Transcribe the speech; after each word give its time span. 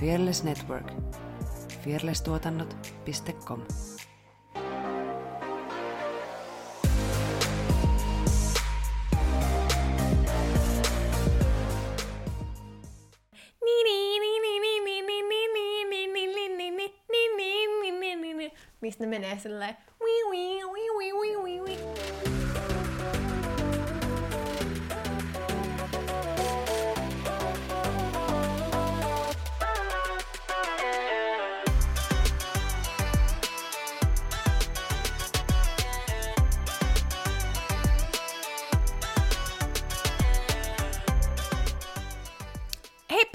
Fearless 0.00 0.44
Network. 0.44 0.92
fearlesstuotannot.com 1.84 3.60
Mistä 18.80 19.04
ne 19.04 19.10
menee 19.10 19.38
silleen 19.38 19.76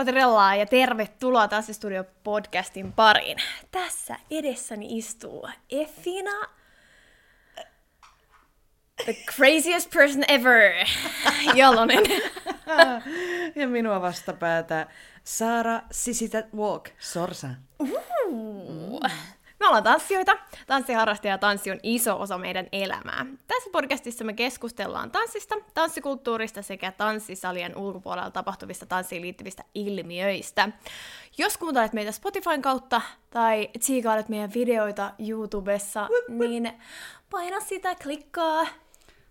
Trellaa 0.09 0.55
ja 0.55 0.66
tervetuloa 0.66 1.48
taas 1.48 1.68
Studio 1.72 2.04
podcastin 2.23 2.94
pariin. 2.94 3.38
Tässä 3.72 4.16
edessäni 4.32 4.98
istuu 4.98 5.49
Effina, 5.70 6.48
the 9.05 9.13
craziest 9.13 9.94
person 9.94 10.23
ever, 10.27 10.88
Jalonen. 11.55 12.04
Ja 13.55 13.68
minua 13.68 14.02
vastapäätä 14.02 14.88
Saara 15.23 15.82
Sisitä 15.91 16.44
Walk, 16.55 16.90
Sorsa. 16.99 17.48
Uh. 17.80 19.02
Me 19.59 19.68
ollaan 19.68 19.84
tanssijoita, 19.84 20.38
tanssiharrastajia 20.68 21.34
ja 21.34 21.38
tanssi 21.38 21.71
on 21.71 21.79
iso 21.84 22.21
osa 22.21 22.38
meidän 22.38 22.68
elämää. 22.71 23.26
Tässä 23.48 23.70
podcastissa 23.71 24.24
me 24.24 24.34
keskustellaan 24.34 25.12
tanssista, 25.12 25.55
tanssikulttuurista 25.74 26.62
sekä 26.62 26.91
tanssisalien 26.91 27.77
ulkopuolella 27.77 28.32
tapahtuvista 28.32 28.85
tanssiin 28.85 29.21
liittyvistä 29.21 29.63
ilmiöistä. 29.76 30.70
Jos 31.37 31.57
kuuntelet 31.57 31.93
meitä 31.93 32.12
Spotifyn 32.12 32.62
kautta 32.62 33.02
tai 33.30 33.70
tsiikailet 33.80 34.30
meidän 34.30 34.54
videoita 34.54 35.12
YouTubessa, 35.27 36.07
niin 36.27 36.74
paina 37.30 37.60
sitä, 37.60 37.96
klikkaa, 37.96 38.65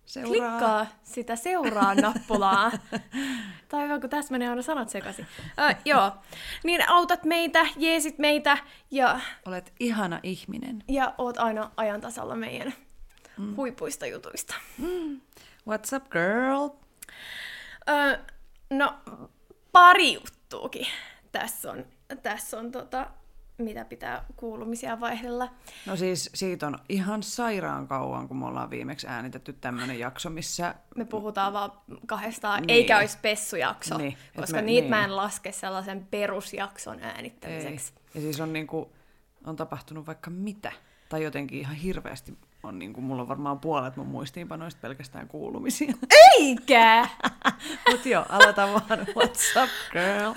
Seuraa. 0.09 0.28
klikkaa 0.28 0.87
sitä 1.03 1.37
seuraa 1.37 1.95
nappulaa. 1.95 2.73
tai 3.69 3.84
hyvä, 3.84 4.01
kun 4.01 4.11
tässä 4.11 4.33
menee 4.33 4.48
aina 4.48 4.62
sanat 4.62 4.89
sekaisin. 4.89 5.27
Ö, 5.59 5.75
joo, 5.84 6.12
niin 6.65 6.89
autat 6.91 7.25
meitä, 7.25 7.67
jeesit 7.77 8.19
meitä 8.19 8.59
ja 8.91 9.20
Olet 9.47 9.73
ihana 9.81 10.20
ihminen. 10.23 10.84
ja 10.89 11.15
oot 11.19 11.39
aina 11.39 11.70
ajan 11.77 12.00
tasalla 12.00 12.37
meidän 12.37 12.75
mm. 13.39 13.56
huipuista 13.56 14.06
jutuista. 14.06 14.55
What's 15.70 15.97
up, 15.97 16.11
girl? 16.11 16.69
Öö, 17.89 18.19
no, 18.70 18.95
pari 19.72 20.15
juttuukin 20.15 20.87
tässä 21.33 21.70
on, 21.70 21.87
tässä 22.22 22.59
on 22.59 22.72
tota, 22.72 23.11
mitä 23.59 23.84
pitää 23.84 24.25
kuulumisia 24.37 25.01
vaihdella. 25.01 25.51
No 25.87 25.97
siis 25.97 26.31
siitä 26.34 26.67
on 26.67 26.78
ihan 26.89 27.23
sairaan 27.23 27.89
kauan, 27.89 28.28
kun 28.28 28.37
me 28.37 28.47
ollaan 28.47 28.70
viimeksi 28.70 29.06
äänitetty 29.06 29.53
tämmönen 29.53 29.98
jakso, 29.98 30.31
missä... 30.31 30.75
Me 30.97 31.05
puhutaan 31.05 31.53
vaan 31.53 31.73
kahdestaan, 32.06 32.61
Niin. 32.61 32.67
niin. 32.67 32.77
eikä 32.77 32.98
olisi 32.98 33.19
pessujakso, 33.23 33.98
Niin, 33.98 34.12
et 34.34 34.41
koska 34.41 34.56
me- 34.56 34.62
niitä 34.62 34.81
niin. 34.81 34.91
mä 34.91 35.05
en 35.05 35.17
laske 35.17 35.53
sellaisen 35.53 36.06
perusjakson 36.11 37.00
äänittämiseksi. 37.00 37.92
Ja 38.15 38.20
siis 38.20 38.41
on 38.41 38.53
niinku, 38.53 38.92
on 39.47 39.56
tapahtunut 39.56 40.06
vaikka 40.06 40.31
mitä. 40.31 40.72
Tai 41.09 41.22
jotenkin 41.22 41.61
ihan 41.61 41.75
hirveästi 41.77 42.39
on 42.62 42.78
niinku, 42.78 43.00
mulla 43.00 43.22
on 43.22 43.28
varmaan 43.28 43.61
puolet 43.61 43.97
mun 43.97 44.06
muistiinpanoista 44.06 44.81
pelkästään 44.81 45.28
kuulumisia. 45.28 45.93
Eikä! 46.38 47.09
Mut 47.91 48.06
joo, 48.06 48.27
aloita 48.28 48.66
vaan. 48.69 49.00
What's 49.00 49.62
up, 49.62 49.71
girl? 49.93 50.31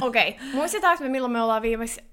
Okei, 0.00 0.28
okay. 0.28 0.46
muistetaanko 0.52 1.02
me 1.04 1.08
milloin 1.10 1.32
me 1.32 1.42
ollaan 1.42 1.62
viimeksi 1.62 2.04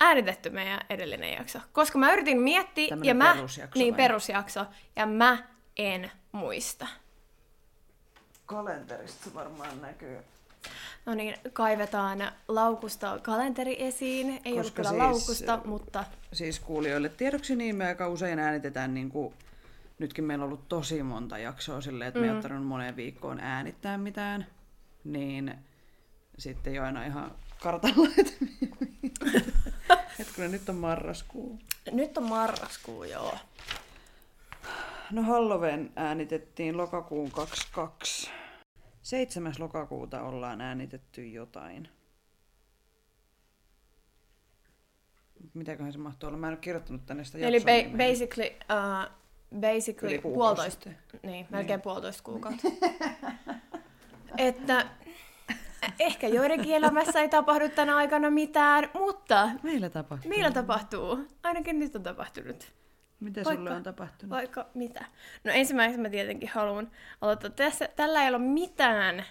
äänitetty 0.00 0.50
meidän 0.50 0.80
edellinen 0.90 1.32
jakso? 1.32 1.58
Koska 1.72 1.98
mä 1.98 2.12
yritin 2.12 2.40
miettiä, 2.40 2.88
Tämmönen 2.88 3.08
ja 3.08 3.14
mä... 3.14 3.34
perusjakso 3.34 3.78
niin, 3.78 3.94
vai? 3.94 3.96
perusjakso, 3.96 4.66
ja 4.96 5.06
mä 5.06 5.38
en 5.76 6.10
muista. 6.32 6.86
Kalenterista 8.46 9.24
se 9.24 9.34
varmaan 9.34 9.80
näkyy. 9.82 10.18
No 11.06 11.14
niin, 11.14 11.34
kaivetaan 11.52 12.32
laukusta 12.48 13.18
kalenteri 13.22 13.82
esiin. 13.82 14.40
Ei 14.44 14.52
ollut 14.52 14.64
Koska 14.64 14.76
kyllä 14.76 14.88
siis, 14.88 15.02
laukusta, 15.02 15.60
mutta 15.64 16.04
Siis 16.32 16.60
kuulijoille 16.60 17.08
tiedoksi 17.08 17.56
niin 17.56 17.76
me 17.76 17.86
aika 17.86 18.08
usein 18.08 18.38
äänitetään 18.38 18.94
niin 18.94 19.10
kuin, 19.10 19.34
nytkin 19.98 20.24
meillä 20.24 20.42
on 20.42 20.48
ollut 20.48 20.68
tosi 20.68 21.02
monta 21.02 21.38
jaksoa 21.38 21.80
silleen, 21.80 22.08
että 22.08 22.20
mm. 22.20 22.26
me 22.26 22.28
ei 22.28 22.34
ole 22.34 22.42
tarvinnut 22.42 22.68
moneen 22.68 22.96
viikkoon 22.96 23.40
äänittää 23.40 23.98
mitään. 23.98 24.46
Niin 25.04 25.54
sitten 26.38 26.74
jo 26.74 26.82
aina 26.82 27.04
ihan 27.04 27.32
kartalla, 27.62 28.08
että 28.18 28.32
hetkinen, 30.20 30.50
nyt 30.50 30.68
on 30.68 30.76
marraskuu. 30.76 31.58
nyt 31.92 32.18
on 32.18 32.24
marraskuu, 32.24 33.04
joo. 33.04 33.38
No 35.10 35.22
Halloween 35.22 35.92
äänitettiin 35.96 36.76
lokakuun 36.76 37.30
22. 37.30 38.30
7. 39.02 39.52
lokakuuta 39.58 40.22
ollaan 40.22 40.60
äänitetty 40.60 41.28
jotain. 41.28 41.88
Mitäköhän 45.54 45.92
se 45.92 45.98
mahtuu 45.98 46.26
olla? 46.26 46.38
Mä 46.38 46.46
en 46.46 46.52
ole 46.52 46.60
kirjoittanut 46.60 47.06
tänne 47.06 47.24
sitä 47.24 47.38
Eli 47.38 47.58
ba- 47.58 47.96
basically, 47.96 48.48
uh, 48.48 49.14
basically 49.60 50.18
puolitoista, 50.18 50.90
niin, 51.22 51.46
melkein 51.50 51.80
puolitoista 51.80 52.22
kuukautta. 52.22 52.68
että 54.38 54.86
ehkä 55.98 56.28
joidenkin 56.28 56.74
elämässä 56.76 57.20
ei 57.20 57.28
tapahdu 57.28 57.68
tänä 57.68 57.96
aikana 57.96 58.30
mitään, 58.30 58.90
mutta 58.94 59.48
Meillä 59.62 59.90
tapahtuu. 59.90 60.28
meillä 60.28 60.50
tapahtuu. 60.50 61.18
Ainakin 61.42 61.78
nyt 61.78 61.96
on 61.96 62.02
tapahtunut. 62.02 62.72
Mitä 63.20 63.40
Vaikka- 63.44 63.54
sulle 63.60 63.70
on 63.76 63.82
tapahtunut? 63.82 64.30
Vaikka 64.30 64.66
mitä. 64.74 65.04
No 65.44 65.52
ensimmäiseksi 65.52 66.00
mä 66.00 66.08
tietenkin 66.10 66.48
haluan 66.48 66.90
aloittaa. 67.20 67.50
Tässä, 67.50 67.88
tällä 67.96 68.22
ei 68.22 68.28
ole 68.28 68.38
mitään 68.38 69.24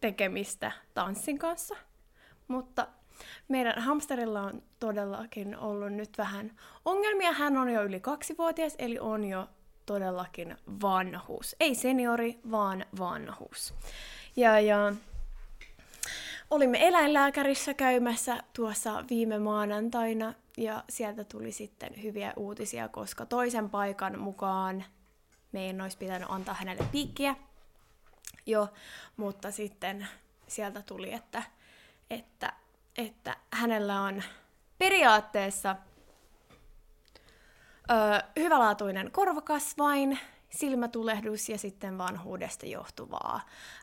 tekemistä 0.00 0.72
tanssin 0.94 1.38
kanssa, 1.38 1.76
mutta 2.48 2.86
meidän 3.48 3.82
hamsterilla 3.82 4.40
on 4.42 4.62
todellakin 4.78 5.56
ollut 5.56 5.92
nyt 5.92 6.18
vähän 6.18 6.52
ongelmia. 6.84 7.32
Hän 7.32 7.56
on 7.56 7.68
jo 7.70 7.82
yli 7.84 8.00
kaksivuotias, 8.00 8.74
eli 8.78 8.98
on 8.98 9.24
jo 9.24 9.48
todellakin 9.86 10.56
vanhuus. 10.82 11.56
Ei 11.60 11.74
seniori, 11.74 12.40
vaan 12.50 12.84
vanhuus. 12.98 13.74
Ja, 14.36 14.60
ja 14.60 14.92
olimme 16.50 16.88
eläinlääkärissä 16.88 17.74
käymässä 17.74 18.42
tuossa 18.52 19.04
viime 19.10 19.38
maanantaina 19.38 20.34
ja 20.56 20.84
sieltä 20.88 21.24
tuli 21.24 21.52
sitten 21.52 22.02
hyviä 22.02 22.32
uutisia, 22.36 22.88
koska 22.88 23.26
toisen 23.26 23.70
paikan 23.70 24.18
mukaan 24.18 24.84
meidän 25.52 25.80
olisi 25.80 25.98
pitänyt 25.98 26.28
antaa 26.30 26.54
hänelle 26.54 26.84
piikkiä 26.92 27.36
jo, 28.46 28.68
mutta 29.16 29.50
sitten 29.50 30.08
sieltä 30.48 30.82
tuli, 30.82 31.12
että, 31.12 31.42
että, 32.10 32.52
että 32.98 33.36
hänellä 33.52 34.00
on 34.00 34.22
periaatteessa 34.78 35.76
ö, 37.90 37.94
hyvälaatuinen 38.40 39.10
korvakasvain, 39.10 40.18
silmätulehdus 40.50 41.48
ja 41.48 41.58
sitten 41.58 41.98
vanhuudesta 41.98 42.66
johtuvaa 42.66 43.40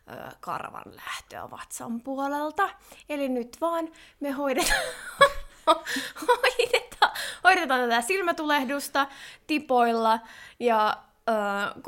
ö, 0.09 0.35
karvan 0.39 0.95
lähtöä 0.95 1.51
vatsan 1.51 2.01
puolelta. 2.01 2.69
Eli 3.09 3.29
nyt 3.29 3.57
vaan 3.61 3.89
me 4.19 4.31
hoidetaan, 4.31 4.81
hoidetaan, 6.27 7.11
hoidetaan 7.43 7.89
tätä 7.89 8.01
silmätulehdusta 8.01 9.07
tipoilla 9.47 10.19
ja 10.59 10.97
ö, 11.29 11.81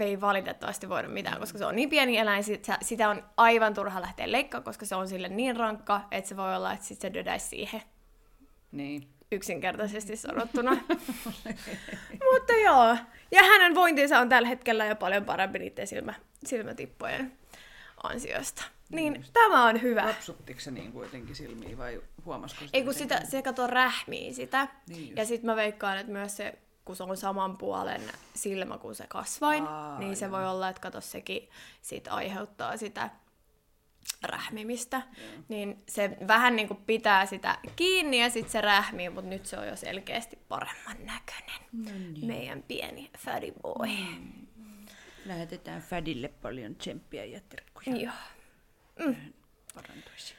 ei 0.00 0.20
valitettavasti 0.20 0.88
voida 0.88 1.08
mitään, 1.08 1.40
koska 1.40 1.58
se 1.58 1.64
on 1.66 1.76
niin 1.76 1.90
pieni 1.90 2.18
eläin, 2.18 2.44
sitä 2.82 3.08
on 3.08 3.24
aivan 3.36 3.74
turha 3.74 4.00
lähteä 4.00 4.32
leikkaamaan, 4.32 4.64
koska 4.64 4.86
se 4.86 4.94
on 4.94 5.08
sille 5.08 5.28
niin 5.28 5.56
rankka, 5.56 6.00
että 6.10 6.28
se 6.28 6.36
voi 6.36 6.56
olla, 6.56 6.72
että 6.72 6.86
sit 6.86 7.00
se 7.00 7.14
dödäisi 7.14 7.48
siihen 7.48 7.82
Niin. 8.72 9.19
Yksinkertaisesti 9.32 10.16
sanottuna. 10.16 10.70
Mutta 12.32 12.52
joo, 12.64 12.96
ja 13.30 13.42
hänen 13.42 13.74
vointinsa 13.74 14.18
on 14.18 14.28
tällä 14.28 14.48
hetkellä 14.48 14.86
jo 14.86 14.96
paljon 14.96 15.24
parempi 15.24 15.58
niiden 15.58 15.86
silmä, 15.86 16.14
silmätippojen 16.44 17.32
ansiosta. 18.02 18.64
Niin 18.90 19.16
Just. 19.16 19.32
tämä 19.32 19.64
on 19.64 19.82
hyvä. 19.82 20.06
Lapsuttiko 20.06 20.60
se 20.60 20.70
niin 20.70 20.92
kuitenkin 20.92 21.36
silmiin 21.36 21.78
vai 21.78 22.02
huomasiko 22.24 22.60
sitä 22.60 22.78
Ei 22.78 22.84
kun 22.84 22.94
sitä, 22.94 23.20
se 23.24 23.42
kato 23.42 23.66
rähmii 23.66 24.34
sitä. 24.34 24.68
Niin 24.88 25.02
just. 25.02 25.16
ja 25.16 25.24
sitten 25.24 25.46
mä 25.46 25.56
veikkaan, 25.56 25.98
että 25.98 26.12
myös 26.12 26.36
se, 26.36 26.58
kun 26.84 26.96
se 26.96 27.02
on 27.02 27.16
saman 27.16 27.56
puolen 27.56 28.02
silmä 28.34 28.78
kuin 28.78 28.94
se 28.94 29.04
kasvain, 29.08 29.66
Aa, 29.66 29.98
niin 29.98 30.16
se 30.16 30.24
joo. 30.24 30.32
voi 30.32 30.46
olla, 30.46 30.68
että 30.68 30.82
kato 30.82 31.00
sekin 31.00 31.48
sit 31.82 32.08
aiheuttaa 32.08 32.76
sitä 32.76 33.10
rähmimistä, 34.22 35.02
niin 35.48 35.78
se 35.88 36.16
vähän 36.28 36.56
niin 36.56 36.68
kuin 36.68 36.80
pitää 36.86 37.26
sitä 37.26 37.58
kiinni 37.76 38.20
ja 38.20 38.30
sitten 38.30 38.52
se 38.52 38.60
rähmii, 38.60 39.10
mutta 39.10 39.30
nyt 39.30 39.46
se 39.46 39.58
on 39.58 39.68
jo 39.68 39.76
selkeästi 39.76 40.38
paremman 40.48 40.96
näköinen. 40.98 41.60
No 41.72 41.90
niin. 42.12 42.26
Meidän 42.26 42.62
pieni 42.62 43.10
fatty 43.18 43.52
boy. 43.62 43.88
Mm. 43.88 44.86
Lähetetään 45.24 45.82
Fadille 45.82 46.28
paljon 46.28 46.74
tsemppiä 46.74 47.24
ja 47.24 47.40
terkkuja. 47.48 47.96
Joo. 47.96 48.12
Parantuisi. 49.74 50.34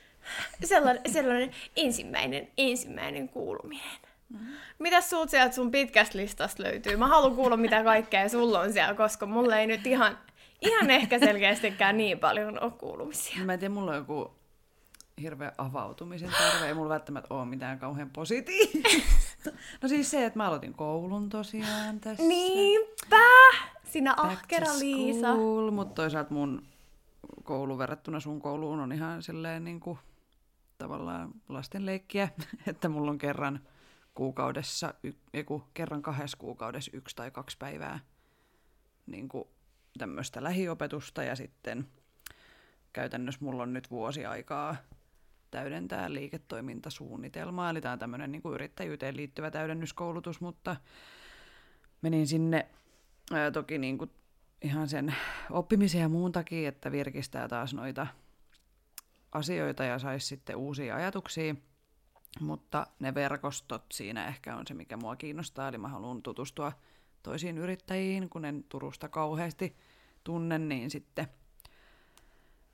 Sellainen, 0.63 1.01
sellainen 1.11 1.51
ensimmäinen, 1.75 2.47
ensimmäinen 2.57 3.29
kuuluminen. 3.29 3.99
Mm-hmm. 4.29 4.53
Mitäs 4.79 5.09
sulta 5.09 5.31
sieltä 5.31 5.55
sun 5.55 5.71
pitkästä 5.71 6.17
listasta 6.17 6.63
löytyy? 6.63 6.97
Mä 6.97 7.07
haluan 7.07 7.35
kuulla, 7.35 7.57
mitä 7.57 7.83
kaikkea 7.83 8.29
sulla 8.29 8.59
on 8.59 8.73
siellä, 8.73 8.93
koska 8.93 9.25
mulla 9.25 9.57
ei 9.57 9.67
nyt 9.67 9.87
ihan, 9.87 10.17
ihan 10.61 10.89
ehkä 10.89 11.19
selkeästikään 11.19 11.97
niin 11.97 12.19
paljon 12.19 12.63
ole 12.63 12.71
kuulumisia. 12.71 13.45
Mä 13.45 13.53
en 13.53 13.59
tiedä, 13.59 13.73
mulla 13.73 13.91
on 13.91 13.97
joku 13.97 14.31
hirveä 15.21 15.51
avautumisen 15.57 16.29
tarve. 16.29 16.67
Ei 16.67 16.73
mulla 16.73 16.89
välttämättä 16.89 17.33
ole 17.33 17.45
mitään 17.45 17.79
kauhean 17.79 18.09
positiivista. 18.09 19.49
No 19.81 19.89
siis 19.89 20.11
se, 20.11 20.25
että 20.25 20.39
mä 20.39 20.47
aloitin 20.47 20.73
koulun 20.73 21.29
tosiaan 21.29 21.99
tässä. 21.99 22.23
Niinpä! 22.23 23.17
Sinä 23.83 24.13
Back 24.15 24.31
ahkera 24.31 24.79
Liisa. 24.79 25.35
mutta 25.71 25.93
toisaalta 25.95 26.33
mun 26.33 26.63
koulu 27.43 27.77
verrattuna 27.77 28.19
sun 28.19 28.41
kouluun 28.41 28.79
on 28.79 28.91
ihan 28.91 29.23
silleen 29.23 29.63
niin 29.63 29.79
kuin, 29.79 29.99
tavallaan 30.77 31.31
lastenleikkiä, 31.49 32.29
että 32.67 32.89
mulla 32.89 33.11
on 33.11 33.17
kerran 33.17 33.59
kuukaudessa, 34.13 34.93
y- 35.03 35.13
kerran 35.73 36.01
kahdessa 36.01 36.37
kuukaudessa 36.37 36.91
yksi 36.93 37.15
tai 37.15 37.31
kaksi 37.31 37.57
päivää 37.57 37.99
niin 39.07 39.29
kuin 39.29 39.47
tämmöistä 39.97 40.43
lähiopetusta 40.43 41.23
ja 41.23 41.35
sitten 41.35 41.87
käytännössä 42.93 43.45
mulla 43.45 43.63
on 43.63 43.73
nyt 43.73 43.91
vuosi 43.91 44.25
aikaa 44.25 44.75
täydentää 45.51 46.13
liiketoimintasuunnitelmaa, 46.13 47.69
eli 47.69 47.81
tämä 47.81 47.93
on 47.93 47.99
tämmöinen 47.99 48.31
niin 48.31 48.41
kuin 48.41 48.55
yrittäjyyteen 48.55 49.17
liittyvä 49.17 49.51
täydennyskoulutus, 49.51 50.41
mutta 50.41 50.75
menin 52.01 52.27
sinne 52.27 52.67
ää, 53.33 53.51
toki 53.51 53.77
niin 53.77 53.97
kuin 53.97 54.11
ihan 54.61 54.89
sen 54.89 55.15
oppimisen 55.49 56.01
ja 56.01 56.09
muun 56.09 56.31
takia, 56.31 56.69
että 56.69 56.91
virkistää 56.91 57.47
taas 57.47 57.73
noita 57.73 58.07
asioita 59.31 59.83
ja 59.83 59.99
saisi 59.99 60.27
sitten 60.27 60.55
uusia 60.55 60.95
ajatuksia. 60.95 61.55
Mutta 62.39 62.87
ne 62.99 63.13
verkostot 63.13 63.85
siinä 63.91 64.27
ehkä 64.27 64.55
on 64.55 64.67
se, 64.67 64.73
mikä 64.73 64.97
mua 64.97 65.15
kiinnostaa. 65.15 65.67
Eli 65.67 65.77
mä 65.77 65.87
haluan 65.87 66.21
tutustua 66.21 66.71
toisiin 67.23 67.57
yrittäjiin, 67.57 68.29
kun 68.29 68.45
en 68.45 68.63
Turusta 68.69 69.09
kauheasti 69.09 69.75
tunne, 70.23 70.59
niin 70.59 70.91
sitten, 70.91 71.27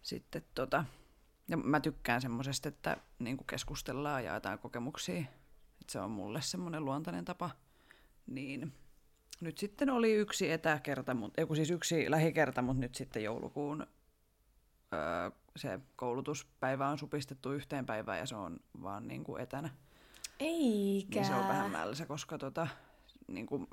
sitten 0.02 0.44
tota, 0.56 0.86
ja 1.48 1.58
mä 1.58 1.80
tykkään 1.80 2.22
semmoisesta, 2.22 2.70
että 2.70 2.98
niin 3.20 3.38
keskustellaan 3.50 4.24
ja 4.24 4.32
jaetaan 4.32 4.60
kokemuksia. 4.60 5.20
Että 5.82 5.92
se 5.92 6.00
on 6.00 6.12
mulle 6.12 6.42
semmoinen 6.42 6.86
luontainen 6.86 7.26
tapa. 7.26 7.50
Niin 8.28 8.74
nyt 9.42 9.58
sitten 9.58 9.90
oli 9.90 10.14
yksi 10.14 10.52
etäkerta, 10.52 11.14
mutta, 11.14 11.42
ei 11.42 11.56
siis 11.56 11.72
yksi 11.72 12.12
lähikerta, 12.12 12.62
mutta 12.62 12.82
nyt 12.82 12.96
sitten 12.96 13.24
joulukuun 13.24 13.88
öö, 14.94 15.32
se 15.56 15.80
koulutuspäivä 15.96 16.88
on 16.88 16.98
supistettu 16.98 17.52
yhteen 17.52 17.86
päivään 17.86 18.20
ja 18.20 18.26
se 18.26 18.36
on 18.36 18.60
vaan 18.82 19.08
niin 19.08 19.24
kuin 19.24 19.42
etänä. 19.42 19.70
Eikä. 20.40 21.20
Niin 21.20 21.26
se 21.26 21.36
on 21.36 21.48
vähän 21.48 21.72
mälsä, 21.72 22.06
koska 22.06 22.38
tota, 22.38 22.68
niin 23.28 23.46
kuin, 23.46 23.68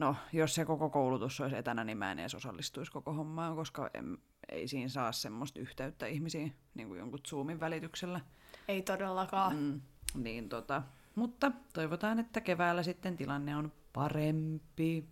no, 0.00 0.16
jos 0.32 0.54
se 0.54 0.64
koko 0.64 0.90
koulutus 0.90 1.40
olisi 1.40 1.56
etänä, 1.56 1.84
niin 1.84 1.98
mä 1.98 2.12
en 2.12 2.18
edes 2.18 2.34
osallistuisi 2.34 2.92
koko 2.92 3.12
hommaan, 3.12 3.56
koska 3.56 3.90
en, 3.94 4.18
ei 4.48 4.68
siinä 4.68 4.88
saa 4.88 5.12
semmoista 5.12 5.60
yhteyttä 5.60 6.06
ihmisiin 6.06 6.54
niin 6.74 6.88
kuin 6.88 6.98
jonkun 6.98 7.20
Zoomin 7.28 7.60
välityksellä. 7.60 8.20
Ei 8.68 8.82
todellakaan. 8.82 9.56
Mm, 9.56 9.80
niin 10.14 10.48
tota, 10.48 10.82
mutta 11.14 11.52
toivotaan, 11.72 12.18
että 12.18 12.40
keväällä 12.40 12.82
sitten 12.82 13.16
tilanne 13.16 13.56
on 13.56 13.72
parempi. 13.92 15.08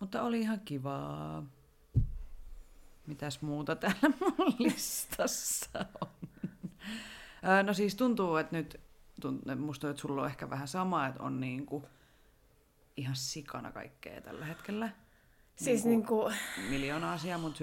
Mutta 0.00 0.22
oli 0.22 0.40
ihan 0.40 0.60
kivaa. 0.60 1.46
Mitäs 3.06 3.42
muuta 3.42 3.76
täällä 3.76 4.08
mun 4.20 4.54
listassa 4.58 5.84
on? 6.00 6.08
No 7.66 7.74
siis 7.74 7.94
tuntuu, 7.94 8.36
että 8.36 8.56
nyt, 8.56 8.80
tunt, 9.20 9.42
musta 9.58 9.90
että 9.90 10.02
sulla 10.02 10.22
on 10.22 10.28
ehkä 10.28 10.50
vähän 10.50 10.68
sama, 10.68 11.06
että 11.06 11.22
on 11.22 11.40
niinku 11.40 11.84
ihan 13.00 13.16
sikana 13.16 13.72
kaikkea 13.72 14.20
tällä 14.20 14.44
hetkellä. 14.44 14.88
Siis 15.56 15.84
Niinku- 15.84 16.28
niinku, 16.28 16.70
Miljoona 16.70 17.12
asiaa, 17.12 17.38
mun 17.38 17.54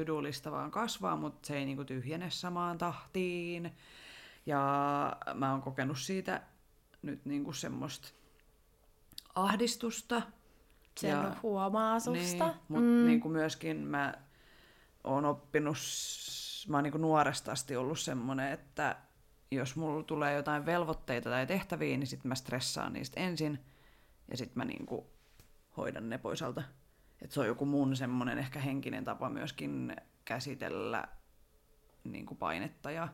to 0.44 0.52
vaan 0.52 0.72
kasvaa, 0.72 1.16
mutta 1.16 1.48
se 1.48 1.58
ei 1.58 1.66
niinku 1.66 1.86
tyhjene 1.86 2.30
samaan 2.30 2.78
tahtiin. 2.78 3.72
Ja 4.46 5.18
mä 5.34 5.52
oon 5.52 5.62
kokenut 5.62 6.00
siitä 6.00 6.42
nyt 7.02 7.26
niinku 7.26 7.54
semmoista 7.54 8.08
ahdistusta. 9.36 10.22
sen 11.00 11.10
Ja- 11.10 11.36
huomaa 11.44 12.00
susta. 12.00 12.46
Niin, 12.46 12.56
mutta 12.68 12.82
mm. 12.90 13.06
niin 13.06 13.20
kuin 13.20 13.32
myöskin 13.32 13.78
mä 13.78 14.14
oon 15.04 15.26
oppinut, 15.26 15.78
mä 16.68 16.78
oon 16.78 16.84
niin 16.84 16.92
kuin 16.92 17.02
nuoresta 17.02 17.52
asti 17.52 17.76
ollut 17.76 18.00
semmoinen, 18.00 18.52
että 18.52 18.96
jos 19.52 19.76
mulla 19.76 20.04
tulee 20.04 20.34
jotain 20.36 20.66
velvoitteita 20.66 21.30
tai 21.30 21.48
tehtäviä, 21.48 21.98
niin 21.98 22.08
sitten 22.08 22.30
mä 22.30 22.36
stressaan 22.36 22.94
niistä 22.94 23.20
ensin 23.20 23.60
ja 24.32 24.38
sitten 24.38 24.58
mä 24.58 24.66
niin 24.66 24.86
kuin 24.86 25.06
hoidan 25.78 26.10
ne 26.10 26.18
pois 26.18 26.42
alta. 26.42 26.64
Et 27.22 27.32
se 27.32 27.40
on 27.40 27.48
joku 27.48 27.66
mun 27.66 27.96
semmoinen 27.96 28.38
ehkä 28.38 28.60
henkinen 28.60 29.04
tapa 29.04 29.30
myöskin 29.30 29.96
käsitellä 30.26 31.08
niin 32.04 32.26
kuin 32.26 32.38
painetta 32.38 32.92
ja 32.92 33.08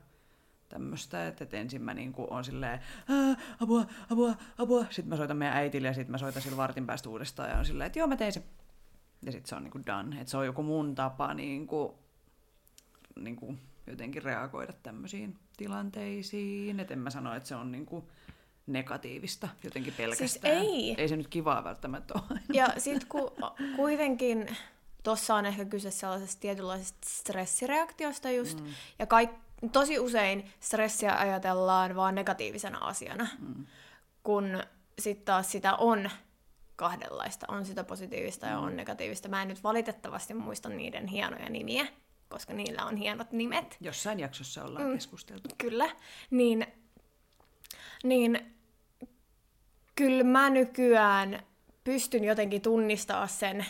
tämmöistä, 0.70 1.28
että 1.28 1.44
et 1.44 1.54
ensin 1.54 1.82
mä 1.82 1.94
niinku 1.94 2.28
on 2.30 2.46
silleen, 2.46 2.80
"Ää, 3.10 3.36
apua, 3.60 3.86
apua, 4.10 4.36
apua. 4.58 4.86
Sitten 4.90 5.10
mä 5.10 5.18
soitan 5.18 5.38
meidän 5.38 5.58
äitille 5.58 5.88
ja 5.88 5.94
sitten 5.94 6.12
mä 6.12 6.18
soitan 6.18 6.42
sillä 6.42 6.58
vartin 6.58 6.86
päästä 6.86 7.10
uudestaan 7.10 7.50
ja 7.50 7.58
on 7.58 7.66
silleen, 7.66 7.86
että 7.88 8.00
joo 8.00 8.08
mä 8.08 8.16
tein 8.16 8.34
se. 8.34 8.44
Ja 9.22 9.32
sitten 9.32 9.50
se 9.50 9.56
on 9.56 9.64
niinku 9.64 9.80
done. 9.86 10.20
Että 10.22 10.32
se 10.32 10.38
on 10.38 10.46
joku 10.46 10.64
mun 10.64 10.96
tapa 10.96 11.34
niinku, 11.34 12.00
niinku 13.16 13.56
jotenkin 13.88 14.24
reagoida 14.24 14.74
tämmöisiin 14.74 15.38
tilanteisiin. 15.58 16.80
Että 16.80 16.94
en 16.94 17.00
mä 17.00 17.10
sano, 17.10 17.36
että 17.36 17.50
se 17.50 17.56
on 17.56 17.72
niinku 17.72 18.10
negatiivista 18.68 19.50
jotenkin 19.64 19.94
pelkästään. 19.98 20.58
ei. 20.58 20.96
Ei 20.98 21.08
se 21.08 21.18
nyt 21.18 21.28
kivaa 21.28 21.64
välttämättä 21.64 22.14
ole. 22.14 22.40
Ja 22.54 22.68
sitten 22.78 23.10
kun 23.10 23.32
kuitenkin 23.76 24.58
tuossa 25.04 25.36
on 25.36 25.46
ehkä 25.46 25.66
kyse 25.66 25.92
sellaisesta 25.92 26.42
tietynlaisesta 26.42 27.08
stressireaktiosta 27.10 28.32
just, 28.32 28.60
mm. 28.60 28.74
ja 29.00 29.06
kaik, 29.06 29.30
tosi 29.72 30.00
usein 30.00 30.52
stressiä 30.60 31.18
ajatellaan 31.18 31.96
vaan 31.96 32.16
negatiivisena 32.16 32.78
asiana, 32.78 33.28
mm. 33.40 33.66
kun 34.24 34.64
sitten 35.00 35.26
taas 35.26 35.52
sitä 35.52 35.76
on 35.76 36.10
kahdenlaista. 36.76 37.46
On 37.50 37.66
sitä 37.66 37.84
positiivista 37.84 38.46
ja 38.46 38.60
on 38.60 38.76
negatiivista. 38.76 39.30
Mä 39.30 39.42
en 39.42 39.48
nyt 39.48 39.64
valitettavasti 39.64 40.34
muista 40.34 40.70
niiden 40.70 41.08
hienoja 41.08 41.50
nimiä, 41.50 41.88
koska 42.30 42.54
niillä 42.54 42.86
on 42.86 42.96
hienot 42.96 43.32
nimet. 43.32 43.78
Jossain 43.82 44.20
jaksossa 44.20 44.64
ollaan 44.64 44.86
mm. 44.86 44.94
keskusteltu. 44.94 45.50
Kyllä. 45.58 45.96
Niin, 46.32 46.68
niin 48.04 48.56
kyllä 49.96 50.24
mä 50.24 50.50
nykyään 50.50 51.40
pystyn 51.84 52.24
jotenkin 52.24 52.62
tunnistaa 52.62 53.28
sen, 53.28 53.66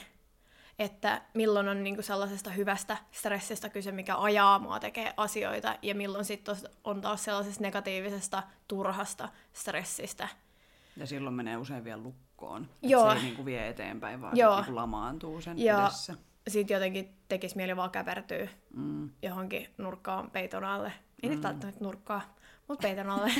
että 0.79 1.21
milloin 1.33 1.67
on 1.67 1.83
niinku 1.83 2.01
sellaisesta 2.01 2.49
hyvästä 2.49 2.97
stressistä 3.11 3.69
kyse, 3.69 3.91
mikä 3.91 4.17
ajaa 4.17 4.59
mua 4.59 4.79
tekee 4.79 5.13
asioita, 5.17 5.75
ja 5.81 5.95
milloin 5.95 6.25
sitten 6.25 6.55
on 6.83 7.01
taas 7.01 7.23
sellaisesta 7.23 7.61
negatiivisesta, 7.63 8.43
turhasta 8.67 9.29
stressistä. 9.53 10.27
Ja 10.97 11.07
silloin 11.07 11.35
menee 11.35 11.57
usein 11.57 11.83
vielä 11.83 12.01
lukkoon. 12.01 12.69
Joo. 12.81 13.09
Se 13.11 13.15
ei 13.17 13.23
niinku 13.23 13.45
vie 13.45 13.67
eteenpäin, 13.67 14.21
vaan 14.21 14.37
Joo. 14.37 14.55
niinku 14.55 14.75
lamaantuu 14.75 15.41
sen 15.41 15.59
Ja 15.59 15.81
edessä. 15.81 16.13
sitten 16.47 16.75
jotenkin 16.75 17.15
tekisi 17.29 17.55
mieli 17.55 17.75
vaan 17.75 17.91
käpertyä 17.91 18.47
Mm. 18.75 19.09
johonkin 19.21 19.67
nurkkaan 19.77 20.31
peiton 20.31 20.63
alle. 20.63 20.93
Ei 21.23 21.29
nyt 21.29 21.43
välttämättä 21.43 21.83
nurkkaa, 21.83 22.35
mutta 22.67 22.87
peiton 22.87 23.09
alle. 23.09 23.31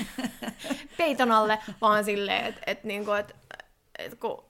peiton 0.98 1.32
alle, 1.32 1.60
vaan 1.82 2.04
silleen, 2.04 2.46
että 2.46 2.62
et, 2.68 2.84
niinku, 2.84 3.12
et, 3.12 3.36
et, 4.00 4.20
kun 4.20 4.44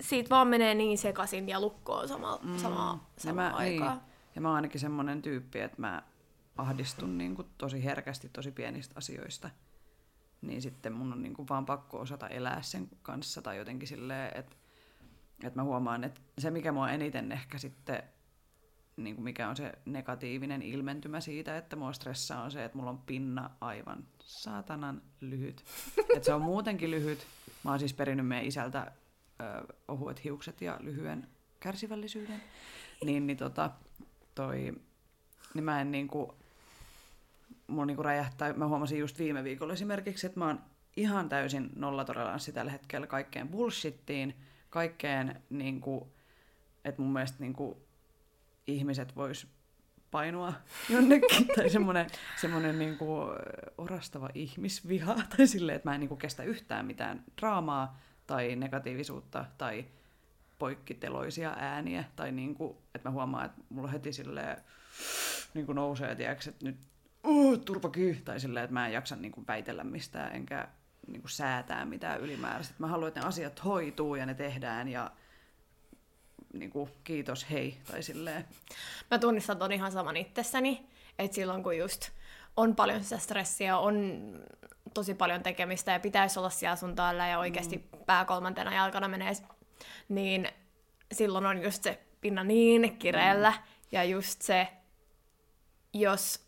siitä 0.00 0.30
vaan 0.30 0.48
menee 0.48 0.74
niin 0.74 0.98
sekaisin 0.98 1.48
ja 1.48 1.60
lukkoon 1.60 2.08
sama, 2.08 2.38
mm. 2.42 2.58
samaa, 2.58 3.10
Ja 3.14 3.20
samaa 3.20 3.50
mä, 3.50 3.56
aikaa. 3.56 3.94
Niin, 3.94 4.02
ja 4.34 4.40
mä 4.40 4.48
oon 4.48 4.56
ainakin 4.56 4.80
semmoinen 4.80 5.22
tyyppi, 5.22 5.60
että 5.60 5.80
mä 5.80 6.02
ahdistun 6.56 7.18
niin 7.18 7.34
kuin 7.34 7.48
tosi 7.58 7.84
herkästi 7.84 8.28
tosi 8.28 8.50
pienistä 8.50 8.94
asioista. 8.96 9.50
Niin 10.42 10.62
sitten 10.62 10.92
mun 10.92 11.12
on 11.12 11.22
niin 11.22 11.34
kuin 11.34 11.48
vaan 11.48 11.66
pakko 11.66 12.00
osata 12.00 12.28
elää 12.28 12.62
sen 12.62 12.88
kanssa 13.02 13.42
tai 13.42 13.56
jotenkin 13.56 13.88
silleen, 13.88 14.38
että, 14.38 14.56
että 15.44 15.58
mä 15.58 15.64
huomaan, 15.64 16.04
että 16.04 16.20
se 16.38 16.50
mikä 16.50 16.72
mua 16.72 16.90
eniten 16.90 17.32
ehkä 17.32 17.58
sitten, 17.58 18.02
niin 19.04 19.16
kuin 19.16 19.24
mikä 19.24 19.48
on 19.48 19.56
se 19.56 19.72
negatiivinen 19.84 20.62
ilmentymä 20.62 21.20
siitä, 21.20 21.56
että 21.56 21.76
mua 21.76 21.92
stressaa 21.92 22.42
on 22.42 22.50
se, 22.50 22.64
että 22.64 22.78
mulla 22.78 22.90
on 22.90 22.98
pinna 22.98 23.50
aivan 23.60 24.04
saatanan 24.20 25.02
lyhyt. 25.20 25.64
että 26.16 26.26
se 26.26 26.34
on 26.34 26.42
muutenkin 26.42 26.90
lyhyt. 26.90 27.26
Mä 27.64 27.70
oon 27.70 27.78
siis 27.78 27.94
perinnyt 27.94 28.26
meidän 28.26 28.46
isältä 28.46 28.92
ö, 29.40 29.74
ohuet 29.88 30.24
hiukset 30.24 30.60
ja 30.60 30.76
lyhyen 30.80 31.28
kärsivällisyyden. 31.60 32.42
Niin, 33.04 33.26
niin 33.26 33.36
tota, 33.36 33.70
toi, 34.34 34.74
niin 35.54 35.64
mä 35.64 35.80
en 35.80 35.90
niinku, 35.90 36.34
mulla 37.66 37.86
niinku 37.86 38.02
räjähtää, 38.02 38.52
mä 38.52 38.68
huomasin 38.68 38.98
just 38.98 39.18
viime 39.18 39.44
viikolla 39.44 39.72
esimerkiksi, 39.72 40.26
että 40.26 40.38
mä 40.38 40.46
oon 40.46 40.60
ihan 40.96 41.28
täysin 41.28 41.70
nollatoleranssi 41.76 42.52
tällä 42.52 42.72
hetkellä 42.72 43.06
kaikkeen 43.06 43.48
bullshittiin, 43.48 44.34
kaikkeen, 44.70 45.42
niinku, 45.50 46.12
että 46.84 47.02
mun 47.02 47.12
mielestä 47.12 47.36
niinku, 47.40 47.89
ihmiset 48.74 49.16
vois 49.16 49.46
painua 50.10 50.52
jonnekin, 50.94 51.48
tai 51.56 51.70
semmoinen, 51.70 52.06
semmoinen 52.40 52.78
niinku 52.78 53.06
orastava 53.78 54.28
ihmisviha, 54.34 55.14
tai 55.36 55.46
silleen, 55.46 55.76
että 55.76 55.88
mä 55.88 55.94
en 55.94 56.00
niinku 56.00 56.16
kestä 56.16 56.42
yhtään 56.42 56.86
mitään 56.86 57.24
draamaa 57.40 58.00
tai 58.26 58.56
negatiivisuutta 58.56 59.44
tai 59.58 59.84
poikkiteloisia 60.58 61.54
ääniä, 61.58 62.04
tai 62.16 62.32
niinku, 62.32 62.82
että 62.94 63.08
mä 63.08 63.12
huomaan, 63.12 63.46
että 63.46 63.60
mulla 63.68 63.88
heti 63.88 64.12
silleen 64.12 64.56
niinku 65.54 65.72
nousee, 65.72 66.14
tiedätkö, 66.14 66.50
että 66.50 66.64
nyt 66.64 66.76
uh, 67.24 67.58
turpakyy, 67.58 68.20
tai 68.24 68.40
silleen, 68.40 68.64
että 68.64 68.74
mä 68.74 68.86
en 68.86 68.92
jaksa 68.92 69.16
niinku 69.16 69.44
väitellä 69.48 69.84
mistään, 69.84 70.32
enkä 70.32 70.68
niinku 71.06 71.28
säätää 71.28 71.84
mitään 71.84 72.20
ylimääräistä. 72.20 72.74
Mä 72.78 72.86
haluan, 72.86 73.08
että 73.08 73.20
ne 73.20 73.26
asiat 73.26 73.64
hoituu 73.64 74.14
ja 74.14 74.26
ne 74.26 74.34
tehdään, 74.34 74.88
ja 74.88 75.10
niin 76.52 76.70
kuin, 76.70 76.90
kiitos, 77.04 77.50
hei, 77.50 77.78
tai 77.90 78.02
silleen. 78.02 78.44
Mä 79.10 79.18
tunnistan 79.18 79.58
ton 79.58 79.72
ihan 79.72 79.92
saman 79.92 80.16
itsessäni, 80.16 80.86
että 81.18 81.34
silloin 81.34 81.62
kun 81.62 81.76
just 81.76 82.10
on 82.56 82.76
paljon 82.76 83.04
sitä 83.04 83.18
stressiä, 83.18 83.78
on 83.78 84.22
tosi 84.94 85.14
paljon 85.14 85.42
tekemistä 85.42 85.92
ja 85.92 86.00
pitäisi 86.00 86.38
olla 86.38 86.50
siellä 86.50 86.76
sun 86.76 86.96
täällä 86.96 87.28
ja 87.28 87.38
oikeasti 87.38 87.76
mm. 87.76 88.04
pää 88.06 88.24
kolmantena 88.24 88.74
jalkana 88.74 89.08
menee, 89.08 89.32
niin 90.08 90.48
silloin 91.12 91.46
on 91.46 91.62
just 91.62 91.82
se 91.82 92.00
pinna 92.20 92.44
niin 92.44 92.98
kireellä 92.98 93.50
mm. 93.50 93.62
ja 93.92 94.04
just 94.04 94.42
se, 94.42 94.68
jos 95.94 96.46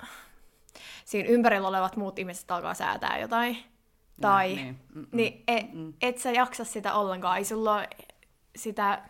siinä 1.05 1.29
ympärillä 1.29 1.69
olevat 1.69 1.97
muut 1.97 2.19
ihmiset 2.19 2.51
alkaa 2.51 2.75
säätää 2.75 3.19
jotain, 3.19 3.57
tai 4.21 4.55
niin, 4.55 4.81
mm, 4.95 5.07
niin 5.13 5.45
et, 5.49 5.73
mm. 5.73 5.93
et 6.03 6.19
sä 6.19 6.31
jaksa 6.31 6.65
sitä 6.65 6.95
ollenkaan, 6.95 7.39
ei 7.39 7.45
sulla 7.45 7.75
ole 7.75 7.89
sitä 8.57 9.03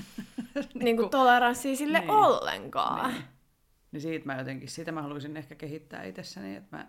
niin 0.82 0.96
kuin 0.96 1.10
toleranssia 1.10 1.76
sille 1.76 2.00
niin. 2.00 2.10
ollenkaan. 2.10 3.12
Niin. 3.12 3.24
niin 3.92 4.00
siitä 4.00 4.26
mä 4.26 4.38
jotenkin, 4.38 4.68
sitä 4.68 4.92
mä 4.92 5.02
haluaisin 5.02 5.36
ehkä 5.36 5.54
kehittää 5.54 6.04
itsessäni, 6.04 6.56
että 6.56 6.76
mä 6.76 6.86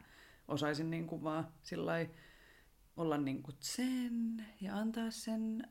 osaisin 0.48 0.92
niin 0.92 1.08
kuin 1.08 1.24
vaan 1.24 1.48
sillai 1.62 2.10
olla 2.98 3.18
niin 3.18 3.44
kuin 3.44 3.56
sen 3.60 4.46
ja 4.62 4.78
antaa 4.78 5.12
sen 5.12 5.64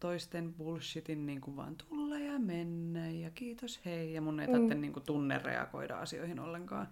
toisten 0.00 0.54
bullshitin 0.54 1.26
niin 1.26 1.40
kuin 1.40 1.56
vaan 1.56 1.76
tulla 1.76 2.18
ja 2.18 2.38
mennä 2.38 3.10
ja 3.10 3.30
kiitos 3.30 3.80
hei. 3.84 4.14
Ja 4.14 4.20
mun 4.20 4.40
ei 4.40 4.46
tarvitse 4.46 4.74
mm. 4.74 4.80
niin 4.80 4.92
kuin 4.92 5.04
tunne 5.04 5.38
reagoida 5.38 5.98
asioihin 5.98 6.40
ollenkaan. 6.40 6.88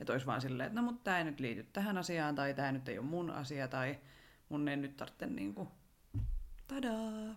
Että 0.00 0.12
olisi 0.12 0.26
vaan 0.26 0.40
silleen, 0.40 0.66
että 0.66 0.80
no 0.80 0.86
mutta 0.86 1.04
tämä 1.04 1.18
ei 1.18 1.24
nyt 1.24 1.40
liity 1.40 1.66
tähän 1.72 1.98
asiaan 1.98 2.34
tai 2.34 2.54
tämä 2.54 2.72
nyt 2.72 2.88
ei 2.88 2.98
ole 2.98 3.06
mun 3.06 3.30
asia 3.30 3.68
tai 3.68 3.98
mun 4.48 4.68
ei 4.68 4.76
nyt 4.76 4.96
tarvitse 4.96 5.26
niin 5.26 5.54
kuin, 5.54 5.68
tadaa, 6.66 7.36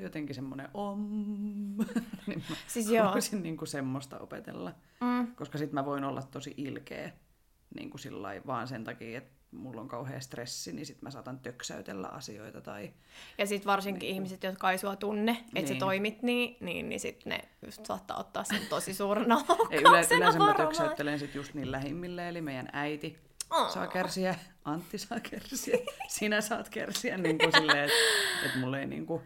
jotenkin 0.00 0.34
semmoinen 0.34 0.68
om. 0.74 1.08
niin 2.26 2.44
mä 2.50 2.56
siis 2.66 2.90
joo. 2.90 3.04
haluaisin 3.04 3.42
niin 3.42 3.56
kuin 3.56 3.68
semmoista 3.68 4.18
opetella. 4.18 4.72
Mm. 5.00 5.34
Koska 5.34 5.58
sitten 5.58 5.74
mä 5.74 5.84
voin 5.84 6.04
olla 6.04 6.22
tosi 6.22 6.54
ilkeä 6.56 7.12
niin 7.74 7.90
kuin 7.90 8.00
sillai, 8.00 8.42
vaan 8.46 8.68
sen 8.68 8.84
takia, 8.84 9.18
että 9.18 9.36
mulla 9.50 9.80
on 9.80 9.88
kauhean 9.88 10.22
stressi, 10.22 10.72
niin 10.72 10.86
sitten 10.86 11.06
mä 11.06 11.10
saatan 11.10 11.40
töksäytellä 11.40 12.08
asioita. 12.08 12.60
Tai, 12.60 12.92
ja 13.38 13.46
sitten 13.46 13.66
varsinkin 13.66 14.00
niin, 14.00 14.14
ihmiset, 14.14 14.42
jotka 14.42 14.72
ei 14.72 14.78
sua 14.78 14.96
tunne, 14.96 15.32
että 15.32 15.52
niin. 15.52 15.68
sä 15.68 15.74
toimit 15.74 16.22
niin, 16.22 16.56
niin, 16.60 16.88
niin 16.88 17.00
sitten 17.00 17.30
ne 17.30 17.48
just 17.66 17.86
saattaa 17.86 18.20
ottaa 18.20 18.44
sen 18.44 18.66
tosi 18.68 18.94
suurena 18.94 19.44
ei, 19.70 19.80
yle, 19.80 20.06
Yleensä 20.16 20.38
mä 20.38 20.54
töksäyttelen 20.54 21.18
sit 21.18 21.34
just 21.34 21.54
niin 21.54 21.72
lähimmille, 21.72 22.28
eli 22.28 22.40
meidän 22.40 22.68
äiti 22.72 23.18
oh. 23.50 23.70
saa 23.70 23.86
kärsiä, 23.86 24.34
Antti 24.64 24.98
saa 24.98 25.20
kärsiä, 25.20 25.78
sinä 26.08 26.40
saat 26.40 26.68
kärsiä, 26.68 27.18
niin 27.18 27.38
kuin 27.38 27.52
silleen, 27.52 27.84
että 27.84 27.96
et 28.46 28.60
mulla 28.60 28.78
ei 28.78 28.86
niin 28.86 29.06
kuin, 29.06 29.22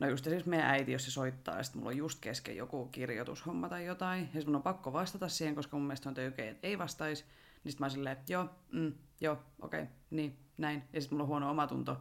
No 0.00 0.08
just 0.08 0.26
esimerkiksi 0.26 0.50
meidän 0.50 0.70
äiti, 0.70 0.92
jos 0.92 1.04
se 1.04 1.10
soittaa, 1.10 1.56
ja 1.56 1.62
sitten 1.62 1.80
mulla 1.80 1.90
on 1.90 1.96
just 1.96 2.18
kesken 2.20 2.56
joku 2.56 2.86
kirjoitushomma 2.86 3.68
tai 3.68 3.86
jotain, 3.86 4.28
ja 4.34 4.42
mun 4.46 4.56
on 4.56 4.62
pakko 4.62 4.92
vastata 4.92 5.28
siihen, 5.28 5.54
koska 5.54 5.76
mun 5.76 5.86
mielestä 5.86 6.08
on 6.08 6.14
töykeä, 6.14 6.50
että 6.50 6.66
ei 6.66 6.78
vastaisi, 6.78 7.24
niin 7.64 7.72
sitten 7.72 7.84
mä 7.84 7.88
silleen, 7.88 8.18
että 8.18 8.32
joo, 8.32 8.48
mm, 8.72 8.92
joo, 9.20 9.38
okei, 9.62 9.82
okay, 9.82 9.94
niin, 10.10 10.36
näin. 10.58 10.82
Ja 10.92 11.00
sitten 11.00 11.16
mulla 11.16 11.24
on 11.24 11.28
huono 11.28 11.50
omatunto 11.50 11.96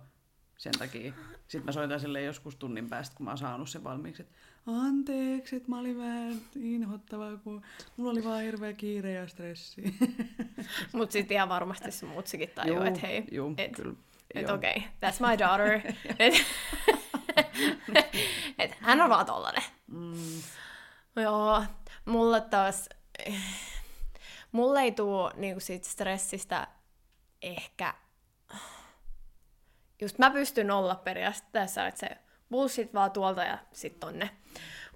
sen 0.58 0.74
takia. 0.80 1.14
Sitten 1.48 1.66
mä 1.66 1.72
soitan 1.72 2.00
sille 2.00 2.22
joskus 2.22 2.56
tunnin 2.56 2.90
päästä, 2.90 3.16
kun 3.16 3.24
mä 3.24 3.32
oon 3.32 3.38
saanut 3.38 3.70
sen 3.70 3.84
valmiiksi, 3.84 4.22
että 4.22 4.36
anteeksi, 4.66 5.56
että 5.56 5.70
mä 5.70 5.80
olin 5.80 5.98
vähän 5.98 6.42
inhottava, 6.56 7.38
kun 7.44 7.62
mulla 7.98 8.12
oli 8.12 8.24
vaan 8.24 8.42
hirveä 8.42 8.74
kiire 8.74 9.14
ja 9.14 9.28
stressi. 9.28 9.98
Mutta 10.94 11.14
sitten 11.14 11.36
ihan 11.36 11.50
varmasti 11.50 11.92
se 11.92 12.06
muutsikin 12.06 12.50
tajuu, 12.56 12.82
että 12.82 13.00
hei, 13.00 13.18
että 13.58 13.82
et, 14.34 14.50
okei, 14.50 14.78
okay, 14.78 15.12
that's 15.12 15.30
my 15.30 15.40
daughter. 15.40 15.82
Et 16.20 16.34
hän 18.80 19.02
on 19.02 19.10
vaan 19.10 19.26
tollanen. 19.26 19.64
Mm. 19.88 20.42
Joo, 21.16 21.64
mulle 22.06 22.42
taas... 22.42 22.90
Mulle 24.52 24.82
ei 24.82 24.92
tuu 24.92 25.32
niinku 25.36 25.60
siitä 25.60 25.88
stressistä 25.90 26.68
ehkä... 27.42 27.94
Just 30.02 30.18
mä 30.18 30.32
pystyn 30.32 30.72
olla 30.72 30.96
periaatteessa, 30.96 31.88
että 31.88 32.00
se 32.00 32.18
bullshit 32.52 32.94
vaan 32.94 33.12
tuolta 33.12 33.44
ja 33.44 33.58
sit 33.74 34.00
tonne. 34.00 34.30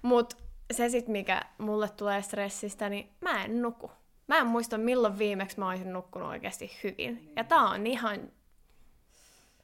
Mut 0.02 0.36
se 0.72 0.88
sit, 0.88 1.08
mikä 1.08 1.42
mulle 1.58 1.88
tulee 1.88 2.22
stressistä, 2.22 2.88
niin 2.88 3.12
mä 3.20 3.44
en 3.44 3.62
nuku. 3.62 3.90
Mä 4.26 4.38
en 4.38 4.46
muista, 4.46 4.78
milloin 4.78 5.18
viimeksi 5.18 5.58
mä 5.58 5.68
olisin 5.68 5.92
nukkunut 5.92 6.28
oikeasti 6.28 6.78
hyvin. 6.84 7.32
Ja 7.36 7.44
tää 7.44 7.62
on 7.62 7.86
ihan 7.86 8.32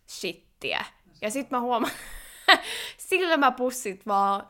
shittiä. 0.08 0.84
Ja 1.20 1.30
sit 1.30 1.50
mä 1.50 1.60
huomaan, 1.60 1.92
silmäpussit 3.08 4.06
vaan 4.06 4.48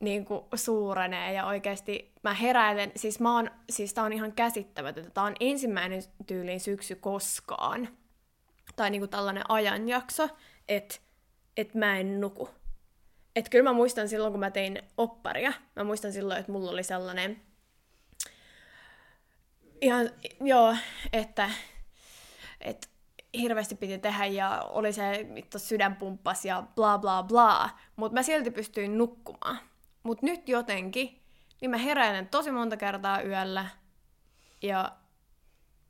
niin 0.00 0.24
kuin 0.24 0.44
suurenee 0.54 1.32
ja 1.32 1.46
oikeasti 1.46 2.12
mä 2.22 2.34
heräilen, 2.34 2.92
siis 2.96 3.20
mä 3.20 3.34
oon, 3.34 3.50
siis 3.70 3.94
tää 3.94 4.04
on 4.04 4.12
ihan 4.12 4.32
käsittämätöntä, 4.32 5.10
tää 5.10 5.24
on 5.24 5.34
ensimmäinen 5.40 6.02
tyyliin 6.26 6.60
syksy 6.60 6.94
koskaan, 6.94 7.88
tai 8.76 8.90
niin 8.90 9.00
kuin 9.00 9.10
tällainen 9.10 9.44
ajanjakso, 9.48 10.28
että 10.68 10.94
et 11.56 11.74
mä 11.74 11.98
en 11.98 12.20
nuku. 12.20 12.48
Että 13.36 13.50
kyllä 13.50 13.70
mä 13.70 13.72
muistan 13.72 14.08
silloin, 14.08 14.32
kun 14.32 14.40
mä 14.40 14.50
tein 14.50 14.82
opparia, 14.96 15.52
mä 15.76 15.84
muistan 15.84 16.12
silloin, 16.12 16.40
että 16.40 16.52
mulla 16.52 16.70
oli 16.70 16.82
sellainen, 16.82 17.40
ihan, 19.80 20.10
joo, 20.40 20.76
että, 21.12 21.50
että 22.60 22.87
hirveästi 23.34 23.74
piti 23.74 23.98
tehdä 23.98 24.26
ja 24.26 24.62
oli 24.62 24.92
se 24.92 25.28
vittu 25.34 25.58
sydänpumppas 25.58 26.44
ja 26.44 26.62
bla 26.74 26.98
bla 26.98 27.22
bla, 27.22 27.70
mutta 27.96 28.14
mä 28.14 28.22
silti 28.22 28.50
pystyin 28.50 28.98
nukkumaan. 28.98 29.58
Mutta 30.02 30.26
nyt 30.26 30.48
jotenkin, 30.48 31.22
niin 31.60 31.70
mä 31.70 31.76
heräilen 31.76 32.28
tosi 32.28 32.50
monta 32.50 32.76
kertaa 32.76 33.22
yöllä 33.22 33.66
ja 34.62 34.96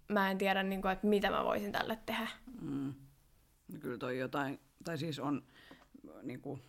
mä 0.08 0.30
en 0.30 0.38
tiedä, 0.38 0.62
niin 0.62 0.82
kuin, 0.82 0.92
että 0.92 1.06
mitä 1.06 1.30
mä 1.30 1.44
voisin 1.44 1.72
tälle 1.72 1.98
tehdä. 2.06 2.28
Mm. 2.60 2.94
Kyllä 3.80 3.98
toi 3.98 4.18
jotain, 4.18 4.60
tai 4.84 4.98
siis 4.98 5.18
on 5.18 5.42
niin 6.22 6.40
kuin, 6.40 6.62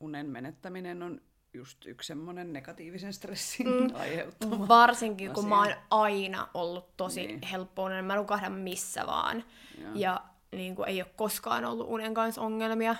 unen 0.00 0.26
menettäminen 0.26 1.02
on 1.02 1.20
just 1.54 1.86
yksi 1.86 2.06
semmoinen 2.06 2.52
negatiivisen 2.52 3.12
stressin 3.12 3.66
mm. 3.66 3.94
aiheuttama 3.94 4.68
Varsinkin, 4.68 5.30
asia. 5.30 5.34
kun 5.34 5.48
mä 5.48 5.58
oon 5.58 5.74
aina 5.90 6.48
ollut 6.54 6.96
tosi 6.96 7.26
niin. 7.26 7.42
helppoinen. 7.42 8.04
Mä 8.04 8.16
nukahdan 8.16 8.52
missä 8.52 9.06
vaan. 9.06 9.44
Ja, 9.78 9.90
ja 9.94 10.24
niin 10.52 10.76
kuin, 10.76 10.88
ei 10.88 11.02
ole 11.02 11.10
koskaan 11.16 11.64
ollut 11.64 11.86
unen 11.88 12.14
kanssa 12.14 12.40
ongelmia. 12.40 12.96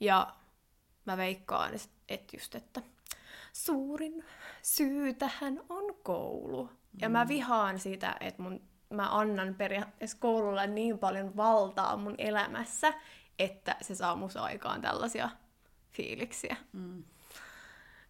Ja 0.00 0.34
mä 1.04 1.16
veikkaan, 1.16 1.74
että 2.08 2.36
just, 2.36 2.54
että 2.54 2.82
suurin 3.52 4.24
syy 4.62 5.14
tähän 5.14 5.60
on 5.68 5.94
koulu. 6.02 6.70
Ja 7.00 7.08
mm. 7.08 7.12
mä 7.12 7.28
vihaan 7.28 7.78
sitä, 7.78 8.16
että 8.20 8.42
mun, 8.42 8.60
mä 8.90 9.18
annan 9.18 9.54
periaatteessa 9.54 10.16
koululle 10.20 10.66
niin 10.66 10.98
paljon 10.98 11.36
valtaa 11.36 11.96
mun 11.96 12.14
elämässä, 12.18 12.94
että 13.38 13.76
se 13.80 13.94
saa 13.94 14.16
musta 14.16 14.42
aikaan 14.42 14.80
tällaisia 14.80 15.30
fiiliksiä. 15.92 16.56
Mm 16.72 17.04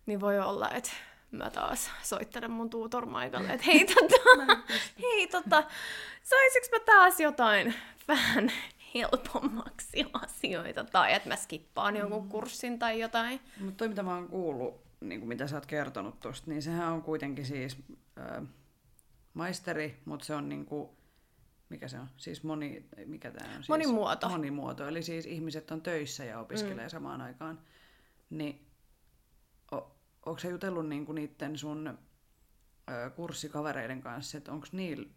niin 0.07 0.21
voi 0.21 0.39
olla, 0.39 0.71
että 0.71 0.91
mä 1.31 1.51
taas 1.51 1.91
soittelen 2.03 2.51
mun 2.51 2.71
tuutor 2.71 3.07
Maikalle, 3.07 3.53
että 3.53 3.67
hei 3.67 3.87
tota, 3.87 4.57
hei 5.03 5.27
tota, 5.27 5.65
saisinko 6.23 6.69
mä 6.73 6.85
taas 6.87 7.21
jotain 7.21 7.75
vähän 8.09 8.53
helpommaksi 8.95 10.05
asioita, 10.13 10.85
tai 10.85 11.15
että 11.15 11.29
mä 11.29 11.37
skippaan 11.37 11.95
mm. 11.95 12.01
jonkun 12.01 12.29
kurssin 12.29 12.79
tai 12.79 13.01
jotain. 13.01 13.41
Mutta 13.61 13.77
toi 13.77 13.89
mitä 13.89 14.03
mä 14.03 14.15
oon 14.15 14.29
kuullut, 14.29 14.81
niin 15.01 15.21
kuin 15.21 15.29
mitä 15.29 15.47
sä 15.47 15.57
oot 15.57 15.67
kertonut 15.67 16.21
tosta, 16.21 16.51
niin 16.51 16.63
sehän 16.63 16.93
on 16.93 17.03
kuitenkin 17.03 17.47
siis 17.47 17.77
äh, 18.19 18.43
maisteri, 19.35 20.01
mutta 20.05 20.27
se 20.27 20.35
on 20.35 20.49
niin 20.49 20.67
kuin, 20.67 20.89
mikä 21.69 21.89
se 21.89 21.99
on? 21.99 22.09
Siis 22.17 22.43
moni, 22.43 22.89
mikä 23.07 23.31
tää 23.31 23.49
on? 23.49 23.55
Siis 23.55 23.69
monimuoto. 23.69 24.29
Monimuoto, 24.29 24.89
eli 24.89 25.03
siis 25.03 25.27
ihmiset 25.27 25.71
on 25.71 25.83
töissä 25.83 26.25
ja 26.25 26.41
opiskelee 26.41 26.85
mm. 26.87 26.91
samaan 26.91 27.21
aikaan. 27.21 27.61
Niin 28.31 28.72
onko 30.27 30.39
se 30.39 30.49
jutellut 30.49 30.89
niinku 30.89 31.13
niiden 31.13 31.59
sun 31.59 31.99
ö, 32.91 33.11
kurssikavereiden 33.11 34.01
kanssa, 34.01 34.39
että 34.39 34.53
onko 34.53 34.67
niillä 34.73 35.09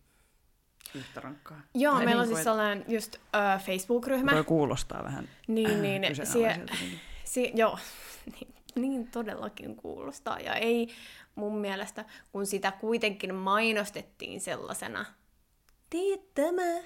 yhtä 0.96 1.22
rankkaa. 1.22 1.62
Joo, 1.74 1.96
Tai 1.96 2.06
meillä 2.06 2.22
on 2.22 2.28
niinku, 2.28 2.36
siis 2.36 2.48
et- 2.48 2.52
sellainen 2.54 2.86
just 2.88 3.16
uh, 3.16 3.66
Facebook-ryhmä. 3.66 4.32
Toi 4.32 4.44
kuulostaa 4.44 5.04
vähän 5.04 5.30
Niin, 5.48 5.82
niin. 5.82 6.04
Sie- 6.04 6.10
kyseenalaiselta. 6.22 6.74
niin- 6.82 7.00
si- 7.34 7.52
joo, 7.56 7.80
niin, 8.40 8.54
niin 8.76 9.08
todellakin 9.12 9.76
kuulostaa. 9.76 10.40
Ja 10.40 10.56
ei 10.56 10.88
mun 11.36 11.58
mielestä, 11.58 12.06
kun 12.32 12.46
sitä 12.46 12.72
kuitenkin 12.72 13.36
mainostettiin 13.36 14.42
sellaisena, 14.42 15.06
teet 15.90 16.34
tämä 16.34 16.82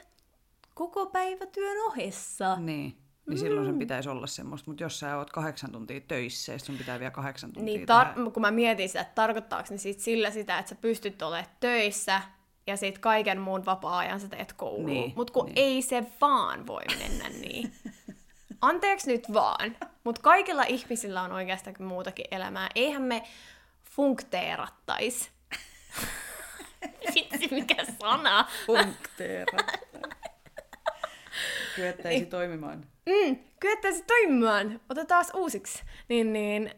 koko 0.73 1.05
päivä 1.05 1.45
työn 1.45 1.77
ohessa. 1.87 2.55
Niin. 2.55 2.97
Niin 3.29 3.39
silloin 3.39 3.67
sen 3.67 3.79
pitäisi 3.79 4.09
olla 4.09 4.27
semmoista, 4.27 4.71
mutta 4.71 4.83
jos 4.83 4.99
sä 4.99 5.17
oot 5.17 5.29
kahdeksan 5.31 5.71
tuntia 5.71 6.01
töissä 6.01 6.51
ja 6.53 6.59
sun 6.59 6.77
pitää 6.77 6.99
vielä 6.99 7.11
kahdeksan 7.11 7.51
tuntia 7.53 7.75
Niin, 7.77 7.85
tehdä. 7.87 8.13
tar- 8.27 8.31
kun 8.31 8.41
mä 8.41 8.51
mietin 8.51 8.89
sitä, 8.89 9.01
että 9.01 9.15
tarkoittaako 9.15 9.67
ne 9.71 9.77
sit 9.77 9.99
sillä 9.99 10.31
sitä, 10.31 10.57
että 10.59 10.69
sä 10.69 10.75
pystyt 10.75 11.21
olemaan 11.21 11.45
töissä 11.59 12.21
ja 12.67 12.77
sit 12.77 12.97
kaiken 12.99 13.39
muun 13.39 13.65
vapaa-ajan 13.65 14.19
sä 14.19 14.27
teet 14.27 14.53
kouluun. 14.53 14.85
Niin, 14.85 15.13
Mutta 15.15 15.33
kun 15.33 15.45
niin. 15.45 15.53
ei 15.57 15.81
se 15.81 16.03
vaan 16.21 16.67
voi 16.67 16.83
mennä 16.99 17.29
niin. 17.29 17.73
Anteeksi 18.61 19.11
nyt 19.11 19.33
vaan, 19.33 19.75
mutta 20.03 20.21
kaikilla 20.21 20.63
ihmisillä 20.63 21.21
on 21.21 21.31
oikeastaan 21.31 21.75
muutakin 21.79 22.25
elämää. 22.31 22.69
Eihän 22.75 23.01
me 23.01 23.23
funkteerattais. 23.83 25.29
Vitsi, 27.15 27.47
mikä 27.55 27.85
sana. 28.01 28.47
Punkteera. 28.67 29.57
Kyettäisi 31.75 32.19
Niin. 32.19 32.29
toimimaan. 32.29 32.85
Mm, 33.05 33.37
kyettäisi 33.59 34.03
toimimaan. 34.03 34.81
Otetaan 34.89 35.25
uusiksi. 35.35 35.83
Niin, 36.09 36.33
niin, 36.33 36.71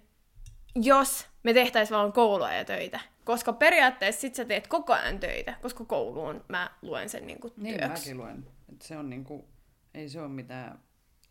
jos 0.76 1.28
me 1.44 1.54
tehtäisiin 1.54 1.98
vaan 1.98 2.14
koulua 2.14 2.54
ja 2.54 2.66
töitä. 2.66 3.00
Koska 3.24 3.54
periaatteessa 3.54 4.22
sit 4.22 4.36
sä 4.36 4.46
teet 4.46 4.68
koko 4.68 4.94
ajan 4.94 5.20
töitä, 5.20 5.54
koska 5.62 5.86
kouluun 5.86 6.44
mä 6.48 6.70
luen 6.82 7.10
sen 7.10 7.28
niinku 7.28 7.54
Niin 7.58 7.80
työksi. 7.80 7.90
mäkin 8.10 8.18
luen. 8.18 8.48
Että 8.72 8.88
se 8.88 8.98
on 8.98 9.10
niinku, 9.10 9.48
ei 9.94 10.10
se 10.10 10.22
ole 10.22 10.30
mitään 10.30 10.80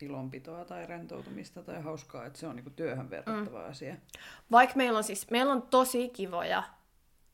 ilonpitoa 0.01 0.65
tai 0.65 0.85
rentoutumista 0.85 1.63
tai 1.63 1.81
hauskaa, 1.81 2.25
että 2.25 2.39
se 2.39 2.47
on 2.47 2.55
niinku 2.55 2.69
työhön 2.69 3.09
verrattava 3.09 3.59
mm. 3.63 3.69
asia. 3.69 3.95
Vaikka 4.51 4.75
meillä 4.75 4.97
on 4.97 5.03
siis, 5.03 5.29
meillä 5.31 5.53
on 5.53 5.61
tosi 5.61 6.09
kivoja 6.09 6.63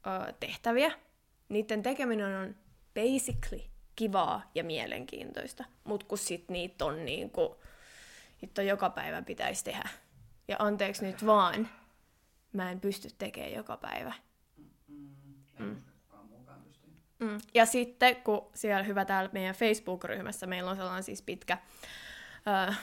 ö, 0.07 0.33
tehtäviä, 0.39 0.91
niiden 1.49 1.81
tekeminen 1.83 2.35
on 2.37 2.55
basically 2.95 3.61
kivaa 3.97 4.51
ja 4.55 4.63
mielenkiintoista. 4.63 5.63
Mut 5.83 6.03
kun 6.03 6.17
sit 6.17 6.49
niitä 6.49 6.85
on 6.85 7.05
niinku, 7.05 7.55
hitto 8.43 8.61
joka 8.61 8.89
päivä 8.89 9.21
pitäisi 9.21 9.63
tehdä. 9.63 9.89
Ja 10.47 10.55
anteeksi 10.59 11.05
nyt 11.05 11.25
vaan, 11.25 11.69
mä 12.53 12.71
en 12.71 12.79
pysty 12.79 13.09
tekemään 13.17 13.53
joka 13.53 13.77
päivä. 13.77 14.13
Mm. 17.19 17.37
Ja 17.53 17.65
sitten, 17.65 18.15
kun 18.15 18.49
siellä 18.53 18.83
hyvä 18.83 19.05
täällä 19.05 19.29
meidän 19.33 19.55
Facebook-ryhmässä, 19.55 20.47
meillä 20.47 20.71
on 20.71 20.77
sellainen 20.77 21.03
siis 21.03 21.21
pitkä 21.21 21.57
ö, 22.69 22.73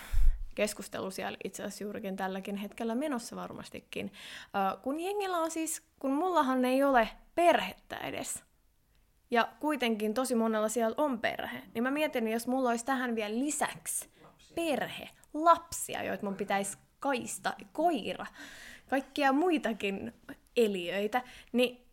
keskustelu 0.54 1.10
siellä 1.10 1.38
itse 1.44 1.62
asiassa 1.62 1.84
juurikin 1.84 2.16
tälläkin 2.16 2.56
hetkellä 2.56 2.94
menossa 2.94 3.36
varmastikin. 3.36 4.12
Ö, 4.44 4.76
kun 4.80 5.00
jengillä 5.00 5.38
on 5.38 5.50
siis, 5.50 5.82
kun 5.98 6.10
mullahan 6.10 6.64
ei 6.64 6.82
ole 6.82 7.08
perhettä 7.34 7.96
edes, 7.96 8.42
ja 9.30 9.48
kuitenkin 9.60 10.14
tosi 10.14 10.34
monella 10.34 10.68
siellä 10.68 10.94
on 10.96 11.18
perhe, 11.18 11.62
niin 11.74 11.82
mä 11.82 11.90
mietin, 11.90 12.28
jos 12.28 12.46
mulla 12.46 12.70
olisi 12.70 12.84
tähän 12.84 13.14
vielä 13.16 13.34
lisäksi 13.34 14.08
perhe, 14.54 15.08
lapsia, 15.34 16.02
joita 16.02 16.26
mun 16.26 16.36
pitäisi 16.36 16.78
kaista, 17.00 17.54
koira, 17.72 18.26
kaikkia 18.90 19.32
muitakin 19.32 20.12
eliöitä, 20.56 21.22
niin 21.52 21.86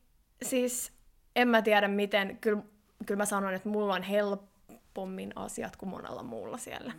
siis 0.43 0.93
en 1.35 1.47
mä 1.47 1.61
tiedä 1.61 1.88
miten, 1.88 2.38
kyllä, 2.38 2.61
kyllä 3.05 3.17
mä 3.17 3.25
sanon, 3.25 3.53
että 3.53 3.69
mulla 3.69 3.93
on 3.93 4.03
helpommin 4.03 5.33
asiat 5.35 5.75
kuin 5.75 5.89
monella 5.89 6.23
muulla 6.23 6.57
siellä. 6.57 6.93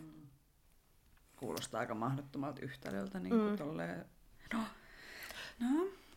Kuulostaa 1.35 1.79
aika 1.79 1.95
mahdottomalta 1.95 2.61
yhtälöltä. 2.61 3.19
Niin 3.19 3.35
mm. 3.35 3.57
tolleen... 3.57 4.05
no, 4.53 4.59
no, 5.59 5.67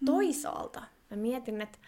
Toisaalta 0.04 0.82
mä 1.10 1.16
mietin, 1.16 1.60
että 1.60 1.78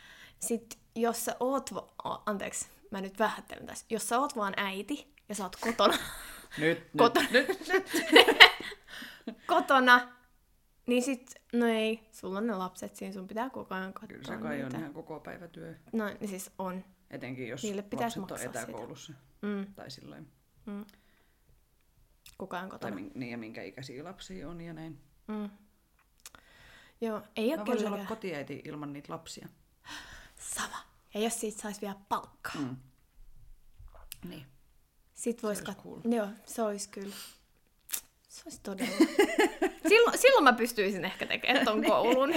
sit 0.40 0.78
jos 0.94 1.24
sä 1.24 1.36
oot, 1.40 1.74
va- 1.74 2.22
anteeksi, 2.26 2.66
mä 2.90 3.00
nyt 3.00 3.18
vähättelen 3.18 3.66
tässä, 3.66 3.86
jos 3.90 4.08
sä 4.08 4.18
oot 4.18 4.36
vaan 4.36 4.54
äiti 4.56 5.14
ja 5.28 5.34
sä 5.34 5.42
oot 5.42 5.56
kotona, 5.56 5.98
nyt, 6.58 6.82
Kotona. 6.96 7.28
nyt, 7.32 7.48
nyt, 7.48 7.68
nyt. 8.12 8.36
kotona, 9.46 10.12
niin 10.86 11.02
sit, 11.02 11.34
no 11.52 11.66
ei, 11.66 12.08
sulla 12.12 12.38
on 12.38 12.46
ne 12.46 12.54
lapset 12.54 12.96
siinä, 12.96 13.12
sun 13.14 13.26
pitää 13.26 13.50
koko 13.50 13.74
ajan 13.74 13.92
katsoa 13.92 14.08
Kyllä 14.08 14.36
se 14.36 14.42
kai 14.42 14.56
on 14.58 14.64
niitä. 14.64 14.78
ihan 14.78 14.92
koko 14.94 15.20
päivä 15.20 15.48
työ. 15.48 15.74
No 15.92 16.06
niin 16.20 16.28
siis 16.28 16.50
on. 16.58 16.84
Etenkin 17.10 17.48
jos 17.48 17.62
Niille 17.62 17.82
pitäisi 17.82 18.20
lapset 18.20 18.40
on 18.48 18.50
etäkoulussa. 18.50 19.12
Mm, 19.42 19.66
Tai 19.74 19.90
silloin. 19.90 20.28
koko 22.38 22.56
ajan 22.56 22.68
Tai 22.68 22.78
kotona. 22.78 22.94
min, 22.94 23.12
niin 23.14 23.30
ja 23.30 23.38
minkä 23.38 23.62
ikäisiä 23.62 24.04
lapsia 24.04 24.48
on 24.48 24.60
ja 24.60 24.72
näin. 24.72 25.00
Mm. 25.26 25.50
Joo, 27.00 27.22
ei 27.36 27.48
Mä 27.56 27.62
ole 27.62 27.66
voisin 27.66 27.92
olla 27.92 28.04
kotiäiti 28.04 28.62
ilman 28.64 28.92
niitä 28.92 29.12
lapsia. 29.12 29.48
Sama. 30.58 30.78
Ja 31.14 31.20
jos 31.20 31.40
siitä 31.40 31.60
saisi 31.60 31.80
vielä 31.80 31.96
palkkaa. 32.08 32.62
Mm. 32.62 32.76
Niin. 34.24 34.46
Sit 35.14 35.42
vois 35.42 35.58
olisi 35.58 35.64
kat... 35.64 35.82
cool. 35.82 36.00
Joo, 36.04 36.28
se 36.44 36.62
olisi 36.62 36.88
kyllä. 36.88 37.14
Se 38.28 38.42
olisi 38.46 38.60
todella. 38.62 38.96
silloin, 39.88 40.18
silloin 40.18 40.44
mä 40.44 40.52
pystyisin 40.52 41.04
ehkä 41.04 41.26
tekemään 41.26 41.64
ton 41.64 41.84
koulun 41.90 42.34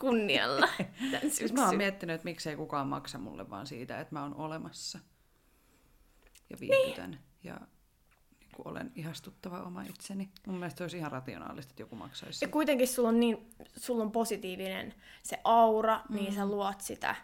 kunnialla 0.00 0.68
Siis 1.30 1.52
mä 1.52 1.66
oon 1.66 1.76
miettinyt, 1.76 2.14
että 2.14 2.24
miksei 2.24 2.56
kukaan 2.56 2.88
maksa 2.88 3.18
mulle 3.18 3.50
vaan 3.50 3.66
siitä, 3.66 4.00
että 4.00 4.14
mä 4.14 4.22
oon 4.22 4.34
olemassa. 4.34 4.98
Ja 6.50 6.56
viihdytän. 6.60 7.10
Niin. 7.10 7.20
Ja 7.44 7.60
niin 8.40 8.50
kuin 8.56 8.68
olen 8.68 8.92
ihastuttava 8.94 9.62
oma 9.62 9.82
itseni. 9.82 10.30
Mun 10.46 10.58
mielestä 10.58 10.84
olisi 10.84 10.96
ihan 10.96 11.12
rationaalista, 11.12 11.70
että 11.72 11.82
joku 11.82 11.96
maksaisi. 11.96 12.44
Ja 12.44 12.48
kuitenkin 12.48 12.88
sulla 12.88 13.08
on, 13.08 13.20
niin, 13.20 13.50
sulla 13.76 14.04
on 14.04 14.12
positiivinen 14.12 14.94
se 15.22 15.40
aura, 15.44 16.00
mm. 16.08 16.16
niin 16.16 16.34
sä 16.34 16.46
luot 16.46 16.80
sitä. 16.80 17.16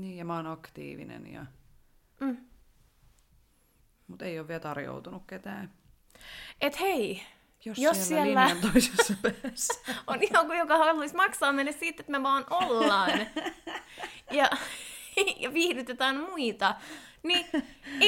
Niin, 0.00 0.16
ja 0.16 0.24
mä 0.24 0.36
oon 0.36 0.46
aktiivinen. 0.46 1.32
Ja... 1.32 1.46
Mm. 2.20 2.36
Mutta 4.06 4.24
ei 4.24 4.38
ole 4.40 4.48
vielä 4.48 4.60
tarjoutunut 4.60 5.22
ketään. 5.26 5.72
Et 6.60 6.80
hei, 6.80 7.22
Jos, 7.64 7.78
Jos 7.78 8.08
siellä, 8.08 8.24
siellä- 8.24 8.46
linjan 8.48 8.72
toisessa 8.72 9.14
päässä. 9.22 9.74
on 10.06 10.18
joku, 10.32 10.52
joka 10.52 10.78
haluaisi 10.78 11.16
maksaa 11.16 11.52
meille 11.52 11.72
siitä, 11.72 12.00
että 12.02 12.12
me 12.12 12.22
vaan 12.22 12.44
ollaan. 12.50 13.10
ja, 14.30 14.50
ja 15.44 15.54
viihdytetään 15.54 16.16
muita. 16.16 16.74
Niin, 17.22 17.46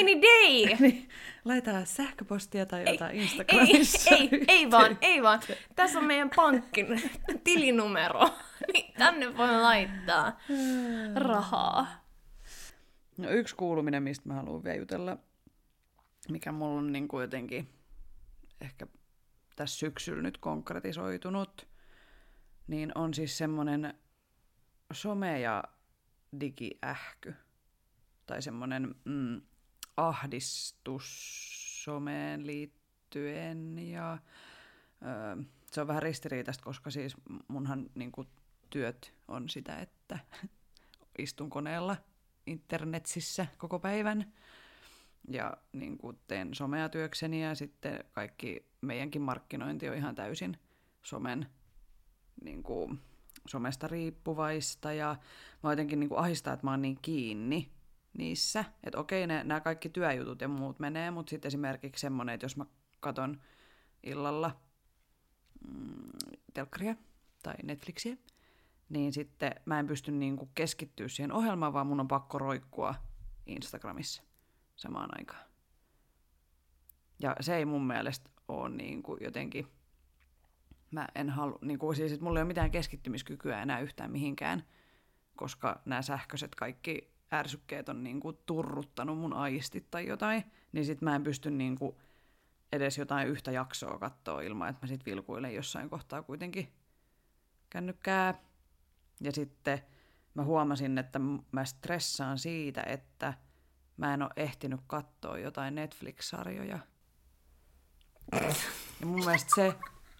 any 0.01 0.23
day! 0.23 0.77
niin, 0.81 1.09
laita 1.44 1.85
sähköpostia 1.85 2.66
tai 2.66 2.85
jotain 2.92 3.11
ei, 3.16 3.23
Instagramissa. 3.23 4.11
ei, 4.16 4.31
ei 4.49 4.70
vaan, 4.70 4.99
ei 5.01 5.23
vaan. 5.23 5.40
Tässä 5.77 5.99
on 5.99 6.05
meidän 6.05 6.31
pankin 6.37 6.87
tilinumero. 7.44 8.31
Niin 8.73 8.94
tänne 8.99 9.37
voi 9.37 9.61
laittaa 9.61 10.40
rahaa. 11.14 12.05
No 13.18 13.31
yksi 13.31 13.57
kuuluminen, 13.57 14.03
mistä 14.03 14.29
mä 14.29 14.35
haluan 14.35 14.64
vielä 14.64 14.77
jutella, 14.79 15.18
mikä 16.29 16.53
mulla 16.53 16.79
on 16.79 16.92
niin 16.92 17.09
kuin 17.09 17.23
jotenkin 17.23 17.68
ehkä 18.61 18.87
tässä 19.57 19.79
syksyllä 19.79 20.23
nyt 20.23 20.38
konkretisoitunut, 20.38 21.68
niin 22.66 22.92
on 22.94 23.14
siis 23.14 23.38
semmoinen 23.38 23.94
some- 24.94 25.38
ja 25.40 25.64
digiähky. 26.40 27.35
Tai 28.30 28.42
semmoinen 28.42 28.94
mm, 29.04 29.40
ahdistus 29.96 31.04
someen 31.84 32.46
liittyen. 32.46 33.78
Ja, 33.78 34.18
ö, 35.02 35.44
se 35.66 35.80
on 35.80 35.86
vähän 35.86 36.02
ristiriitaista, 36.02 36.64
koska 36.64 36.90
siis 36.90 37.16
munhan 37.48 37.90
niin 37.94 38.12
kuin, 38.12 38.28
työt 38.70 39.14
on 39.28 39.48
sitä, 39.48 39.78
että 39.78 40.18
istun 41.18 41.50
koneella 41.50 41.96
internetsissä 42.46 43.46
koko 43.58 43.78
päivän 43.78 44.32
ja 45.28 45.56
niin 45.72 45.98
kuin 45.98 46.18
teen 46.26 46.54
somea 46.54 46.88
työkseni 46.88 47.42
ja 47.42 47.54
sitten 47.54 48.04
kaikki 48.12 48.66
meidänkin 48.80 49.22
markkinointi 49.22 49.88
on 49.88 49.96
ihan 49.96 50.14
täysin 50.14 50.58
somen 51.02 51.46
niin 52.44 52.62
kuin, 52.62 53.00
somesta 53.46 53.88
riippuvaista 53.88 54.92
ja 54.92 55.16
mä 55.62 55.72
jotenkin 55.72 56.00
niin 56.00 56.08
kuin 56.08 56.18
ahistaa, 56.18 56.52
että 56.52 56.66
mä 56.66 56.70
oon 56.70 56.82
niin 56.82 56.98
kiinni 57.02 57.79
niissä. 58.18 58.64
Että 58.85 58.99
okei, 58.99 59.27
ne, 59.27 59.44
nämä 59.44 59.61
kaikki 59.61 59.88
työjutut 59.88 60.40
ja 60.40 60.49
muut 60.49 60.79
menee, 60.79 61.11
mutta 61.11 61.31
sitten 61.31 61.49
esimerkiksi 61.49 62.01
semmoinen, 62.01 62.35
että 62.35 62.44
jos 62.44 62.57
mä 62.57 62.66
katon 63.01 63.40
illalla 64.03 64.61
mm, 65.68 66.11
telkkaria 66.55 66.94
tai 67.42 67.55
Netflixiä, 67.62 68.16
niin 68.88 69.12
sitten 69.12 69.53
mä 69.64 69.79
en 69.79 69.87
pysty 69.87 70.12
niin 70.12 70.37
kuin 70.37 70.51
keskittyä 70.55 71.09
siihen 71.09 71.33
ohjelmaan, 71.33 71.73
vaan 71.73 71.87
mun 71.87 72.01
on 72.01 72.09
pakko 72.09 72.38
roikkua 72.38 72.94
Instagramissa 73.46 74.23
samaan 74.77 75.11
aikaan. 75.18 75.51
Ja 77.18 77.37
se 77.40 77.57
ei 77.57 77.64
mun 77.64 77.87
mielestä 77.87 78.31
ole 78.49 78.68
niin 78.68 79.03
kuin 79.03 79.18
jotenkin, 79.25 79.66
mä 80.90 81.09
en 81.14 81.31
halua, 81.31 81.59
niin 81.62 81.79
kuin 81.79 81.96
siis, 81.96 82.12
että 82.12 82.25
mulla 82.25 82.38
ei 82.38 82.42
ole 82.42 82.49
mitään 82.49 82.70
keskittymiskykyä 82.70 83.62
enää 83.62 83.81
yhtään 83.81 84.11
mihinkään, 84.11 84.64
koska 85.37 85.83
nämä 85.85 86.03
sähköiset 86.03 86.55
kaikki 86.55 87.12
ärsykkeet 87.32 87.88
on 87.88 88.04
niinku 88.04 88.32
turruttanut 88.32 89.18
mun 89.18 89.32
aistit 89.32 89.90
tai 89.90 90.06
jotain, 90.06 90.44
niin 90.72 90.84
sit 90.84 91.02
mä 91.02 91.16
en 91.16 91.24
pysty 91.24 91.50
niinku 91.50 92.00
edes 92.72 92.98
jotain 92.98 93.28
yhtä 93.28 93.50
jaksoa 93.50 93.98
katsoa 93.98 94.40
ilman, 94.40 94.68
että 94.68 94.86
mä 94.86 94.88
sit 94.88 95.06
vilkuilen 95.06 95.54
jossain 95.54 95.90
kohtaa 95.90 96.22
kuitenkin 96.22 96.72
kännykkää. 97.70 98.34
Ja 99.20 99.32
sitten 99.32 99.82
mä 100.34 100.44
huomasin, 100.44 100.98
että 100.98 101.20
mä 101.52 101.64
stressaan 101.64 102.38
siitä, 102.38 102.82
että 102.82 103.34
mä 103.96 104.14
en 104.14 104.22
ole 104.22 104.30
ehtinyt 104.36 104.80
katsoa 104.86 105.38
jotain 105.38 105.74
Netflix-sarjoja. 105.74 106.78
Ja 109.00 109.06
mun 109.06 109.24
mielestä 109.24 109.50
se 109.54 109.74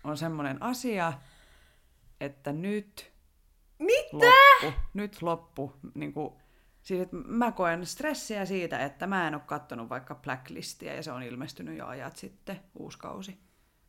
on 0.05 0.17
semmoinen 0.17 0.63
asia, 0.63 1.13
että 2.21 2.53
nyt 2.53 3.13
Mitä? 3.79 4.27
loppu, 4.63 4.81
nyt 4.95 5.23
loppu. 5.23 5.73
Niin 5.95 6.13
kuin, 6.13 6.35
siis, 6.83 7.01
että 7.01 7.17
mä 7.17 7.53
koen 7.53 7.87
stressiä 7.87 8.45
siitä, 8.45 8.79
että 8.85 9.07
mä 9.07 9.29
en 9.29 9.35
ole 9.35 9.43
kattonut 9.47 9.89
vaikka 9.89 10.15
Blacklistia 10.15 10.95
ja 10.95 11.03
se 11.03 11.13
on 11.13 11.23
ilmestynyt 11.23 11.79
jo 11.79 11.87
ajat 11.87 12.17
sitten, 12.17 12.61
uusi 12.75 12.99
kausi. 12.99 13.39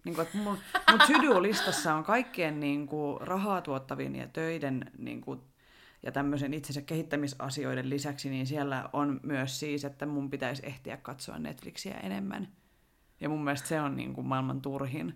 Niin 0.05 0.15
kuin, 0.15 0.27
mun, 0.33 0.57
mun 0.89 0.99
to-do-listassa 0.99 1.93
on 1.93 2.03
kaikkien 2.03 2.59
niin 2.59 2.87
kuin, 2.87 3.21
rahaa 3.21 3.61
tuottavien 3.61 4.15
ja 4.15 4.27
töiden 4.27 4.91
niin 4.97 5.21
kuin, 5.21 5.41
ja 6.03 6.11
tämmöisen 6.11 6.53
itsensä 6.53 6.81
kehittämisasioiden 6.81 7.89
lisäksi, 7.89 8.29
niin 8.29 8.47
siellä 8.47 8.89
on 8.93 9.19
myös 9.23 9.59
siis, 9.59 9.85
että 9.85 10.05
mun 10.05 10.29
pitäisi 10.29 10.65
ehtiä 10.65 10.97
katsoa 10.97 11.39
Netflixiä 11.39 11.97
enemmän. 11.97 12.47
Ja 13.19 13.29
mun 13.29 13.43
mielestä 13.43 13.67
se 13.67 13.81
on 13.81 13.95
niin 13.95 14.13
kuin 14.13 14.27
maailman 14.27 14.61
turhin 14.61 15.13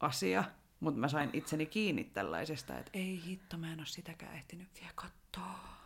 asia. 0.00 0.44
Mutta 0.80 1.00
mä 1.00 1.08
sain 1.08 1.30
itseni 1.32 1.66
kiinni 1.66 2.04
tällaisesta, 2.04 2.78
että 2.78 2.90
ei 2.94 3.22
hitto, 3.26 3.58
mä 3.58 3.72
en 3.72 3.78
ole 3.78 3.86
sitäkään 3.86 4.34
ehtinyt 4.34 4.68
vielä 4.80 4.92
katsoa. 4.94 5.79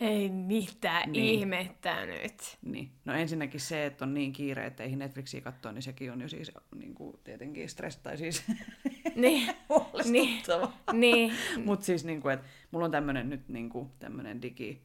Ei 0.00 0.28
mitään 0.30 1.12
Niin. 1.12 1.22
niin. 1.22 1.38
ihmettä 1.40 2.06
nyt. 2.06 2.58
Niin. 2.62 2.90
No 3.04 3.12
ensinnäkin 3.14 3.60
se, 3.60 3.86
että 3.86 4.04
on 4.04 4.14
niin 4.14 4.32
kiire, 4.32 4.66
että 4.66 4.82
ei 4.82 4.96
Netflixiä 4.96 5.40
katsoa, 5.40 5.72
niin 5.72 5.82
sekin 5.82 6.12
on 6.12 6.20
jo 6.20 6.28
siis 6.28 6.52
niin 6.74 6.94
kuin, 6.94 7.16
tietenkin 7.24 7.68
stress, 7.68 7.96
tai 7.98 8.16
siis 8.18 8.44
Niin, 9.14 9.14
niin, 9.16 9.54
huolestuttava. 9.68 10.72
niin. 10.92 11.32
Mutta 11.64 11.86
siis, 11.86 12.04
niin 12.04 12.20
kuin, 12.20 12.34
että 12.34 12.46
mulla 12.70 12.84
on 12.84 12.90
tämmöinen 12.90 13.30
nyt 13.30 13.48
niin 13.48 13.70
kuin, 13.70 13.90
tämmöinen 13.98 14.42
digi, 14.42 14.82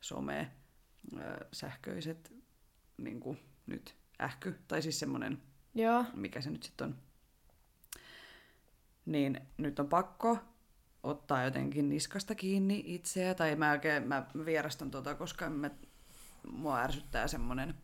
some, 0.00 0.50
ö, 1.18 1.46
sähköiset, 1.52 2.32
niin 2.98 3.20
kuin, 3.20 3.38
nyt 3.66 3.94
ähky, 4.20 4.58
tai 4.68 4.82
siis 4.82 4.98
semmoinen, 4.98 5.42
Joo. 5.74 6.04
mikä 6.14 6.40
se 6.40 6.50
nyt 6.50 6.62
sitten 6.62 6.86
on. 6.86 6.94
Niin 9.06 9.40
nyt 9.58 9.78
on 9.78 9.88
pakko 9.88 10.38
ottaa 11.04 11.44
jotenkin 11.44 11.88
niskasta 11.88 12.34
kiinni 12.34 12.82
itseä, 12.86 13.34
tai 13.34 13.56
mä 13.56 13.70
oikein 13.70 14.08
mä 14.08 14.26
vierastan 14.44 14.90
tota, 14.90 15.14
koska 15.14 15.50
mä, 15.50 15.70
mua 16.52 16.80
ärsyttää 16.80 17.28
semmoinen, 17.28 17.68
nyt 17.68 17.76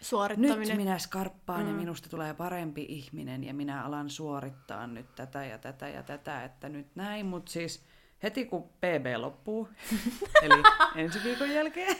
Suorittaminen. 0.00 0.76
minä 0.76 0.98
skarppaan 0.98 1.62
mm. 1.62 1.68
ja 1.68 1.74
minusta 1.74 2.08
tulee 2.08 2.34
parempi 2.34 2.86
ihminen 2.88 3.44
ja 3.44 3.54
minä 3.54 3.84
alan 3.84 4.10
suorittaa 4.10 4.86
nyt 4.86 5.14
tätä 5.14 5.44
ja 5.44 5.58
tätä 5.58 5.88
ja 5.88 6.02
tätä, 6.02 6.44
että 6.44 6.68
nyt 6.68 6.86
näin, 6.94 7.26
mutta 7.26 7.52
siis 7.52 7.84
heti 8.22 8.44
kun 8.44 8.62
PB 8.62 9.06
loppuu, 9.16 9.68
eli 10.42 10.62
ensi 10.96 11.18
viikon 11.24 11.50
jälkeen, 11.50 11.96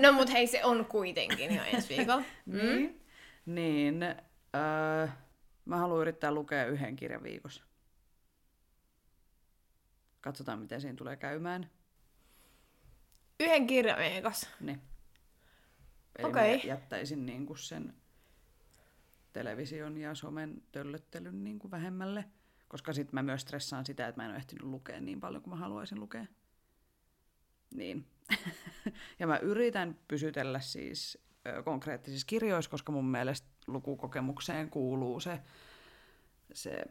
No 0.00 0.12
mut 0.12 0.32
hei, 0.32 0.46
se 0.46 0.64
on 0.64 0.84
kuitenkin 0.84 1.54
jo 1.54 1.62
ensi 1.72 1.96
viikolla. 1.96 2.22
niin, 2.46 3.00
niin 3.46 4.02
öö, 4.02 5.08
mä 5.64 5.76
haluan 5.76 6.00
yrittää 6.00 6.32
lukea 6.32 6.66
yhden 6.66 6.96
kirjan 6.96 7.22
viikossa. 7.22 7.62
Katsotaan, 10.24 10.58
miten 10.58 10.80
siinä 10.80 10.96
tulee 10.96 11.16
käymään. 11.16 11.70
Yhden 13.40 13.66
kirjan 13.66 13.98
viikossa. 13.98 14.48
Niin. 14.60 14.80
Eli 16.18 16.32
mä 16.32 16.46
jättäisin 16.46 17.26
niin 17.26 17.46
kuin 17.46 17.58
sen 17.58 17.94
television 19.32 19.96
ja 19.96 20.14
somen 20.14 20.62
töllöttelyn 20.72 21.44
niin 21.44 21.58
kuin 21.58 21.70
vähemmälle, 21.70 22.24
koska 22.68 22.92
sitten 22.92 23.14
mä 23.14 23.22
myös 23.22 23.42
stressaan 23.42 23.86
sitä, 23.86 24.08
että 24.08 24.20
mä 24.20 24.24
en 24.24 24.30
ole 24.30 24.38
ehtinyt 24.38 24.64
lukea 24.64 25.00
niin 25.00 25.20
paljon 25.20 25.42
kuin 25.42 25.54
mä 25.54 25.60
haluaisin 25.60 26.00
lukea. 26.00 26.26
Niin. 27.74 28.06
ja 29.20 29.26
mä 29.26 29.38
yritän 29.38 29.98
pysytellä 30.08 30.60
siis 30.60 31.18
ö, 31.46 31.62
konkreettisissa 31.62 32.26
kirjoissa, 32.26 32.70
koska 32.70 32.92
mun 32.92 33.10
mielestä 33.10 33.48
lukukokemukseen 33.66 34.70
kuuluu 34.70 35.20
se, 35.20 35.40
se 36.52 36.84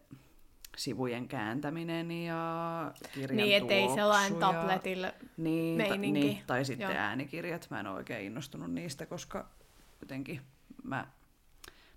sivujen 0.77 1.27
kääntäminen 1.27 2.11
ja 2.11 2.91
kirjan 3.13 3.37
Niin, 3.37 3.57
ettei 3.57 3.89
sellainen 3.95 4.39
tabletilla. 4.39 5.07
niin, 5.37 5.89
ta, 5.89 5.97
niin, 5.97 6.43
tai 6.47 6.65
sitten 6.65 6.85
Joo. 6.89 6.93
äänikirjat. 6.97 7.67
Mä 7.69 7.79
en 7.79 7.87
ole 7.87 7.95
oikein 7.95 8.25
innostunut 8.25 8.71
niistä, 8.71 9.05
koska 9.05 9.45
jotenkin 10.01 10.41
mä, 10.83 11.07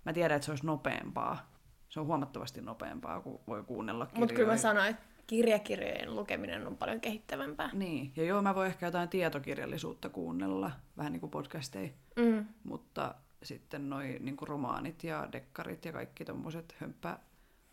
mä 0.05 0.13
tiedän, 0.13 0.35
että 0.35 0.45
se 0.45 0.51
olisi 0.51 0.65
nopeampaa. 0.65 1.51
Se 1.89 1.99
on 1.99 2.05
huomattavasti 2.05 2.61
nopeampaa, 2.61 3.21
kun 3.21 3.39
voi 3.47 3.63
kuunnella 3.63 4.05
kirjoja. 4.05 4.19
Mutta 4.19 4.35
kyllä 4.35 4.51
mä 4.51 4.57
sanoin, 4.57 4.87
että 4.89 5.03
kirjakirjojen 5.27 6.15
lukeminen 6.15 6.67
on 6.67 6.77
paljon 6.77 7.01
kehittävämpää. 7.01 7.69
Niin, 7.73 8.11
ja 8.15 8.23
joo, 8.23 8.41
mä 8.41 8.55
voin 8.55 8.67
ehkä 8.67 8.85
jotain 8.85 9.09
tietokirjallisuutta 9.09 10.09
kuunnella, 10.09 10.71
vähän 10.97 11.11
niin 11.13 11.19
kuin 11.21 11.29
podcasteja, 11.31 11.89
Mm. 12.15 12.45
mutta 12.63 13.15
sitten 13.43 13.89
noi 13.89 14.17
niin 14.19 14.35
romaanit 14.41 15.03
ja 15.03 15.27
dekkarit 15.31 15.85
ja 15.85 15.91
kaikki 15.93 16.25
tommoset 16.25 16.75
hömppä 16.79 17.19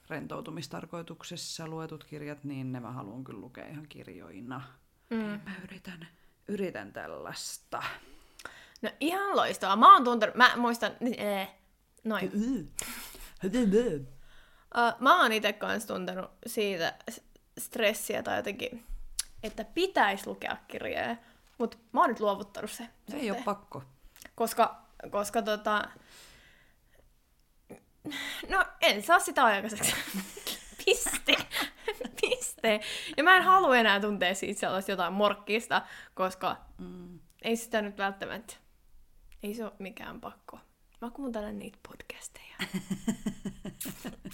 rentoutumistarkoituksessa 0.09 1.69
luetut 1.69 2.05
kirjat, 2.05 2.45
niin 2.45 2.73
ne 2.73 2.81
mä 2.81 2.93
haluan 2.93 3.25
kyllä 3.25 3.41
lukea 3.41 3.67
ihan 3.67 3.87
kirjoina. 3.89 4.63
Mm. 5.11 5.17
Mä 5.19 5.55
yritän, 5.65 6.09
yritän 6.49 6.93
tällaista. 6.93 7.83
No 8.83 8.91
ihan 9.01 9.37
loistavaa. 9.37 9.77
Mä 9.77 9.95
oon 9.95 10.05
tuntenut, 10.05 10.35
mä 10.35 10.57
muistan, 10.57 10.93
äh, 11.41 11.55
noin. 12.05 12.33
Uh, 14.79 15.01
mä 15.01 15.23
oon 15.23 15.33
itse 15.33 15.53
kanssa 15.53 15.95
tuntenut 15.95 16.31
siitä 16.47 16.95
stressiä 17.59 18.23
tai 18.23 18.37
jotenkin, 18.37 18.87
että 19.43 19.65
pitäisi 19.65 20.27
lukea 20.27 20.57
kirjoja, 20.69 21.17
mutta 21.59 21.77
mä 21.93 22.01
oon 22.01 22.09
nyt 22.09 22.21
luovuttanut 22.21 22.71
se. 22.71 22.89
Se 23.09 23.17
ei 23.17 23.31
ole 23.31 23.43
pakko. 23.45 23.83
Koska, 24.35 24.83
koska 25.11 25.43
tota... 25.43 25.89
No, 28.51 28.65
en 28.81 29.03
saa 29.03 29.19
sitä 29.19 29.45
aikaiseksi. 29.45 29.95
Piste. 30.85 31.37
Piste. 32.21 32.81
Ja 33.17 33.25
mä 33.25 33.37
en 33.37 33.43
halua 33.43 33.77
enää 33.77 34.01
tuntea 34.01 34.35
siitä 34.35 34.61
sellaista 34.61 34.91
jotain 34.91 35.13
morkkista, 35.13 35.83
koska 36.15 36.57
Mm. 36.79 37.19
ei 37.43 37.57
sitä 37.57 37.83
nyt 37.83 37.99
välttämättä... 37.99 38.55
Ei 39.43 39.55
se 39.55 39.65
ole 39.65 39.73
mikään 39.79 40.21
pakko. 40.21 40.59
Mä 41.01 41.11
kuuntelen 41.11 41.59
niitä 41.59 41.79
podcasteja. 41.89 42.57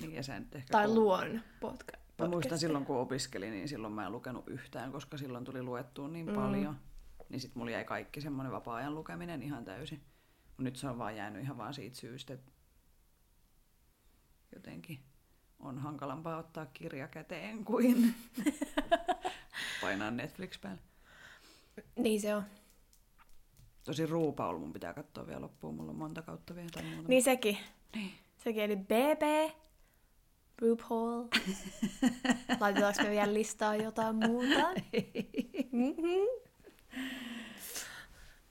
Niin, 0.00 0.14
ja 0.14 0.22
sä 0.22 0.40
nyt 0.40 0.54
ehkä 0.54 0.72
tai 0.72 0.88
luon 0.88 1.40
podca- 1.64 1.98
Mä 2.18 2.28
muistan 2.28 2.58
silloin, 2.58 2.84
kun 2.84 2.96
opiskelin, 2.96 3.50
niin 3.52 3.68
silloin 3.68 3.92
mä 3.92 4.06
en 4.06 4.12
lukenut 4.12 4.48
yhtään, 4.48 4.92
koska 4.92 5.16
silloin 5.18 5.44
tuli 5.44 5.62
luettua 5.62 6.08
niin 6.08 6.26
Mm. 6.26 6.34
paljon. 6.34 6.78
Niin 7.28 7.40
sit 7.40 7.54
mulla 7.54 7.70
jäi 7.70 7.84
kaikki 7.84 8.20
semmoinen 8.20 8.52
vapaa-ajan 8.52 8.94
lukeminen 8.94 9.42
ihan 9.42 9.64
täysin. 9.64 10.02
Mut 10.46 10.64
nyt 10.64 10.76
se 10.76 10.88
on 10.88 10.98
vaan 10.98 11.16
jäänyt 11.16 11.42
ihan 11.42 11.58
vaan 11.58 11.74
siitä 11.74 11.96
syystä, 11.96 12.34
että 12.34 12.52
jotenkin 14.54 14.98
on 15.58 15.78
hankalampaa 15.78 16.38
ottaa 16.38 16.66
kirja 16.66 17.08
käteen 17.08 17.64
kuin 17.64 18.14
painaa 19.80 20.10
Netflix 20.10 20.60
päälle. 20.60 20.82
Niin 21.96 22.20
se 22.20 22.34
on. 22.34 22.42
Tosi 23.84 24.06
ruupaul 24.06 24.58
mun 24.58 24.72
pitää 24.72 24.94
katsoa 24.94 25.26
vielä 25.26 25.40
loppuun, 25.40 25.74
mulla 25.74 25.90
on 25.90 25.96
monta 25.96 26.22
kautta 26.22 26.54
vielä 26.54 26.68
tai 26.72 26.82
muuta. 26.82 27.08
Niin 27.08 27.22
sekin. 27.22 27.58
Niin. 27.94 28.12
Sekin 28.36 28.62
eli 28.62 28.76
BB, 28.76 29.52
RuPaul. 30.58 31.24
Laitetaanko 32.60 33.02
me 33.02 33.10
vielä 33.10 33.34
listaa 33.34 33.76
jotain 33.76 34.16
muuta? 34.16 34.68
Mm-hmm. 35.72 36.26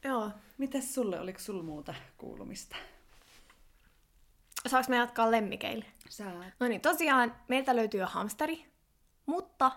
Joo. 0.03 0.31
Mitäs 0.57 0.93
sulle, 0.93 1.19
oliko 1.19 1.39
sulla 1.39 1.63
muuta 1.63 1.93
kuulumista? 2.17 2.75
Saanko 4.67 4.89
me 4.89 4.97
jatkaa 4.97 5.31
lemmikeille? 5.31 5.85
Saat. 6.09 6.53
No 6.59 6.67
niin, 6.67 6.81
tosiaan 6.81 7.35
meiltä 7.47 7.75
löytyy 7.75 7.99
jo 7.99 8.07
hamsteri, 8.07 8.65
mutta 9.25 9.71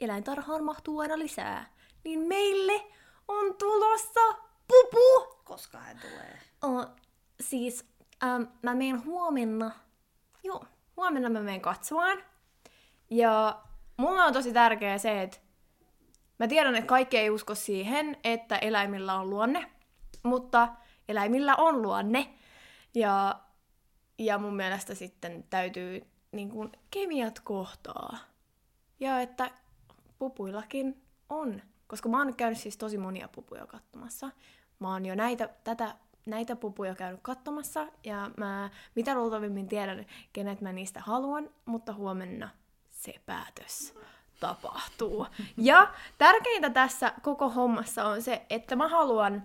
eläintarhaan 0.00 0.64
mahtuu 0.64 1.00
aina 1.00 1.18
lisää. 1.18 1.66
Niin 2.04 2.20
meille 2.20 2.86
on 3.28 3.54
tulossa 3.54 4.20
pupu! 4.68 5.36
Koska 5.44 5.78
hän 5.78 5.98
tulee? 6.00 6.38
Oh, 6.62 6.86
siis 7.40 7.84
ähm, 8.24 8.42
mä 8.62 8.74
menen 8.74 9.04
huomenna, 9.04 9.70
joo, 10.42 10.64
huomenna 10.96 11.28
mä 11.28 11.40
menen 11.40 11.60
katsomaan. 11.60 12.18
Ja 13.10 13.62
mulle 13.96 14.22
on 14.22 14.32
tosi 14.32 14.52
tärkeää 14.52 14.98
se, 14.98 15.22
että 15.22 15.38
mä 16.38 16.48
tiedän, 16.48 16.76
että 16.76 16.88
kaikki 16.88 17.18
ei 17.18 17.30
usko 17.30 17.54
siihen, 17.54 18.16
että 18.24 18.56
eläimillä 18.56 19.14
on 19.14 19.30
luonne, 19.30 19.70
mutta 20.22 20.68
eläimillä 21.08 21.56
on 21.56 21.82
luonne. 21.82 22.34
Ja, 22.94 23.40
ja 24.18 24.38
mun 24.38 24.56
mielestä 24.56 24.94
sitten 24.94 25.44
täytyy 25.50 26.06
niin 26.32 26.50
kuin, 26.50 26.72
kemiat 26.90 27.40
kohtaa. 27.40 28.18
Ja 29.00 29.20
että 29.20 29.50
pupuillakin 30.18 31.02
on 31.28 31.62
Koska 31.86 32.08
mä 32.08 32.18
oon 32.18 32.26
nyt 32.26 32.36
käynyt 32.36 32.58
siis 32.58 32.76
tosi 32.76 32.98
monia 32.98 33.28
pupuja 33.28 33.66
katsomassa. 33.66 34.30
Mä 34.78 34.92
oon 34.92 35.06
jo 35.06 35.14
näitä, 35.14 35.48
tätä, 35.64 35.94
näitä 36.26 36.56
pupuja 36.56 36.94
käynyt 36.94 37.20
katsomassa, 37.22 37.86
ja 38.04 38.30
mä 38.36 38.70
mitä 38.94 39.14
luultavimmin 39.14 39.68
tiedän, 39.68 40.06
kenet 40.32 40.60
mä 40.60 40.72
niistä 40.72 41.00
haluan, 41.00 41.50
mutta 41.64 41.92
huomenna 41.92 42.48
se 42.90 43.14
päätös 43.26 43.94
tapahtuu. 44.40 45.26
Ja 45.56 45.94
tärkeintä 46.18 46.70
tässä 46.70 47.12
koko 47.22 47.48
hommassa 47.48 48.04
on 48.04 48.22
se, 48.22 48.46
että 48.50 48.76
mä 48.76 48.88
haluan, 48.88 49.42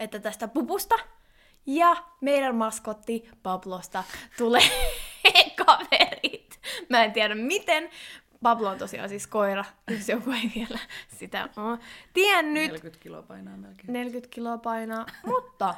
että 0.00 0.18
tästä 0.18 0.48
pupusta 0.48 0.94
ja 1.68 1.96
meidän 2.20 2.54
maskotti 2.54 3.28
Pablosta 3.42 4.04
tulee 4.38 4.70
kaverit. 5.66 6.60
Mä 6.88 7.04
en 7.04 7.12
tiedä 7.12 7.34
miten. 7.34 7.90
Pablo 8.42 8.68
on 8.68 8.78
tosiaan 8.78 9.08
siis 9.08 9.26
koira, 9.26 9.64
jos 9.90 10.08
joku 10.08 10.30
ei 10.30 10.52
vielä 10.54 10.78
sitä 11.18 11.48
ole 11.56 11.78
tiennyt. 12.12 12.66
40 12.66 13.02
kiloa 13.02 13.22
painaa 13.22 13.56
melkein. 13.56 13.92
40 13.92 14.34
kiloa 14.34 14.58
painaa, 14.58 15.06
mutta 15.26 15.74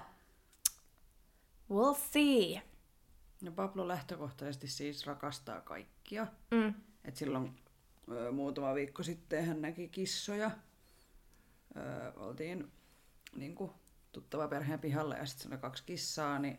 we'll 1.72 1.98
see. 2.12 2.62
Ja 3.42 3.52
Pablo 3.52 3.88
lähtökohtaisesti 3.88 4.68
siis 4.68 5.06
rakastaa 5.06 5.60
kaikkia. 5.60 6.26
Mm. 6.50 6.74
Et 7.04 7.16
silloin 7.16 7.56
ö, 8.12 8.32
muutama 8.32 8.74
viikko 8.74 9.02
sitten 9.02 9.46
hän 9.46 9.62
näki 9.62 9.88
kissoja. 9.88 10.50
Ö, 11.76 12.12
oltiin 12.16 12.72
niin 13.36 13.54
kuin, 13.54 13.70
tuttava 14.12 14.48
perheen 14.48 14.80
pihalla 14.80 15.14
ja 15.14 15.26
sitten 15.26 15.52
oli 15.52 15.60
kaksi 15.60 15.82
kissaa, 15.86 16.38
niin 16.38 16.58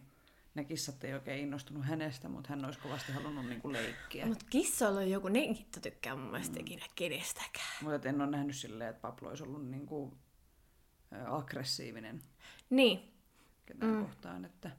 ne 0.56 0.64
kissat 0.64 1.04
ei 1.04 1.14
oikein 1.14 1.40
innostunut 1.40 1.86
hänestä, 1.86 2.30
mutta 2.30 2.50
hän 2.50 2.66
olisi 2.66 2.80
kovasti 2.80 3.12
halunnut 3.12 3.46
niin 3.46 3.62
kuin, 3.62 3.74
leikkiä. 3.74 4.26
Mutta 4.26 4.46
kissoilla 4.50 5.00
on 5.00 5.10
joku, 5.10 5.28
ne 5.28 5.40
hitto 5.40 5.80
tykkää 5.80 6.16
mun 6.16 6.32
mielestä 6.32 6.56
mm. 6.56 6.62
ikinä 6.62 6.86
kenestäkään. 6.96 7.68
Mutta 7.82 8.10
en 8.10 8.22
ole 8.22 8.32
nähnyt 8.32 8.56
silleen, 8.56 8.90
että 8.90 9.02
Pablo 9.02 9.30
olisi 9.30 9.44
ollut 9.44 9.70
niin 9.70 9.86
kuin, 9.86 10.18
ö, 11.14 11.36
aggressiivinen 11.36 12.22
Niin, 12.70 13.14
ketään 13.66 13.92
mm. 13.96 14.06
kohtaan. 14.06 14.46
Että... 14.46 14.72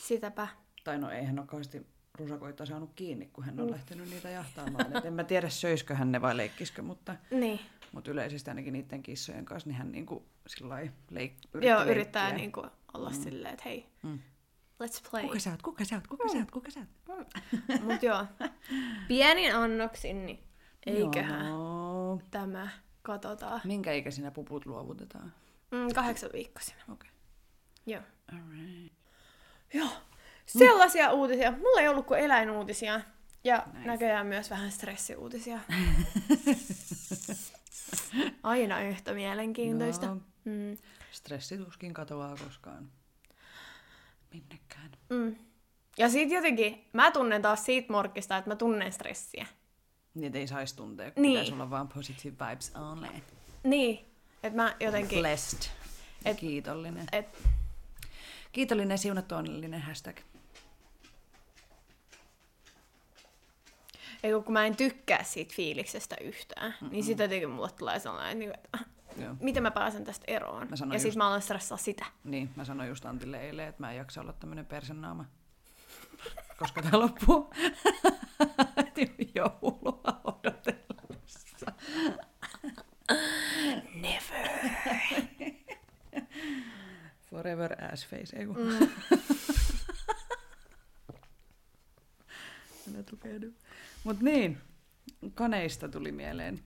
sitäpä. 0.00 0.48
Tai 0.84 0.98
no 0.98 1.10
ei 1.10 1.24
hän 1.24 1.38
ole 1.38 1.46
kauheasti 1.46 1.86
rusakoita 2.18 2.66
saanut 2.66 2.90
kiinni, 2.96 3.26
kun 3.32 3.44
hän 3.44 3.60
on 3.60 3.70
lähtenyt 3.70 4.10
niitä 4.10 4.30
jahtaamaan. 4.30 4.96
Et 4.96 5.04
en 5.04 5.12
mä 5.12 5.24
tiedä, 5.24 5.48
söisikö 5.48 5.94
hän 5.94 6.12
ne 6.12 6.20
vai 6.20 6.36
leikkisikö, 6.36 6.82
mutta, 6.82 7.16
Niin. 7.30 7.60
mutta 7.92 8.10
yleisesti 8.10 8.50
ainakin 8.50 8.72
niiden 8.72 9.02
kissojen 9.02 9.44
kanssa, 9.44 9.68
niin 9.68 9.76
hän 9.78 9.92
niinku 9.92 10.26
sillai 10.46 10.90
leik- 11.10 11.14
Joo, 11.14 11.76
leikkiä. 11.78 11.84
yrittää 11.84 12.32
niinku 12.32 12.66
olla 12.94 13.10
mm. 13.10 13.16
silleen, 13.22 13.52
että 13.54 13.64
hei, 13.64 13.86
Mm. 14.02 14.18
let's 14.84 15.10
play. 15.10 15.22
Kuka 15.22 15.38
sä 15.38 15.50
oot, 15.50 15.62
kuka 15.62 15.84
sä 15.84 15.94
oot, 15.96 16.06
kuka 16.06 16.28
sä 16.28 16.38
oot, 16.38 16.50
kuka 16.50 16.70
sä 16.70 16.80
oot? 17.08 17.28
Mut 17.82 18.02
joo, 18.02 18.26
pienin 19.08 19.54
annoksin, 19.54 20.26
niin 20.26 20.42
eiköhän 20.86 21.46
Joo. 21.46 22.20
tämä 22.30 22.68
katsotaan. 23.02 23.60
Minkä 23.64 23.92
ikäisinä 23.92 24.30
puput 24.30 24.66
luovutetaan? 24.66 25.32
Mm, 25.70 25.94
kahdeksan 25.94 26.30
viikkoisina. 26.32 26.82
Okei. 26.82 26.92
Okay. 26.94 27.10
Joo. 27.86 28.02
Alright. 28.32 28.92
Joo. 29.74 29.88
Sellaisia 30.46 31.08
mm. 31.08 31.14
uutisia. 31.14 31.50
Mulla 31.52 31.80
ei 31.80 31.88
ollut 31.88 32.06
kuin 32.06 32.20
eläinuutisia. 32.20 33.00
Ja 33.44 33.62
Nice. 33.72 33.86
näköjään 33.86 34.26
myös 34.26 34.50
vähän 34.50 34.72
stressiuutisia. 34.72 35.58
Aina 38.42 38.80
yhtä 38.80 39.12
mielenkiintoista. 39.14 40.06
No, 40.06 40.20
Mm. 40.44 40.76
stressi 41.10 41.58
tuskin 41.58 41.94
katoaa 41.94 42.36
koskaan 42.44 42.88
minnekään. 44.32 44.90
Mm. 45.10 45.36
Ja 45.98 46.08
sit 46.08 46.30
jotenkin, 46.30 46.84
mä 46.92 47.10
tunnen 47.10 47.42
taas 47.42 47.64
siitä 47.64 47.92
morkkista, 47.92 48.36
että 48.36 48.50
mä 48.50 48.56
tunnen 48.56 48.92
stressiä. 48.92 49.46
Niin, 50.14 50.36
ei 50.36 50.46
saisi 50.46 50.76
tuntea, 50.76 51.10
kun 51.10 51.22
Niin. 51.22 51.32
pitäisi 51.32 51.52
olla 51.52 51.70
vaan 51.70 51.88
positive 51.88 52.36
vibes 52.50 52.72
only. 52.74 53.06
Niin, 53.64 53.98
että 54.42 54.56
mä 54.56 54.76
jotenkin... 54.80 55.18
Blessed. 55.18 55.70
Et- 56.24 56.36
Kiitollinen. 56.36 57.06
Et, 57.12 57.26
Kiitollinen, 58.52 58.98
siunattu, 58.98 59.34
onnellinen 59.34 59.82
hashtag. 59.82 60.16
Ei 64.22 64.32
kun 64.44 64.52
mä 64.52 64.66
en 64.66 64.76
tykkää 64.76 65.22
siitä 65.24 65.54
fiiliksestä 65.56 66.16
yhtään, 66.20 66.74
Mm-mm. 66.80 66.92
niin 66.92 67.04
sitten 67.04 67.24
jotenkin 67.24 67.50
mulle 67.50 67.70
tulee 67.70 67.98
sellainen, 67.98 68.38
niin, 68.38 68.52
että 68.54 68.78
Joo. 69.22 69.34
miten 69.40 69.62
mä 69.62 69.70
pääsen 69.70 70.04
tästä 70.04 70.24
eroon. 70.28 70.68
Ja 70.70 70.76
just- 70.86 70.98
sitten 71.02 71.18
mä 71.18 71.26
alan 71.28 71.42
stressaa 71.42 71.78
sitä. 71.78 72.06
Niin, 72.24 72.50
mä 72.56 72.64
sanoin 72.64 72.88
just 72.88 73.04
Antille 73.06 73.40
eilen, 73.40 73.68
että 73.68 73.82
mä 73.82 73.90
en 73.90 73.96
jaksa 73.96 74.20
olla 74.20 74.32
tämmönen 74.32 74.66
persennaama. 74.66 75.24
Koska 76.58 76.82
tää 76.82 77.00
loppuu 77.00 77.50
joulua 79.34 80.20
odotellessa. 80.24 81.72
Never. 83.94 84.48
Forever 87.30 87.84
ass 87.92 88.06
face, 88.06 88.36
ei 88.36 88.46
kun. 88.46 88.56
Mm. 88.58 88.88
Minä 92.86 93.02
tukehdun. 93.02 93.54
Mut 94.04 94.20
niin, 94.20 94.58
kaneista 95.34 95.88
tuli 95.88 96.12
mieleen. 96.12 96.60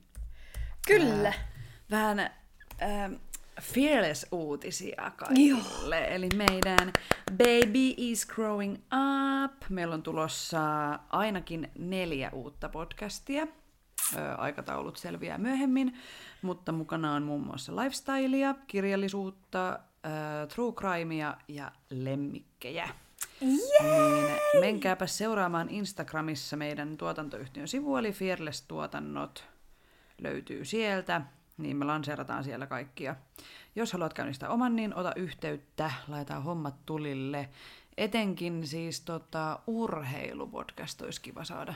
Kyllä. 0.87 1.33
Vähän 1.91 2.19
ähm, 2.19 3.13
Fearless-uutisia 3.61 5.11
kaikille. 5.15 6.15
Eli 6.15 6.29
meidän 6.35 6.93
Baby 7.31 7.93
is 7.97 8.25
Growing 8.25 8.75
Up. 8.75 9.69
Meillä 9.69 9.93
on 9.95 10.03
tulossa 10.03 10.59
ainakin 11.09 11.71
neljä 11.77 12.29
uutta 12.33 12.69
podcastia. 12.69 13.47
Ö, 14.15 14.35
aikataulut 14.35 14.97
selviää 14.97 15.37
myöhemmin, 15.37 15.97
mutta 16.41 16.71
mukana 16.71 17.13
on 17.13 17.23
muun 17.23 17.43
muassa 17.43 17.75
lifestylea, 17.75 18.55
kirjallisuutta, 18.67 19.69
ö, 19.69 20.47
true 20.47 20.73
crimea 20.73 21.37
ja 21.47 21.71
lemmikkejä. 21.89 22.89
Niin 23.41 24.39
menkääpä 24.59 25.07
seuraamaan 25.07 25.69
Instagramissa 25.69 26.57
meidän 26.57 26.97
tuotantoyhtiön 26.97 27.67
sivu, 27.67 27.97
eli 27.97 28.11
Fearless 28.11 28.61
Tuotannot 28.61 29.43
löytyy 30.21 30.65
sieltä, 30.65 31.21
niin 31.57 31.77
me 31.77 31.85
lanseerataan 31.85 32.43
siellä 32.43 32.67
kaikkia. 32.67 33.15
Jos 33.75 33.93
haluat 33.93 34.13
käynnistää 34.13 34.49
oman, 34.49 34.75
niin 34.75 34.95
ota 34.95 35.13
yhteyttä, 35.15 35.91
laitetaan 36.07 36.43
hommat 36.43 36.75
tulille. 36.85 37.49
Etenkin 37.97 38.67
siis 38.67 39.01
tota, 39.01 39.59
urheilupodcast 39.67 41.01
olisi 41.01 41.21
kiva 41.21 41.43
saada. 41.45 41.73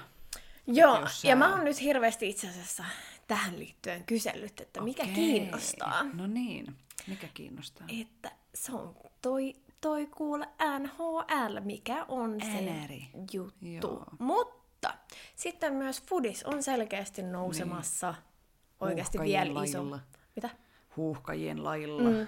Joo, 0.67 0.99
Jos 0.99 1.23
ja 1.23 1.31
sä- 1.31 1.35
mä 1.35 1.55
oon 1.55 1.63
nyt 1.65 1.81
hirveästi 1.81 2.29
itse 2.29 2.49
asiassa 2.49 2.83
tähän 3.27 3.59
liittyen 3.59 4.03
kysellyt, 4.03 4.61
että 4.61 4.81
mikä 4.81 5.03
Okei. 5.03 5.15
kiinnostaa. 5.15 6.03
No 6.03 6.27
niin, 6.27 6.75
mikä 7.07 7.27
kiinnostaa? 7.33 7.87
Että 8.01 8.31
se 8.53 8.71
on 8.71 8.95
toi, 9.21 9.55
toi 9.81 10.07
kuule 10.07 10.47
NHL, 10.79 11.59
mikä 11.59 12.05
on 12.07 12.37
se 12.41 12.61
juttu. 13.31 13.87
Joo. 13.87 14.05
Mutta 14.19 14.93
sitten 15.35 15.73
myös 15.73 16.03
Foodis 16.03 16.43
on 16.43 16.63
selkeästi 16.63 17.23
nousemassa 17.23 18.13
oikeasti 18.79 19.17
Huuhkajien 19.17 19.47
vielä 19.47 19.63
iso. 19.63 19.77
lajilla. 19.77 19.99
Mitä? 20.35 20.49
Huuhkajien 20.97 21.63
lailla. 21.63 22.09
Mm, 22.09 22.27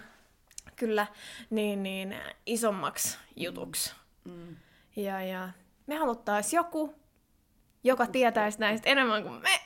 kyllä, 0.75 1.07
niin, 1.49 1.83
niin 1.83 2.15
isommaksi 2.45 3.17
jutuksi. 3.35 3.93
Mm. 4.25 4.55
Ja, 4.95 5.23
ja 5.23 5.49
me 5.87 5.95
haluttais 5.95 6.53
joku, 6.53 6.95
joka 7.83 8.07
tietäisi 8.07 8.59
näistä 8.59 8.89
enemmän 8.89 9.23
kuin 9.23 9.41
me, 9.41 9.61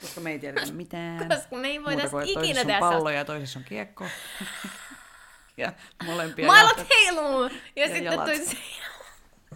Koska 0.00 0.20
me 0.20 0.30
ei 0.30 0.38
tiedetä 0.38 0.72
mitään. 0.72 1.28
koska 1.36 1.56
me 1.56 1.68
ei 1.68 1.78
että 2.04 2.22
ikinä 2.22 2.34
toisessa 2.34 2.64
tehdä 2.64 2.80
pallo 2.80 3.10
ja 3.10 3.24
toisessa 3.24 3.58
on 3.58 3.64
kiekko. 3.64 4.04
ja 5.56 5.72
molempia 6.04 6.46
Mailat 6.46 6.78
jahtat- 6.78 6.86
heiluu! 6.94 7.42
Ja, 7.42 7.50
ja 7.76 7.86
sitten 7.86 8.04
jalat. 8.04 8.24
toi 8.24 8.38
se... 8.46 8.56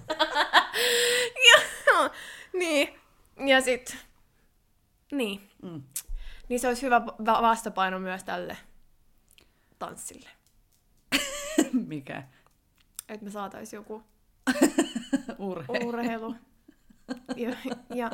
Joo, 1.87 2.11
niin. 2.53 3.01
Ja 3.47 3.61
sit... 3.61 3.97
Niin. 5.13 5.51
Mm. 5.63 5.83
Niin 6.49 6.61
se 6.61 6.69
olisi 6.69 6.83
hyvä 6.83 7.07
va- 7.07 7.43
vastapaino 7.43 7.99
myös 7.99 8.25
tälle 8.25 8.57
tanssille. 9.79 10.29
Mikä? 11.89 12.23
Että 13.09 13.25
me 13.25 13.31
saatais 13.31 13.73
joku 13.73 14.03
Urhe. 15.39 15.79
urheilu. 15.85 16.35
Ja, 17.37 17.51
ja, 17.95 18.11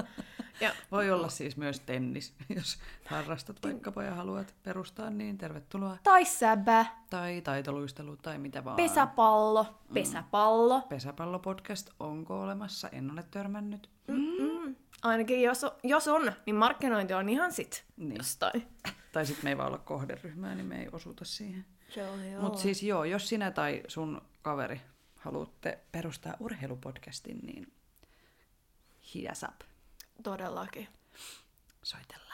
ja 0.63 0.73
Voi 0.91 1.11
olla 1.11 1.29
siis 1.29 1.57
myös 1.57 1.81
tennis, 1.81 2.35
jos 2.57 2.79
harrastat 3.07 3.57
vaikkapa 3.63 4.03
ja 4.03 4.15
haluat 4.15 4.55
perustaa, 4.63 5.11
niin 5.11 5.39
tervetuloa. 5.39 5.99
tai 6.03 6.25
säbä, 6.25 6.87
Tai 7.11 7.41
taitoluistelu 7.41 8.17
tai 8.17 8.39
mitä 8.39 8.65
vaan. 8.65 8.77
pesäpallo, 8.77 9.67
pesäpallo. 9.95 10.81
Pesäpallopodcast, 10.81 11.91
onko 12.01 12.41
olemassa? 12.43 12.89
En 12.89 13.11
ole 13.11 13.25
törmännyt. 13.31 13.91
Mm. 14.07 14.77
Ainakin 15.03 15.43
jos, 15.43 15.65
on- 15.65 15.71
jos 15.83 16.09
on, 16.09 16.33
niin 16.47 16.57
markkinointi 16.57 17.15
on 17.15 17.29
ihan 17.29 17.53
sit 17.53 17.85
Niin. 17.97 18.17
jostain. 18.17 18.67
Tai 19.13 19.27
sitten 19.27 19.45
me 19.45 19.51
ei 19.51 19.57
vaan 19.59 19.69
olla 19.69 19.79
kohderyhmää, 19.79 20.55
niin 20.55 20.67
me 20.67 20.81
ei 20.81 20.89
osuta 20.93 21.25
siihen. 21.25 21.65
Mutta 22.41 22.59
siis 22.59 22.83
joo, 22.83 23.05
jos 23.05 23.29
sinä 23.29 23.51
tai 23.51 23.83
sun 23.89 24.23
kaveri 24.43 24.81
haluatte 25.17 25.79
perustaa 25.93 26.35
urheilupodcastin, 26.41 27.39
niin 27.43 27.73
hit 29.15 29.31
us 29.33 29.43
up. 29.43 29.61
Todellakin. 30.23 30.89
Soitellaan. 31.83 32.33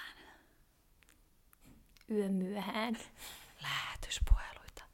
yömyöhään. 2.11 2.99
Lähetyspuheluita. 3.63 4.85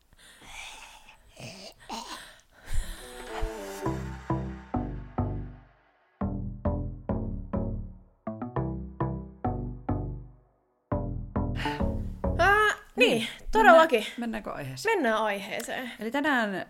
Ah, 12.38 12.76
niin, 12.96 13.28
todellakin. 13.52 14.00
Mennään, 14.00 14.20
mennäänkö 14.20 14.52
aiheeseen? 14.52 14.96
Mennään 14.96 15.22
aiheeseen. 15.22 15.92
Eli 16.00 16.10
tänään 16.10 16.54
ö, 16.54 16.64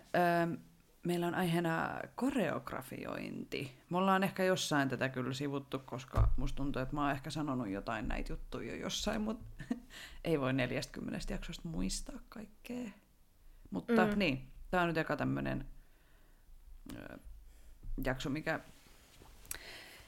meillä 1.05 1.27
on 1.27 1.35
aiheena 1.35 1.99
koreografiointi. 2.15 3.77
Me 3.89 3.97
ollaan 3.97 4.23
ehkä 4.23 4.43
jossain 4.43 4.89
tätä 4.89 5.09
kyllä 5.09 5.33
sivuttu, 5.33 5.79
koska 5.79 6.31
musta 6.37 6.55
tuntuu, 6.55 6.81
että 6.81 6.95
mä 6.95 7.01
oon 7.01 7.11
ehkä 7.11 7.29
sanonut 7.29 7.69
jotain 7.69 8.07
näitä 8.07 8.33
juttuja 8.33 8.71
jo 8.71 8.81
jossain, 8.81 9.21
mutta 9.21 9.63
ei 10.23 10.39
voi 10.39 10.53
40 10.53 11.33
jaksosta 11.33 11.69
muistaa 11.69 12.19
kaikkea. 12.29 12.89
Mutta 13.71 14.05
mm. 14.05 14.19
niin, 14.19 14.47
tää 14.71 14.81
on 14.81 14.87
nyt 14.87 14.97
eka 14.97 15.17
tämmönen 15.17 15.65
ö, 16.95 17.17
jakso, 18.05 18.29
mikä 18.29 18.59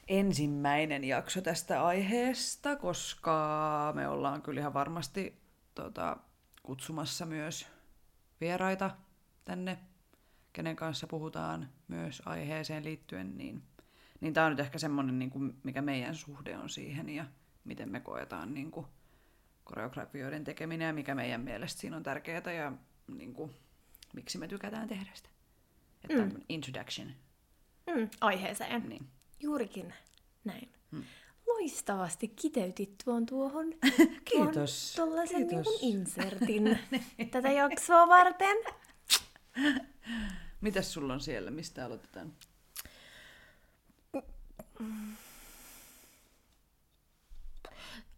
ensimmäinen 0.07 1.03
jakso 1.03 1.41
tästä 1.41 1.85
aiheesta, 1.85 2.75
koska 2.75 3.91
me 3.95 4.07
ollaan 4.07 4.41
kyllä 4.41 4.59
ihan 4.59 4.73
varmasti 4.73 5.41
tota, 5.75 6.17
kutsumassa 6.63 7.25
myös 7.25 7.67
vieraita 8.41 8.91
tänne, 9.45 9.77
kenen 10.57 10.75
kanssa 10.75 11.07
puhutaan 11.07 11.69
myös 11.87 12.21
aiheeseen 12.25 12.83
liittyen, 12.83 13.37
niin, 13.37 13.63
niin 14.21 14.33
tämä 14.33 14.45
on 14.45 14.51
nyt 14.51 14.59
ehkä 14.59 14.77
semmoinen, 14.77 15.19
niin 15.19 15.29
kuin, 15.29 15.57
mikä 15.63 15.81
meidän 15.81 16.15
suhde 16.15 16.57
on 16.57 16.69
siihen 16.69 17.09
ja 17.09 17.25
miten 17.63 17.89
me 17.89 17.99
koetaan 17.99 18.53
niin 18.53 18.71
kuin, 18.71 18.85
koreografioiden 19.63 20.43
tekeminen 20.43 20.85
ja 20.85 20.93
mikä 20.93 21.15
meidän 21.15 21.41
mielestä 21.41 21.81
siinä 21.81 21.97
on 21.97 22.03
tärkeää 22.03 22.51
ja 22.51 22.73
niin 23.07 23.33
kuin, 23.33 23.51
miksi 24.13 24.37
me 24.37 24.47
tykätään 24.47 24.87
tehdä 24.87 25.11
sitä. 25.13 25.29
Että 26.09 26.25
mm. 26.25 26.41
introduction. 26.49 27.07
Mm, 27.95 28.09
aiheeseen. 28.21 28.89
Niin. 28.89 29.07
Juurikin 29.39 29.93
näin. 30.43 30.69
Hmm. 30.91 31.03
Loistavasti 31.47 32.27
kiteytit 32.27 32.95
tuon 33.05 33.25
tuohon 33.25 33.73
Kiitos. 34.31 34.93
tuollaisen 34.95 35.47
niin 35.47 35.63
insertin 35.81 36.79
tätä 37.31 37.51
jaksoa 37.51 38.07
varten. 38.07 38.57
Mitäs 40.61 40.93
sulla 40.93 41.13
on 41.13 41.21
siellä? 41.21 41.51
Mistä 41.51 41.85
aloitetaan? 41.85 42.33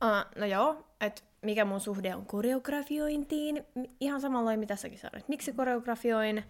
Uh, 0.04 0.25
no 0.36 0.45
joo, 0.45 0.88
että 1.02 1.21
mikä 1.41 1.65
mun 1.65 1.80
suhde 1.80 2.15
on 2.15 2.25
koreografiointiin. 2.25 3.65
Ihan 3.99 4.21
samalla 4.21 4.58
mitä 4.58 4.75
säkin 4.75 4.99
sanoit. 4.99 5.28
Miksi 5.28 5.54
koreografioin? 5.54 6.43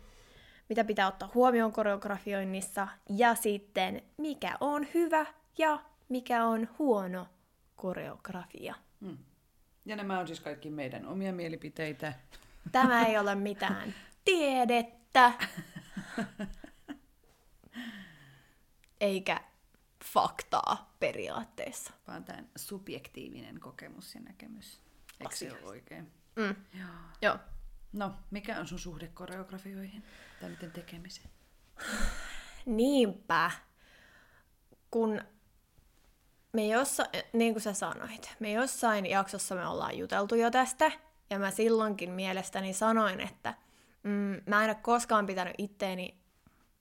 Mitä 0.70 0.84
pitää 0.84 1.08
ottaa 1.08 1.32
huomioon 1.34 1.72
koreografioinnissa? 1.72 2.88
Ja 3.10 3.36
sitten 3.36 4.02
mikä 4.18 4.58
on 4.60 4.88
hyvä 4.94 5.26
ja 5.58 5.80
mikä 6.10 6.46
on 6.46 6.68
huono 6.80 7.28
koreografia. 7.76 8.76
Hmm. 9.02 9.18
Ja 9.86 9.96
nämä 9.96 10.20
on 10.20 10.28
siis 10.28 10.40
kaikki 10.40 10.70
meidän 10.70 11.06
omia 11.06 11.34
mielipiteitä. 11.34 12.14
Tämä 12.72 13.06
ei 13.06 13.18
ole 13.18 13.36
mitään 13.36 13.94
tiedettä. 14.26 15.34
Eikä 19.02 19.42
faktaa 20.06 20.96
periaatteessa. 21.00 21.94
Vaan 22.08 22.24
tämä 22.24 22.44
subjektiivinen 22.56 23.60
kokemus 23.60 24.16
ja 24.16 24.22
näkemys. 24.22 24.82
Eikö 25.20 25.36
se 25.36 25.52
ole 25.52 25.64
oikein? 25.64 26.12
Mm. 26.36 26.56
Joo. 26.80 26.90
Joo. 27.22 27.38
No, 27.94 28.14
mikä 28.32 28.60
on 28.60 28.68
sun 28.68 28.80
suhde 28.80 29.08
koreografioihin? 29.08 30.04
Tai 30.42 30.50
miten 30.50 30.72
tekemiseen? 30.72 31.30
Niinpä. 32.66 33.52
Kun 34.92 35.22
me 36.54 36.68
jossa, 36.68 37.06
niin 37.34 37.54
kuin 37.54 37.64
sä 37.64 37.74
sanoit, 37.74 38.36
me 38.40 38.52
jossain 38.52 39.06
jaksossa 39.06 39.56
me 39.56 39.68
ollaan 39.68 39.98
juteltu 39.98 40.36
jo 40.36 40.52
tästä, 40.52 40.92
ja 41.30 41.40
mä 41.40 41.52
silloinkin 41.52 42.12
mielestäni 42.12 42.74
sanoin, 42.74 43.20
että 43.20 43.54
mm, 44.04 44.42
mä 44.46 44.64
en 44.64 44.70
ole 44.70 44.76
koskaan 44.82 45.26
pitänyt 45.26 45.54
itteeni 45.58 46.20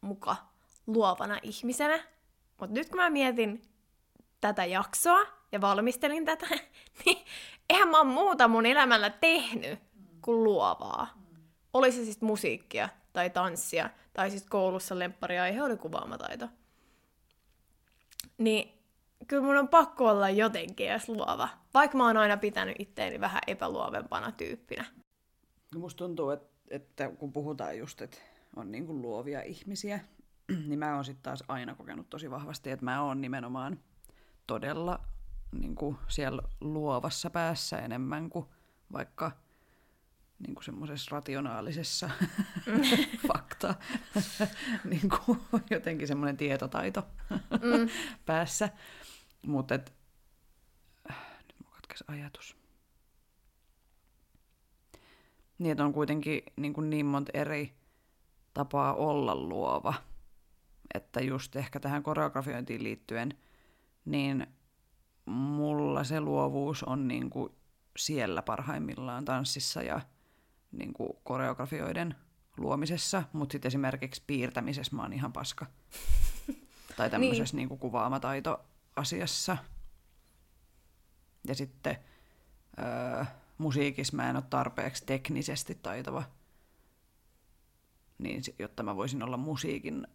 muka 0.01 0.37
luovana 0.87 1.39
ihmisenä, 1.43 2.05
mutta 2.61 2.75
nyt 2.75 2.89
kun 2.89 2.97
mä 2.97 3.11
mietin 3.11 3.63
tätä 4.41 4.65
jaksoa 4.65 5.21
ja 5.53 5.61
valmistelin 5.61 6.25
tätä, 6.25 6.47
niin 7.07 7.25
eihän 7.71 7.89
mä 7.89 7.99
oon 7.99 8.07
muuta 8.07 8.49
mun 8.49 8.67
elämällä 8.67 9.11
tehnyt 9.11 9.81
kuin 10.23 10.45
luovaa. 10.45 11.19
Oli 11.73 11.93
se 11.93 12.05
siis 12.05 12.21
musiikkia 12.21 12.89
tai 13.13 13.31
tanssia, 13.31 13.91
tai 14.13 14.31
siis 14.31 14.47
koulussa 14.47 14.99
lemppariaihe 14.99 15.63
oli 15.63 15.77
kuvaamataito. 15.77 16.49
Niin 18.39 18.79
kyllä 19.27 19.43
mun 19.43 19.57
on 19.57 19.69
pakko 19.69 20.09
olla 20.09 20.31
jotenkin 20.31 20.91
edes 20.91 21.09
luova, 21.09 21.49
vaikka 21.75 21.99
mä 21.99 22.07
oon 22.07 22.17
aina 22.17 22.37
pitänyt 22.37 22.77
itteeni 22.79 23.21
vähän 23.21 23.41
epäluovempana 23.47 24.33
tyyppinä. 24.33 24.85
No 25.75 25.81
musta 25.81 25.99
tuntuu, 25.99 26.31
että, 26.31 26.58
että 26.71 27.11
kun 27.19 27.33
puhutaan 27.33 27.79
just, 27.79 28.03
että 28.03 28.19
on 28.57 28.73
niin 28.73 28.87
kuin 28.87 29.03
luovia 29.03 29.43
ihmisiä, 29.43 30.01
niin 30.69 30.79
mä 30.79 30.95
oon 30.95 31.05
sitten 31.05 31.23
taas 31.23 31.45
aina 31.49 31.75
kokenut 31.75 32.11
tosi 32.11 32.31
vahvasti, 32.31 32.71
että 32.71 32.85
mä 32.85 33.03
oon 33.03 33.21
nimenomaan 33.21 33.81
todella 34.47 35.01
niin 35.53 35.75
kuin 35.75 35.97
siellä 36.09 36.43
luovassa 36.61 37.31
päässä 37.31 37.79
enemmän 37.79 38.31
kuin 38.31 38.47
vaikka 38.93 39.33
niin 40.39 40.55
kuin 40.55 40.65
semmoisessa 40.65 41.17
rationaalisessa 41.17 42.11
fakta, 43.29 43.75
niin 44.91 45.09
kuin 45.09 45.41
jotenkin 45.71 46.09
semmoinen 46.09 46.37
tietotaito 46.37 47.07
Mm. 47.31 47.89
päässä. 48.27 48.69
Mutta 49.47 49.75
et, 49.75 49.93
nyt 51.09 51.55
mun 51.63 51.73
katkesi 51.73 52.05
ajatus. 52.09 52.57
Niin, 55.59 55.73
että 55.73 55.85
on 55.85 55.93
kuitenkin 55.93 56.43
niin, 56.57 56.73
kuin 56.73 56.91
niin 56.91 57.07
monta 57.07 57.31
eri 57.35 57.73
tapaa 58.55 58.95
olla 58.95 59.35
luova. 59.35 59.95
Että 60.95 61.21
just 61.21 61.57
ehkä 61.57 61.81
tähän 61.81 62.03
koreografiointiin 62.03 62.83
liittyen, 62.83 63.39
niin 64.05 64.47
mulla 65.27 66.05
se 66.05 66.21
luovuus 66.21 66.83
on 66.83 67.09
niin 67.09 67.31
kuin 67.31 67.53
siellä 67.97 68.43
parhaimmillaan 68.43 69.25
tanssissa 69.25 69.83
ja 69.83 70.01
niin 70.73 70.93
kuin 70.93 71.11
koreografioiden 71.25 72.15
luomisessa, 72.57 73.23
mutta 73.33 73.53
sitten 73.53 73.69
esimerkiksi 73.69 74.23
piirtämisessä 74.27 74.97
mä 74.97 75.03
oon 75.03 75.13
ihan 75.13 75.33
paska. 75.33 75.67
tai 76.97 77.11
tämmöisessä 77.11 77.57
niin. 77.57 77.69
niin 77.69 77.79
kuvaamataito-asiassa. 77.79 79.57
Ja 81.49 81.55
sitten 81.55 81.97
öö, 82.79 83.25
musiikissa 83.59 84.17
mä 84.17 84.31
en 84.31 84.37
ole 84.37 84.45
tarpeeksi 84.51 85.07
teknisesti 85.07 85.75
taitava, 85.75 86.23
niin, 88.19 88.43
jotta 88.59 88.83
mä 88.83 88.97
voisin 88.97 89.23
olla 89.23 89.37
musiikin 89.37 90.07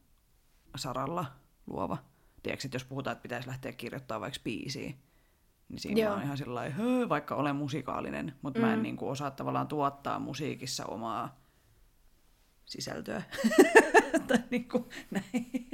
saralla 0.75 1.25
luova. 1.67 1.97
Tiedätkö, 2.43 2.67
että 2.67 2.75
jos 2.75 2.86
puhutaan, 2.86 3.12
että 3.12 3.23
pitäisi 3.23 3.47
lähteä 3.47 3.71
kirjoittamaan 3.71 4.21
vaikka 4.21 4.39
biisiä, 4.43 4.93
niin 5.69 5.79
siinä 5.79 6.01
Joo. 6.01 6.13
On 6.13 6.23
ihan 6.23 6.38
sillä 6.38 6.62
vaikka 7.10 7.36
olen 7.36 7.56
musikaalinen, 7.56 8.34
mutta 8.41 8.60
mm. 8.60 8.65
mä 8.65 8.73
en 8.73 8.84
niin 8.84 8.97
kuin, 8.97 9.12
osaa 9.12 9.32
tavallaan 9.32 9.67
tuottaa 9.67 10.19
musiikissa 10.19 10.86
omaa 10.86 11.43
sisältöä. 12.65 13.23
tai 14.27 14.38
niin 14.49 14.69
kuin, 14.69 14.86
näin. 15.12 15.69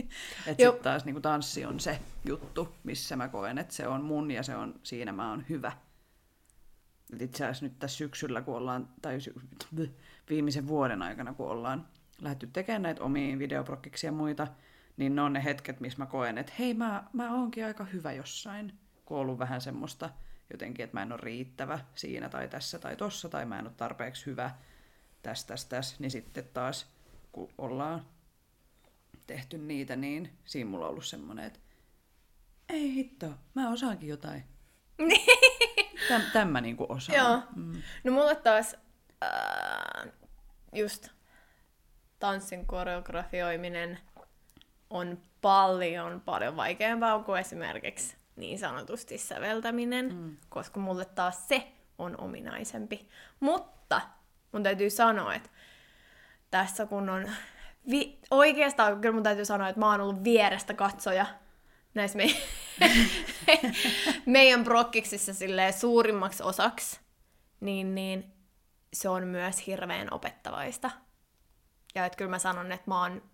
Et 0.48 0.58
sit 0.60 0.82
taas 0.82 1.06
niin 1.06 1.14
kuin 1.14 1.22
tanssi 1.22 1.66
on 1.66 1.80
se 1.80 2.00
juttu, 2.26 2.76
missä 2.84 3.16
mä 3.16 3.28
koen, 3.28 3.58
että 3.58 3.74
se 3.74 3.88
on 3.88 4.04
mun 4.04 4.32
ja 4.32 4.44
se 4.44 4.56
on, 4.56 4.80
siinä 4.84 5.12
mä 5.12 5.30
oon 5.30 5.46
hyvä. 5.50 5.72
Itse 7.20 7.44
asiassa 7.44 7.66
nyt 7.66 7.80
tässä 7.80 7.98
syksyllä, 7.98 8.42
kun 8.42 8.56
ollaan, 8.56 8.90
tai 9.02 9.22
sy- 9.22 9.36
viimeisen 10.30 10.68
vuoden 10.68 11.02
aikana, 11.02 11.34
kun 11.34 11.48
ollaan 11.48 11.88
lähdetty 12.22 12.48
tekemään 12.48 12.82
näitä 12.82 13.04
omia 13.04 13.40
videoprokkiksia 13.40 14.08
ja 14.08 14.12
muita, 14.12 14.48
niin 14.98 15.16
ne 15.16 15.22
on 15.22 15.34
ne 15.34 15.44
hetket, 15.44 15.80
missä 15.80 16.00
mä 16.00 16.06
koen, 16.06 16.38
että 16.38 16.54
hei, 16.60 16.74
mä, 16.74 17.04
mä 17.14 17.36
oonkin 17.36 17.66
aika 17.66 17.84
hyvä 17.84 18.12
jossain. 18.12 18.74
Kun 19.06 19.18
on 19.18 19.22
ollut 19.22 19.40
vähän 19.40 19.62
semmoista 19.62 20.10
jotenkin, 20.52 20.84
että 20.84 20.98
mä 20.98 21.02
en 21.02 21.12
ole 21.12 21.20
riittävä 21.24 21.80
siinä 21.96 22.30
tai 22.30 22.48
tässä 22.48 22.80
tai 22.80 22.96
tossa, 22.96 23.30
tai 23.30 23.46
mä 23.46 23.60
en 23.60 23.66
ole 23.66 23.74
tarpeeksi 23.78 24.26
hyvä 24.26 24.52
tässä, 25.24 25.48
tässä, 25.48 25.70
tässä, 25.70 25.96
niin 26.00 26.12
sitten 26.12 26.50
taas, 26.54 26.88
kun 27.32 27.50
ollaan 27.58 28.06
tehty 29.28 29.58
niitä, 29.58 29.96
niin 29.96 30.30
siinä 30.46 30.70
mulla 30.70 30.86
on 30.86 30.92
ollut 30.92 31.06
semmoinen, 31.06 31.46
että 31.46 31.60
ei 32.70 32.94
hitto, 32.94 33.34
mä 33.54 33.70
osaankin 33.70 34.10
jotain. 34.10 34.44
Täm, 36.10 36.22
tämän 36.34 36.48
mä 36.48 36.62
niinku 36.62 36.86
osaan. 36.90 37.18
Joo. 37.18 37.42
Mm. 37.56 37.82
No 38.04 38.12
mulle 38.12 38.36
taas 38.36 38.76
äh, 39.24 40.12
just 40.74 41.08
tanssin 42.20 42.66
koreografioiminen 42.66 44.00
on 44.90 45.22
paljon, 45.42 46.22
paljon 46.22 46.56
vaikeampaa 46.56 47.24
kuin 47.24 47.40
esimerkiksi 47.40 48.18
niin 48.36 48.60
sanotusti 48.60 49.18
säveltäminen, 49.18 50.16
mm. 50.16 50.38
koska 50.50 50.80
mulle 50.80 51.06
taas 51.06 51.48
se 51.48 51.72
on 51.98 52.22
ominaisempi. 52.22 53.10
Mutta 53.40 54.02
mun 54.52 54.64
täytyy 54.64 54.90
sanoa, 54.90 55.34
että 55.36 55.50
tässä 56.52 56.86
kun 56.86 57.10
on... 57.10 57.32
Vi- 57.90 58.20
oikeastaan 58.32 59.02
kyllä 59.02 59.14
mun 59.14 59.24
täytyy 59.24 59.46
sanoa, 59.46 59.70
että 59.70 59.80
mä 59.80 59.92
oon 59.92 60.02
ollut 60.02 60.24
vierestä 60.24 60.74
katsoja 60.74 61.26
näissä 61.94 62.18
me- 62.18 62.42
meidän 64.26 64.64
brokkiksissa 64.64 65.32
suurimmaksi 65.80 66.44
osaksi, 66.44 67.00
niin, 67.60 67.96
niin 67.96 68.34
se 68.94 69.10
on 69.10 69.28
myös 69.28 69.68
hirveän 69.68 70.14
opettavaista. 70.14 70.92
Ja 71.96 72.06
että 72.06 72.18
kyllä 72.18 72.30
mä 72.30 72.40
sanon, 72.40 72.72
että 72.72 72.92
mä 72.92 73.02
oon, 73.02 73.30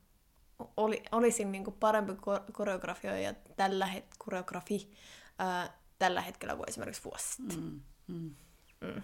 oli, 0.77 1.03
olisin 1.11 1.51
niinku 1.51 1.71
parempi 1.71 2.13
koreografioija 2.51 3.33
tällä, 3.33 3.89
het- 3.95 4.15
koreografi, 4.17 4.91
ää, 5.39 5.77
tällä 5.99 6.21
hetkellä 6.21 6.55
kuin 6.55 6.69
esimerkiksi 6.69 7.03
vuosi 7.03 7.27
sitten. 7.27 7.59
Mm, 7.59 7.81
mm. 8.07 8.35
Mm. 8.81 9.01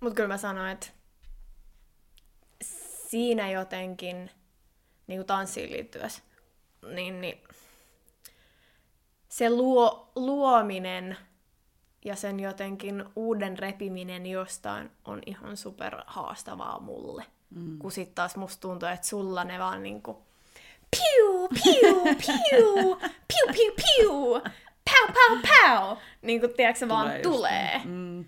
Mutta 0.00 0.14
kyllä 0.16 0.28
mä 0.28 0.38
sanoin, 0.38 0.70
että 0.70 0.86
siinä 3.08 3.50
jotenkin 3.50 4.30
niin 5.06 5.18
kuin 5.18 5.26
tanssiin 5.26 5.72
liittyvässä, 5.72 6.22
niin, 6.94 7.20
niin 7.20 7.38
se 9.28 9.50
luo, 9.50 10.12
luominen 10.16 11.16
ja 12.04 12.16
sen 12.16 12.40
jotenkin 12.40 13.04
uuden 13.16 13.58
repiminen 13.58 14.26
jostain 14.26 14.90
on 15.04 15.22
ihan 15.26 15.56
super 15.56 15.96
haastavaa 16.06 16.80
mulle. 16.80 17.24
Mm. 17.50 17.78
Kun 17.78 17.92
sit 17.92 18.14
taas 18.14 18.36
musta 18.36 18.60
tuntuu, 18.60 18.88
että 18.88 19.06
sulla 19.06 19.44
ne 19.44 19.58
vaan 19.58 19.82
niinku 19.82 20.26
piu, 20.90 21.48
piu, 21.48 22.02
piu, 22.04 22.96
piu, 23.28 23.46
piu, 23.52 23.72
piu, 23.76 24.40
pau, 24.84 25.14
pau, 25.14 25.38
pau. 25.42 25.96
Niin 26.22 26.40
kuin, 26.40 26.54
tiedätkö, 26.54 26.78
se 26.78 26.88
vaan 26.88 27.06
tulee. 27.06 27.22
tulee. 27.22 27.80
Mm. 27.84 28.24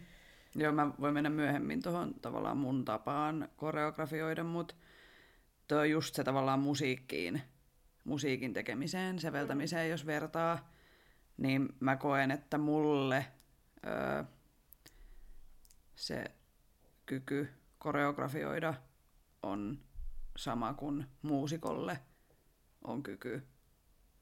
Joo, 0.54 0.72
mä 0.72 0.90
voin 1.00 1.14
mennä 1.14 1.30
myöhemmin 1.30 1.82
tuohon 1.82 2.14
tavallaan 2.22 2.56
mun 2.56 2.84
tapaan 2.84 3.48
koreografioida, 3.56 4.44
mutta 4.44 4.74
tuo 5.68 5.78
on 5.78 5.90
just 5.90 6.14
se 6.14 6.24
tavallaan 6.24 6.60
musiikkiin, 6.60 7.42
musiikin 8.04 8.52
tekemiseen, 8.52 9.18
säveltämiseen, 9.18 9.90
jos 9.90 10.06
vertaa, 10.06 10.72
niin 11.36 11.68
mä 11.80 11.96
koen, 11.96 12.30
että 12.30 12.58
mulle 12.58 13.26
öö, 13.86 14.24
se 15.94 16.24
kyky 17.06 17.48
koreografioida 17.78 18.74
on 19.42 19.78
sama 20.36 20.74
kuin 20.74 21.06
muusikolle 21.22 21.98
on 22.84 23.02
kyky 23.02 23.42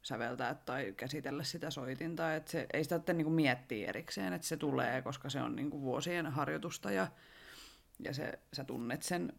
säveltää 0.01 0.55
tai 0.55 0.93
käsitellä 0.97 1.43
sitä 1.43 1.69
soitinta. 1.69 2.35
Et 2.35 2.47
se, 2.47 2.67
ei 2.73 2.83
sitä 2.83 3.13
niinku 3.13 3.31
miettiä 3.31 3.89
erikseen, 3.89 4.33
että 4.33 4.47
se 4.47 4.57
tulee, 4.57 5.01
koska 5.01 5.29
se 5.29 5.41
on 5.41 5.55
niinku 5.55 5.81
vuosien 5.81 6.25
harjoitusta 6.25 6.91
ja, 6.91 7.07
ja 7.99 8.13
se, 8.13 8.39
sä 8.53 8.63
tunnet 8.63 9.03
sen 9.03 9.33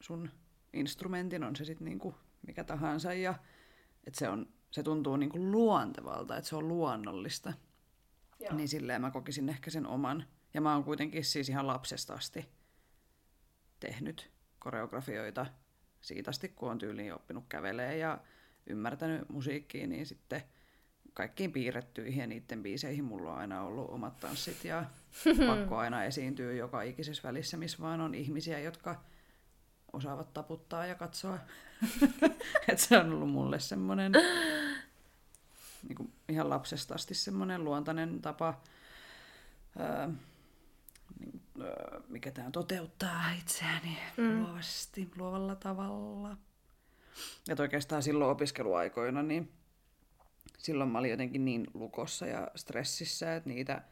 sun 0.00 0.30
instrumentin, 0.72 1.44
on 1.44 1.56
se 1.56 1.64
sitten 1.64 1.84
niinku 1.84 2.14
mikä 2.46 2.64
tahansa. 2.64 3.14
Ja, 3.14 3.34
et 4.06 4.14
se, 4.14 4.28
on, 4.28 4.46
se 4.70 4.82
tuntuu 4.82 5.16
niinku 5.16 5.38
luontevalta, 5.38 6.36
että 6.36 6.48
se 6.48 6.56
on 6.56 6.68
luonnollista. 6.68 7.52
Joo. 8.40 8.54
Niin 8.54 8.68
silleen 8.68 9.00
mä 9.00 9.10
kokisin 9.10 9.48
ehkä 9.48 9.70
sen 9.70 9.86
oman. 9.86 10.24
Ja 10.54 10.60
mä 10.60 10.74
oon 10.74 10.84
kuitenkin 10.84 11.24
siis 11.24 11.48
ihan 11.48 11.66
lapsesta 11.66 12.14
asti 12.14 12.48
tehnyt 13.80 14.30
koreografioita 14.58 15.46
siitä 16.00 16.30
asti, 16.30 16.48
kun 16.48 16.70
on 16.70 16.78
tyyliin 16.78 17.14
oppinut 17.14 17.44
kävelee 17.48 17.96
ja 17.96 18.18
ymmärtänyt 18.66 19.28
musiikkia, 19.28 19.86
niin 19.86 20.06
sitten 20.06 20.42
kaikkiin 21.14 21.52
piirrettyihin 21.52 22.20
ja 22.20 22.26
niiden 22.26 22.62
biiseihin 22.62 23.04
mulla 23.04 23.32
on 23.32 23.38
aina 23.38 23.62
ollut 23.62 23.90
omat 23.90 24.20
tanssit 24.20 24.64
ja 24.64 24.84
pakko 25.48 25.76
aina 25.76 26.04
esiintyä 26.04 26.52
joka 26.52 26.82
ikisessä 26.82 27.22
välissä, 27.22 27.56
missä 27.56 27.78
vaan 27.78 28.00
on 28.00 28.14
ihmisiä, 28.14 28.58
jotka 28.58 29.04
osaavat 29.94 30.32
taputtaa 30.32 30.86
ja 30.86 30.94
katsoa. 30.94 31.38
Et 32.68 32.78
se 32.78 32.98
on 32.98 33.12
ollut 33.12 33.30
mulle 33.30 33.60
semmoinen 33.60 34.12
niin 35.88 35.96
kuin 35.96 36.12
ihan 36.28 36.50
lapsesta 36.50 36.94
asti 36.94 37.14
semmoinen 37.14 37.64
luontainen 37.64 38.22
tapa, 38.22 38.60
ää, 39.78 40.10
niin, 41.20 41.42
ää, 41.62 42.00
mikä 42.08 42.30
tämä 42.30 42.50
toteuttaa 42.50 43.32
itseäni 43.40 43.98
mm. 44.16 44.42
luovasti, 44.42 45.10
luovalla 45.16 45.54
tavalla. 45.54 46.36
Ja 47.48 47.56
oikeastaan 47.58 48.02
silloin 48.02 48.30
opiskeluaikoina, 48.30 49.22
niin 49.22 49.52
silloin 50.58 50.90
mä 50.90 50.98
olin 50.98 51.10
jotenkin 51.10 51.44
niin 51.44 51.66
lukossa 51.74 52.26
ja 52.26 52.50
stressissä, 52.56 53.34
että 53.34 53.48
niitä, 53.50 53.82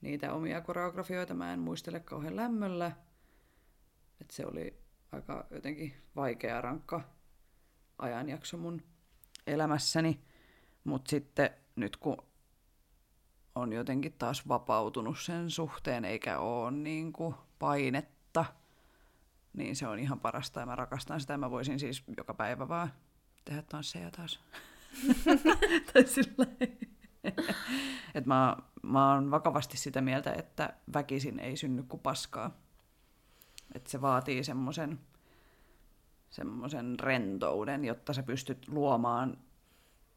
niitä 0.00 0.32
omia 0.32 0.60
koreografioita 0.60 1.34
mä 1.34 1.52
en 1.52 1.60
muistele 1.60 2.00
kauhean 2.00 2.36
lämmöllä. 2.36 2.92
Että 4.20 4.34
se 4.34 4.46
oli 4.46 4.81
aika 5.12 5.46
jotenkin 5.50 5.94
vaikea, 6.16 6.60
rankka 6.60 7.00
ajanjakso 7.98 8.56
mun 8.56 8.82
elämässäni. 9.46 10.20
Mutta 10.84 11.10
sitten 11.10 11.50
nyt 11.76 11.96
kun 11.96 12.16
on 13.54 13.72
jotenkin 13.72 14.12
taas 14.12 14.48
vapautunut 14.48 15.18
sen 15.18 15.50
suhteen, 15.50 16.04
eikä 16.04 16.38
ole 16.38 16.70
niin 16.70 17.12
kuin 17.12 17.34
painetta– 17.58 18.44
niin 19.52 19.76
se 19.76 19.86
on 19.86 19.98
ihan 19.98 20.20
parasta 20.20 20.60
ja 20.60 20.66
mä 20.66 20.76
rakastan 20.76 21.20
sitä. 21.20 21.38
Mä 21.38 21.50
voisin 21.50 21.78
siis 21.78 22.04
joka 22.16 22.34
päivä 22.34 22.68
vaan 22.68 22.92
tehdä 23.44 23.62
tansseja 23.62 24.10
taas. 24.10 24.40
tai 25.92 26.06
sillä 26.06 26.46
Et 28.14 28.26
mä, 28.26 28.56
mä 28.82 29.14
oon 29.14 29.30
vakavasti 29.30 29.76
sitä 29.76 30.00
mieltä, 30.00 30.32
että 30.32 30.74
väkisin 30.92 31.38
ei 31.38 31.56
synny 31.56 31.82
kuin 31.82 32.00
paskaa. 32.00 32.50
Että 33.74 33.90
se 33.90 34.00
vaatii 34.00 34.44
semmoisen 34.44 34.98
semmoisen 36.32 37.00
rentouden, 37.00 37.84
jotta 37.84 38.12
sä 38.12 38.22
pystyt 38.22 38.68
luomaan, 38.68 39.36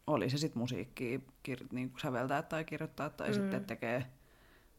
oli 0.07 0.29
se 0.29 0.37
sitten 0.37 0.59
musiikkia, 0.59 1.19
kir- 1.49 1.67
niin 1.71 1.89
kuin 1.89 2.01
säveltää 2.01 2.41
tai 2.41 2.65
kirjoittaa 2.65 3.09
tai 3.09 3.27
mm. 3.27 3.33
sitten 3.33 3.65
tekee 3.65 4.05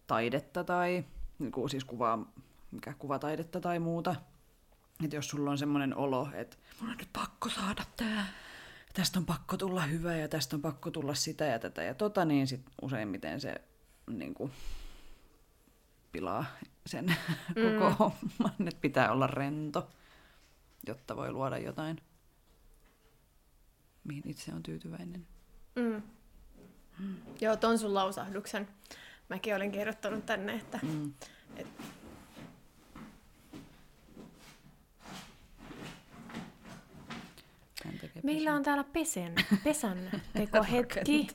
taidetta 0.06 0.64
tai 0.64 1.04
niin 1.38 1.52
kuin 1.52 1.70
siis 1.70 1.84
kuvaa, 1.84 2.32
mikä 2.70 2.94
kuvataidetta 2.98 3.60
tai 3.60 3.78
muuta. 3.78 4.16
Että 5.04 5.16
jos 5.16 5.28
sulla 5.28 5.50
on 5.50 5.58
semmoinen 5.58 5.96
olo, 5.96 6.28
että 6.34 6.56
mun 6.80 6.90
on 6.90 6.96
nyt 6.96 7.08
pakko 7.12 7.48
saada 7.48 7.84
tää, 7.96 8.26
tästä 8.92 9.18
on 9.18 9.26
pakko 9.26 9.56
tulla 9.56 9.82
hyvä 9.82 10.16
ja 10.16 10.28
tästä 10.28 10.56
on 10.56 10.62
pakko 10.62 10.90
tulla 10.90 11.14
sitä 11.14 11.44
ja 11.44 11.58
tätä 11.58 11.82
ja 11.82 11.94
tota, 11.94 12.24
niin 12.24 12.46
sit 12.46 12.62
useimmiten 12.82 13.40
se 13.40 13.54
niin 14.10 14.34
kuin, 14.34 14.52
pilaa 16.16 16.44
sen 16.86 17.06
mm. 17.06 17.78
koko 17.78 17.90
homman, 17.98 18.68
että 18.68 18.80
pitää 18.80 19.12
olla 19.12 19.26
rento, 19.26 19.88
jotta 20.86 21.16
voi 21.16 21.32
luoda 21.32 21.58
jotain, 21.58 22.00
mihin 24.04 24.22
itse 24.26 24.54
on 24.54 24.62
tyytyväinen. 24.62 25.26
Mm. 25.74 26.02
Mm. 26.98 27.16
Joo, 27.40 27.56
ton 27.56 27.78
sun 27.78 27.94
lausahduksen 27.94 28.68
mäkin 29.28 29.56
olin 29.56 29.72
kirjoittanut 29.72 30.26
tänne, 30.26 30.54
että 30.54 30.78
mm. 30.82 31.12
et 31.56 31.66
Meillä 38.22 38.54
on 38.54 38.62
täällä 38.62 38.84
pesen, 38.84 39.34
pesän 39.64 40.22
tekohetki. 40.32 41.26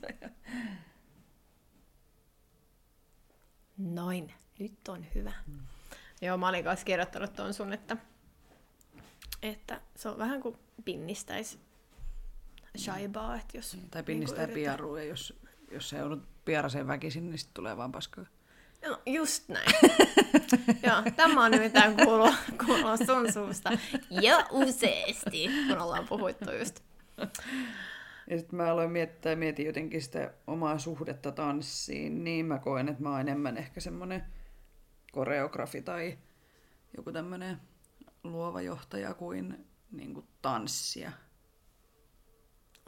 Noin, 3.78 4.32
nyt 4.62 4.88
on 4.88 5.06
hyvä. 5.14 5.32
Mm. 5.46 5.58
Joo, 6.22 6.36
mä 6.36 6.48
olin 6.48 6.64
kanssa 6.64 6.86
kirjoittanut 6.86 7.32
tuon 7.32 7.54
sun, 7.54 7.72
että, 7.72 7.96
että 9.42 9.80
se 9.96 10.08
on 10.08 10.18
vähän 10.18 10.40
kuin 10.40 10.56
pinnistäisi 10.84 11.58
shaibaa. 12.78 13.36
Että 13.36 13.56
jos 13.56 13.74
niin, 13.74 13.90
tai 13.90 14.02
pinnistää 14.02 14.46
niin 14.46 14.54
piarua, 14.54 15.00
ja 15.00 15.04
jos, 15.04 15.40
jos 15.70 15.88
se 15.88 16.02
on 16.02 16.26
piaraseen 16.44 16.86
väkisin, 16.86 17.30
niin 17.30 17.38
sitten 17.38 17.54
tulee 17.54 17.76
vaan 17.76 17.92
paskaa. 17.92 18.24
No, 18.88 19.00
just 19.06 19.48
näin. 19.48 19.72
Joo, 20.86 21.02
tämä 21.16 21.44
on 21.44 21.50
nimittäin 21.50 21.96
kuullut, 21.96 22.34
kuullut 22.66 23.00
sun 23.06 23.32
suusta 23.32 23.70
jo 24.10 24.38
useasti, 24.50 25.48
kun 25.68 25.78
ollaan 25.78 26.08
puhuttu 26.08 26.50
just. 26.58 26.80
Ja 28.30 28.38
sitten 28.38 28.56
mä 28.56 28.70
aloin 28.70 28.90
miettiä, 28.90 29.36
mietin 29.36 29.66
jotenkin 29.66 30.02
sitä 30.02 30.30
omaa 30.46 30.78
suhdetta 30.78 31.32
tanssiin, 31.32 32.24
niin 32.24 32.46
mä 32.46 32.58
koen, 32.58 32.88
että 32.88 33.02
mä 33.02 33.10
oon 33.10 33.20
enemmän 33.20 33.56
ehkä 33.56 33.80
semmoinen 33.80 34.24
koreografi 35.12 35.82
tai 35.82 36.18
joku 36.96 37.12
tämmöinen 37.12 37.60
luova 38.24 38.62
johtaja 38.62 39.14
kuin, 39.14 39.66
niin 39.90 40.14
kuin 40.14 40.26
tanssia. 40.42 41.12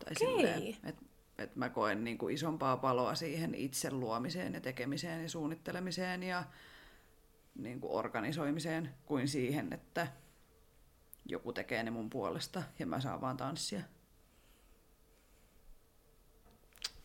Tai 0.04 0.12
okay. 0.12 0.36
silleen, 0.36 0.76
että 0.84 1.04
että 1.38 1.58
mä 1.58 1.68
koen 1.68 2.04
niin 2.04 2.18
kuin 2.18 2.34
isompaa 2.34 2.76
paloa 2.76 3.14
siihen 3.14 3.54
itse 3.54 3.90
luomiseen 3.90 4.54
ja 4.54 4.60
tekemiseen 4.60 5.22
ja 5.22 5.28
suunnittelemiseen 5.28 6.22
ja 6.22 6.44
niin 7.54 7.80
kuin 7.80 7.92
organisoimiseen 7.92 8.94
kuin 9.06 9.28
siihen, 9.28 9.72
että 9.72 10.06
joku 11.26 11.52
tekee 11.52 11.82
ne 11.82 11.90
mun 11.90 12.10
puolesta 12.10 12.62
ja 12.78 12.86
mä 12.86 13.00
saan 13.00 13.20
vaan 13.20 13.36
tanssia. 13.36 13.82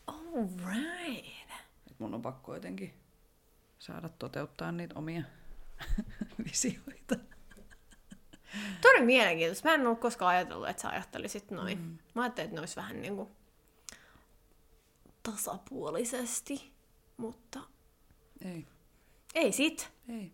All 0.07 0.47
right. 0.65 1.51
Et 1.91 1.99
mun 1.99 2.13
on 2.13 2.22
pakko 2.22 2.53
jotenkin 2.53 2.93
saada 3.80 4.09
toteuttaa 4.09 4.71
niitä 4.71 4.95
omia 4.99 5.23
visioita. 6.45 7.15
Todella 8.82 9.05
mielenkiintoista. 9.05 9.69
Mä 9.69 9.73
en 9.75 9.88
ollut 9.88 9.99
koskaan 9.99 10.36
ajatellut, 10.36 10.69
että 10.69 10.82
sä 10.82 10.89
ajattelisit 10.89 11.51
noin. 11.51 11.77
Mm. 11.80 11.97
Mä 12.15 12.21
ajattelin, 12.21 12.45
että 12.45 12.55
ne 12.55 12.59
olisi 12.59 12.75
vähän 12.75 13.01
niin 13.01 13.15
kuin 13.15 13.30
tasapuolisesti, 15.23 16.73
mutta 17.17 17.59
Ei, 18.45 18.67
ei 19.36 19.51
sit. 19.51 19.91
ei. 20.09 20.34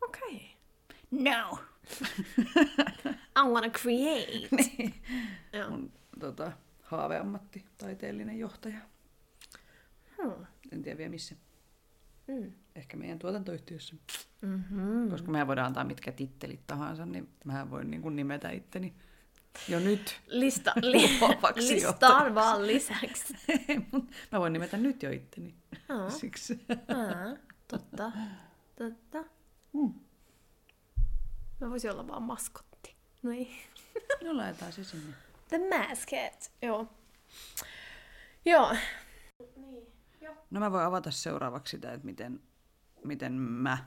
Okei. 0.00 0.34
Okay. 0.34 1.22
No! 1.32 1.58
I 3.38 3.48
wanna 3.52 3.70
create. 3.70 4.48
niin. 4.50 4.94
Joo. 5.52 5.70
Mun 5.70 5.92
tota, 6.20 6.52
haaveammatti, 6.82 7.64
taiteellinen 7.78 8.38
johtaja. 8.38 8.78
Hmm. 10.22 10.46
En 10.72 10.82
tiedä 10.82 10.98
vielä 10.98 11.10
missä. 11.10 11.34
Mm. 12.26 12.52
Ehkä 12.76 12.96
meidän 12.96 13.18
tuotantoyhtiössä. 13.18 13.96
Mm-hmm. 14.42 15.10
Koska 15.10 15.30
mehän 15.30 15.46
voidaan 15.46 15.66
antaa 15.66 15.84
mitkä 15.84 16.12
tittelit 16.12 16.66
tahansa, 16.66 17.06
niin 17.06 17.28
mä 17.44 17.70
voin 17.70 17.90
niin 17.90 18.02
kuin 18.02 18.16
nimetä 18.16 18.50
itteni 18.50 18.94
jo 19.68 19.80
nyt. 19.80 20.20
Lista, 20.26 20.72
li, 20.82 21.18
listaan 21.56 22.34
vaan 22.34 22.66
lisäksi. 22.66 23.34
Mä 24.32 24.40
voin 24.40 24.52
nimetä 24.52 24.76
nyt 24.76 25.02
jo 25.02 25.10
itteni. 25.10 25.54
Aa. 25.88 26.10
Siksi. 26.20 26.66
Aa, 26.68 27.36
totta. 27.68 28.12
Totta. 28.78 29.24
Mm. 29.72 29.94
Mä 31.60 31.70
voisin 31.70 31.90
olla 31.90 32.08
vaan 32.08 32.22
maskotti. 32.22 32.96
No 33.22 33.30
ei. 33.30 33.56
No 34.24 34.36
laitetaan 34.36 34.72
se 34.72 34.84
sinne. 34.84 35.14
The 35.48 35.58
Mascot. 35.58 36.52
Joo. 36.62 36.86
Joo. 38.44 38.74
No 40.50 40.60
mä 40.60 40.72
voin 40.72 40.84
avata 40.84 41.10
seuraavaksi 41.10 41.70
sitä, 41.70 41.92
että 41.92 42.06
miten, 42.06 42.40
miten 43.06 43.32
mä 43.32 43.78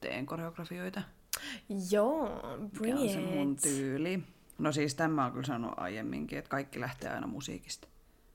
teen 0.00 0.26
koreografioita. 0.26 1.02
Joo, 1.90 2.42
Mikä 2.58 2.78
bring 2.78 3.00
on 3.00 3.08
se 3.08 3.20
mun 3.20 3.56
tyyli. 3.56 4.22
No 4.58 4.72
siis 4.72 4.94
tämä 4.94 5.24
on 5.24 5.32
kyllä 5.32 5.46
sanonut 5.46 5.78
aiemminkin, 5.78 6.38
että 6.38 6.48
kaikki 6.48 6.80
lähtee 6.80 7.10
aina 7.10 7.26
musiikista. 7.26 7.88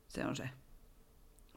Se 0.07 0.25
on 0.25 0.35
se 0.35 0.49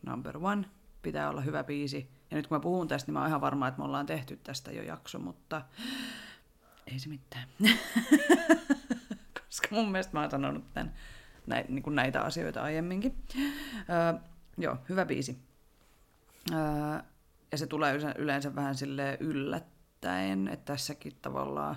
number 0.07 0.39
one. 0.43 0.65
Pitää 1.03 1.31
olla 1.31 1.41
hyvä 1.41 1.65
biisi. 1.65 2.11
Ja 2.31 2.37
nyt 2.37 2.47
kun 2.47 2.57
mä 2.57 2.61
puhun 2.61 2.89
tästä, 2.89 3.07
niin 3.09 3.13
mä 3.13 3.19
oon 3.19 3.29
ihan 3.29 3.41
varma, 3.41 3.69
että 3.69 3.79
me 3.79 3.85
ollaan 3.85 4.07
tehty 4.07 4.37
tästä 4.37 4.73
jo 4.73 4.83
jakso, 4.83 5.19
mutta 5.19 5.63
ei 6.87 6.99
se 6.99 7.09
mitään. 7.09 7.49
Koska 9.47 9.69
mun 9.71 9.93
mielestä 9.93 10.13
mä 10.13 10.21
oon 10.21 10.31
sanonut 10.31 10.65
tämän, 10.75 10.93
näin, 11.47 11.67
niin 11.69 11.95
näitä 11.95 12.23
asioita 12.23 12.63
aiemminkin. 12.63 13.17
Öö, 13.91 14.21
joo, 14.59 14.77
hyvä 14.89 15.05
biisi. 15.05 15.39
Öö, 16.53 16.59
ja 17.57 17.59
se 17.59 17.67
tulee 17.67 17.99
yleensä, 18.19 18.55
vähän 18.55 18.75
sille 18.75 19.17
yllättäen, 19.21 20.49
että 20.49 20.73
tässäkin 20.73 21.13
tavallaan 21.23 21.77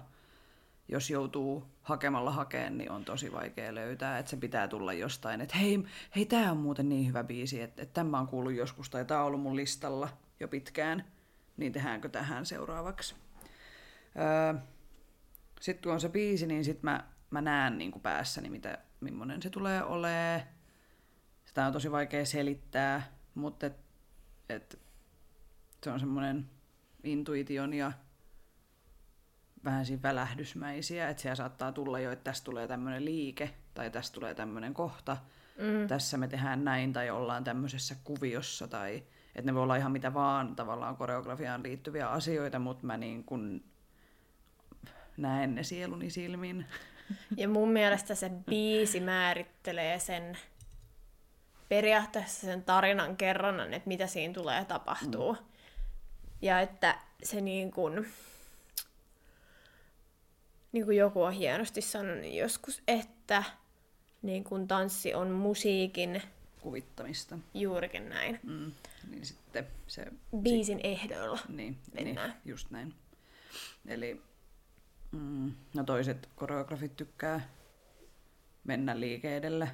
jos 0.88 1.10
joutuu 1.10 1.66
hakemalla 1.82 2.32
hakeen, 2.32 2.78
niin 2.78 2.92
on 2.92 3.06
tosi 3.06 3.32
vaikea 3.32 3.76
löytää, 3.76 4.18
että 4.18 4.30
se 4.30 4.38
pitää 4.38 4.68
tulla 4.68 4.94
jostain, 4.94 5.42
että 5.42 5.58
hei, 5.58 5.84
hei 6.16 6.26
tämä 6.26 6.52
on 6.52 6.58
muuten 6.58 6.90
niin 6.90 7.08
hyvä 7.08 7.24
biisi, 7.24 7.62
että, 7.62 7.82
että 7.82 7.94
tämä 7.94 8.20
on 8.20 8.28
kuullut 8.28 8.54
joskus, 8.54 8.90
tai 8.90 9.06
tämä 9.06 9.20
on 9.20 9.26
ollut 9.26 9.42
mun 9.42 9.56
listalla 9.56 10.10
jo 10.40 10.48
pitkään, 10.48 11.06
niin 11.58 11.74
tehdäänkö 11.74 12.10
tähän 12.10 12.46
seuraavaksi. 12.46 13.16
Öö, 14.16 14.62
sitten 15.62 15.84
kun 15.84 15.94
on 15.94 16.02
se 16.02 16.10
biisi, 16.10 16.48
niin 16.48 16.66
sitten 16.66 16.92
mä, 16.92 17.04
mä 17.30 17.42
näen 17.42 17.78
niin 17.78 17.92
kuin 17.92 18.02
päässäni, 18.02 18.50
mitä, 18.50 18.78
millainen 19.00 19.42
se 19.42 19.50
tulee 19.50 19.84
olemaan. 19.84 20.42
Sitä 21.46 21.66
on 21.66 21.74
tosi 21.74 21.92
vaikea 21.92 22.26
selittää, 22.26 23.12
mutta 23.36 23.66
et, 23.66 23.76
et, 24.50 24.80
se 25.84 25.92
on 25.92 26.00
semmoinen 26.00 26.50
intuition 27.04 27.74
ja 27.74 27.92
vähän 29.64 29.86
siinä 29.86 30.02
välähdysmäisiä, 30.02 31.10
että 31.10 31.22
siellä 31.22 31.36
saattaa 31.36 31.72
tulla 31.72 32.00
jo, 32.00 32.12
että 32.12 32.24
tästä 32.24 32.46
tulee 32.46 32.68
tämmöinen 32.68 33.06
liike 33.06 33.54
tai 33.74 33.90
tästä 33.90 34.16
tulee 34.16 34.36
tämmöinen 34.36 34.74
kohta, 34.74 35.18
mm. 35.58 35.88
tässä 35.88 36.18
me 36.18 36.28
tehdään 36.28 36.64
näin 36.64 36.94
tai 36.94 37.10
ollaan 37.10 37.44
tämmöisessä 37.44 37.96
kuviossa 38.04 38.68
tai 38.68 39.04
että 39.36 39.52
ne 39.52 39.56
voi 39.56 39.64
olla 39.64 39.76
ihan 39.76 39.92
mitä 39.92 40.14
vaan 40.14 40.56
tavallaan 40.56 40.98
koreografiaan 40.98 41.64
liittyviä 41.64 42.10
asioita, 42.10 42.60
mutta 42.60 42.86
mä 42.86 42.98
niin 42.98 43.24
kun 43.24 43.64
näen 45.18 45.56
ne 45.56 45.64
sieluni 45.64 46.10
silmin. 46.10 46.66
Ja 47.38 47.48
mun 47.48 47.72
mielestä 47.72 48.16
se 48.16 48.32
biisi 48.50 49.00
määrittelee 49.00 50.00
sen 50.00 50.38
periaatteessa 51.70 52.48
sen 52.48 52.64
tarinan 52.64 53.18
kerronnan, 53.18 53.74
että 53.74 53.88
mitä 53.88 54.08
siinä 54.08 54.34
tulee 54.34 54.66
tapahtuu. 54.66 55.34
Mm. 55.34 55.49
Ja 56.42 56.62
että 56.62 57.00
se 57.24 57.42
niin 57.42 57.72
kuin, 57.72 58.08
niin 60.72 60.86
kuin 60.86 60.98
joku 60.98 61.22
on 61.22 61.34
hienosti 61.34 61.82
sanonut 61.82 62.34
joskus, 62.34 62.82
että 62.88 63.44
niin 64.22 64.44
kuin 64.44 64.68
tanssi 64.68 65.14
on 65.14 65.32
musiikin 65.32 66.22
Kuvittamista. 66.62 67.38
juurikin 67.54 68.10
näin. 68.10 68.40
Mm. 68.44 68.72
Niin 69.10 69.26
sitten 69.26 69.68
se... 69.88 70.06
Biisin 70.42 70.80
ehdoilla. 70.84 71.40
Niin, 71.50 71.78
niin 71.94 72.08
mennään. 72.08 72.36
just 72.46 72.72
näin. 72.72 72.94
Eli 73.88 74.22
mm, 75.12 75.52
no 75.74 75.84
toiset 75.84 76.30
koreografit 76.36 76.96
tykkää 76.96 77.50
mennä 78.64 79.00
liike 79.00 79.38
edellä 79.38 79.68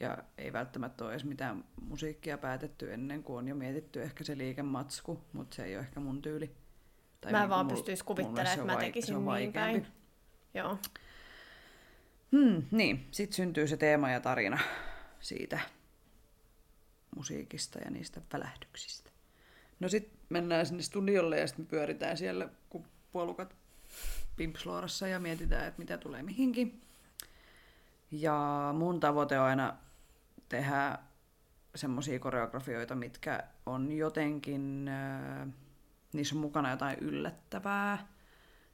ja 0.00 0.18
ei 0.38 0.52
välttämättä 0.52 1.04
ole 1.04 1.12
edes 1.12 1.24
mitään 1.24 1.64
musiikkia 1.82 2.38
päätetty 2.38 2.92
ennen 2.92 3.22
kuin 3.22 3.38
on 3.38 3.48
jo 3.48 3.54
mietitty 3.54 4.02
ehkä 4.02 4.24
se 4.24 4.38
liikematsku, 4.38 5.20
mutta 5.32 5.56
se 5.56 5.64
ei 5.64 5.76
ole 5.76 5.84
ehkä 5.84 6.00
mun 6.00 6.22
tyyli. 6.22 6.50
Tai 7.20 7.32
Mä 7.32 7.38
niinku 7.38 7.50
vaan 7.50 7.66
mul- 7.66 7.70
pystyis 7.70 8.04
mulle 8.04 8.06
kuvittelemaan, 8.06 8.52
että 8.54 8.66
mä 8.66 8.74
vai- 8.74 8.84
tekisin 8.84 9.14
niin 9.14 9.24
vaikeampi. 9.24 9.80
päin. 9.80 9.86
Joo. 10.54 10.78
Hmm, 12.32 12.62
niin, 12.70 13.08
sitten 13.10 13.36
syntyy 13.36 13.66
se 13.68 13.76
teema 13.76 14.10
ja 14.10 14.20
tarina 14.20 14.58
siitä 15.20 15.60
musiikista 17.16 17.78
ja 17.78 17.90
niistä 17.90 18.20
välähdyksistä. 18.32 19.10
No 19.80 19.88
sitten 19.88 20.18
mennään 20.28 20.66
sinne 20.66 20.82
studiolle 20.82 21.38
ja 21.40 21.46
sitten 21.46 21.66
pyöritään 21.66 22.16
siellä 22.16 22.48
kun 22.70 22.84
puolukat 23.12 23.56
pimpsloorassa 24.36 25.08
ja 25.08 25.20
mietitään, 25.20 25.66
että 25.66 25.78
mitä 25.78 25.98
tulee 25.98 26.22
mihinkin. 26.22 26.82
Ja 28.10 28.70
mun 28.78 29.00
tavoite 29.00 29.38
on 29.40 29.46
aina 29.46 29.76
tehdä 30.52 30.98
semmoisia 31.74 32.18
koreografioita, 32.18 32.94
mitkä 32.94 33.42
on 33.66 33.92
jotenkin, 33.92 34.88
äh, 34.88 35.48
niissä 36.12 36.34
on 36.34 36.40
mukana 36.40 36.70
jotain 36.70 36.98
yllättävää. 36.98 38.06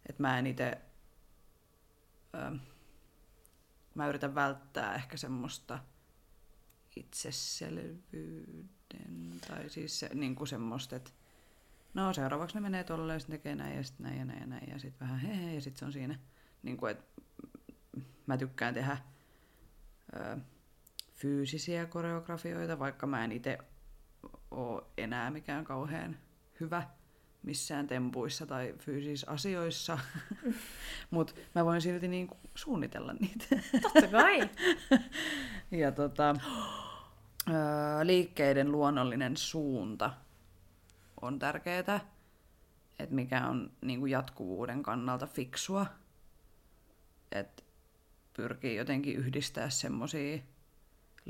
Että 0.09 0.23
mä 0.23 0.39
en 0.39 0.47
itse 0.47 0.79
äh, 2.35 2.61
mä 3.95 4.09
yritän 4.09 4.35
välttää 4.35 4.95
ehkä 4.95 5.17
semmoista 5.17 5.79
itseselvyyden, 6.97 9.41
tai 9.49 9.71
siis 9.71 10.01
se, 10.01 10.11
niin 10.15 10.35
kuin 10.35 10.49
semmoista, 10.49 10.97
että 10.97 11.11
no 11.95 12.13
seuraavaksi 12.13 12.57
ne 12.57 12.61
menee 12.61 12.85
tolle 12.85 13.13
ja 13.13 13.19
sitten 13.19 13.39
tekee 13.39 13.55
näin 13.55 13.77
ja 13.77 13.83
sitten 13.83 14.07
näin 14.07 14.19
ja 14.19 14.25
näin 14.25 14.41
ja 14.41 14.47
näin 14.47 14.71
ja 14.71 14.79
sitten 14.79 15.09
vähän 15.09 15.21
he, 15.21 15.37
he 15.37 15.55
ja 15.55 15.61
sitten 15.61 15.79
se 15.79 15.85
on 15.85 15.93
siinä. 15.93 16.19
Niin 16.63 16.77
kuin, 16.77 16.91
että 16.91 17.23
mä 18.27 18.37
tykkään 18.37 18.75
tehdä 18.75 18.99
ö, 20.17 20.39
fyysisiä 21.19 21.87
koreografioita, 21.87 22.79
vaikka 22.79 23.07
mä 23.07 23.25
en 23.25 23.33
itse 23.33 23.59
ole 24.51 24.83
enää 24.99 25.31
mikään 25.31 25.65
kauhean 25.65 26.17
hyvä 26.61 26.83
missään 27.43 27.87
tempuissa 27.87 28.47
tai 28.47 28.75
fyysisissä 28.79 29.31
asioissa, 29.31 29.99
mutta 31.11 31.35
mä 31.55 31.65
voin 31.65 31.81
silti 31.81 32.09
niinku 32.09 32.37
suunnitella 32.55 33.13
niitä. 33.13 33.45
Totta 33.83 34.09
kai. 34.09 34.41
Ja 35.71 35.93
tota, 35.93 36.35
liikkeiden 38.03 38.73
luonnollinen 38.73 39.37
suunta 39.37 40.11
on 41.21 41.39
tärkeää, 41.39 42.01
että 42.99 43.15
mikä 43.15 43.47
on 43.47 43.73
niinku 43.81 44.07
jatkuvuuden 44.07 44.83
kannalta 44.83 45.27
fiksua, 45.27 45.87
että 47.33 47.63
pyrkii 48.37 48.77
jotenkin 48.77 49.17
yhdistää 49.17 49.71
semmoisia 49.71 50.39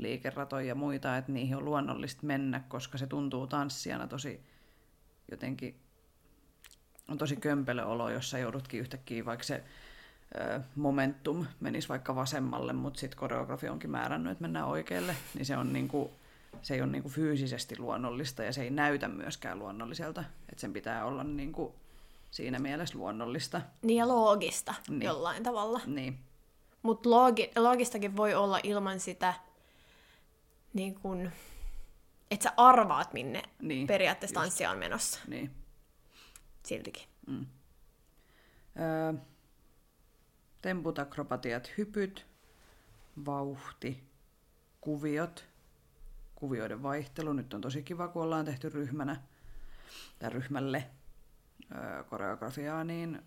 liikeratoja 0.01 0.67
ja 0.67 0.75
muita, 0.75 1.17
että 1.17 1.31
niihin 1.31 1.57
on 1.57 1.65
luonnollista 1.65 2.25
mennä, 2.25 2.63
koska 2.67 2.97
se 2.97 3.07
tuntuu 3.07 3.47
tanssijana 3.47 4.07
tosi 4.07 4.41
jotenkin 5.31 5.75
on 7.07 7.17
tosi 7.17 7.35
kömpelö 7.35 7.85
olo, 7.85 8.09
jos 8.09 8.29
sä 8.29 8.39
joudutkin 8.39 8.79
yhtäkkiä, 8.79 9.25
vaikka 9.25 9.43
se 9.43 9.63
ö, 10.35 10.59
momentum 10.75 11.45
menisi 11.59 11.89
vaikka 11.89 12.15
vasemmalle, 12.15 12.73
mutta 12.73 12.99
sitten 12.99 13.19
koreografi 13.19 13.69
onkin 13.69 13.89
määrännyt, 13.89 14.31
että 14.31 14.41
mennään 14.41 14.67
oikealle, 14.67 15.15
niin 15.35 15.45
se, 15.45 15.57
on 15.57 15.73
niinku, 15.73 16.11
se 16.61 16.73
ei 16.73 16.81
ole 16.81 16.91
niinku 16.91 17.09
fyysisesti 17.09 17.79
luonnollista 17.79 18.43
ja 18.43 18.53
se 18.53 18.61
ei 18.61 18.69
näytä 18.69 19.07
myöskään 19.07 19.59
luonnolliselta. 19.59 20.23
Että 20.49 20.61
sen 20.61 20.73
pitää 20.73 21.05
olla 21.05 21.23
niinku 21.23 21.75
siinä 22.31 22.59
mielessä 22.59 22.97
luonnollista. 22.97 23.61
Niin 23.81 23.97
ja 23.97 24.07
loogista 24.07 24.73
Niin. 24.89 25.01
jollain 25.01 25.43
tavalla. 25.43 25.81
Niin, 25.85 26.19
Mutta 26.81 27.09
loogi, 27.09 27.51
loogistakin 27.55 28.17
voi 28.17 28.33
olla 28.33 28.59
ilman 28.63 28.99
sitä, 28.99 29.33
niin 30.73 30.95
kun, 30.95 31.31
että 32.31 32.43
sä 32.43 32.53
arvaat, 32.57 33.13
minne 33.13 33.43
Niin, 33.61 33.87
periaatteessa 33.87 34.39
just. 34.39 34.43
tanssia 34.43 34.71
on 34.71 34.77
menossa. 34.77 35.19
niin. 35.27 35.51
siltikin. 36.65 37.07
Mm. 37.27 37.45
Öö, 38.79 39.13
temput, 40.61 40.99
akrobatiat, 40.99 41.71
hypyt, 41.77 42.25
vauhti, 43.25 44.03
kuviot, 44.81 45.45
kuvioiden 46.35 46.83
vaihtelu. 46.83 47.33
Nyt 47.33 47.53
on 47.53 47.61
tosi 47.61 47.83
kiva, 47.83 48.07
kun 48.07 48.21
ollaan 48.23 48.45
tehty 48.45 48.69
ryhmänä 48.69 49.21
tai 50.19 50.29
ryhmälle 50.29 50.89
öö, 51.75 52.03
koreografiaa, 52.03 52.83
niin, 52.83 53.21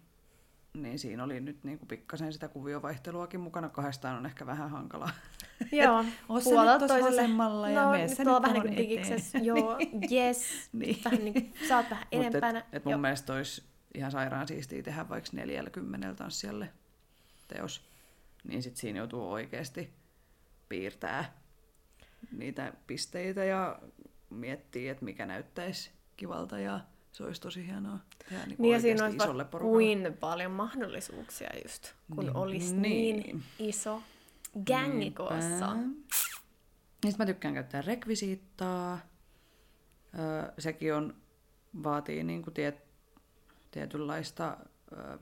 niin 0.74 0.98
siinä 0.98 1.24
oli 1.24 1.40
nyt 1.40 1.64
niin 1.64 1.78
kuin 1.78 1.88
pikkasen 1.88 2.32
sitä 2.32 2.48
kuviovaihteluakin 2.48 3.40
mukana. 3.40 3.68
Kahdestaan 3.68 4.18
on 4.18 4.26
ehkä 4.26 4.46
vähän 4.46 4.70
hankalaa. 4.70 5.10
Joo, 5.72 6.04
Oot 6.28 6.42
sä 6.42 6.50
puolelta 6.50 6.78
nyt 6.78 6.88
toiselle. 6.88 7.10
vasemmalla 7.10 7.70
ja 7.70 7.84
no, 7.84 7.90
mene 7.90 8.06
nyt 8.06 8.16
sä 8.16 8.24
nyt 8.24 8.42
vähän 8.42 8.62
niin 8.62 8.76
digiksessä. 8.76 9.38
Joo, 9.38 9.78
yes. 10.12 10.68
Niin. 10.72 10.98
Vähän 11.04 11.24
niin 11.24 11.32
kuin, 11.32 11.54
sä 11.68 11.76
oot 11.76 11.90
vähän 11.90 12.06
Mut 12.12 12.24
enempänä. 12.24 12.58
Et, 12.58 12.66
et 12.72 12.84
mun 12.84 13.00
mielestä 13.00 13.32
olisi 13.32 13.62
ihan 13.94 14.10
sairaan 14.10 14.48
siistiä 14.48 14.82
tehdä 14.82 15.08
vaikka 15.08 15.30
40 15.32 16.14
tanssijalle 16.14 16.68
teos. 17.48 17.84
Niin 18.44 18.62
sit 18.62 18.76
siinä 18.76 18.98
joutuu 18.98 19.32
oikeasti 19.32 19.92
piirtää 20.68 21.32
niitä 22.32 22.72
pisteitä 22.86 23.44
ja 23.44 23.78
miettiä, 24.30 24.92
että 24.92 25.04
mikä 25.04 25.26
näyttäisi 25.26 25.90
kivalta 26.16 26.58
ja 26.58 26.80
se 27.12 27.24
olisi 27.24 27.40
tosi 27.40 27.66
hienoa 27.66 27.98
tehdä 28.28 28.46
niin 28.46 28.56
Niin 28.58 28.72
ja 28.72 28.80
siinä 28.80 29.04
olisi 29.04 29.16
isolle 29.16 29.44
porukalle. 29.44 29.76
kuin 29.76 30.16
paljon 30.20 30.52
mahdollisuuksia 30.52 31.50
just, 31.62 31.92
kun 32.14 32.24
Niin, 32.24 32.36
olisi 32.36 32.74
niin. 32.76 33.16
niin 33.16 33.42
iso 33.58 34.02
gängi 34.66 35.10
koossa. 35.10 35.76
Sit 37.06 37.18
mä 37.18 37.26
tykkään 37.26 37.54
käyttää 37.54 37.82
rekvisiittaa. 37.82 38.98
Öö, 40.18 40.52
sekin 40.58 40.94
on, 40.94 41.16
vaatii 41.82 42.24
niinku 42.24 42.50
tiet, 42.50 42.84
tietynlaista 43.70 44.56
öö, 44.92 45.18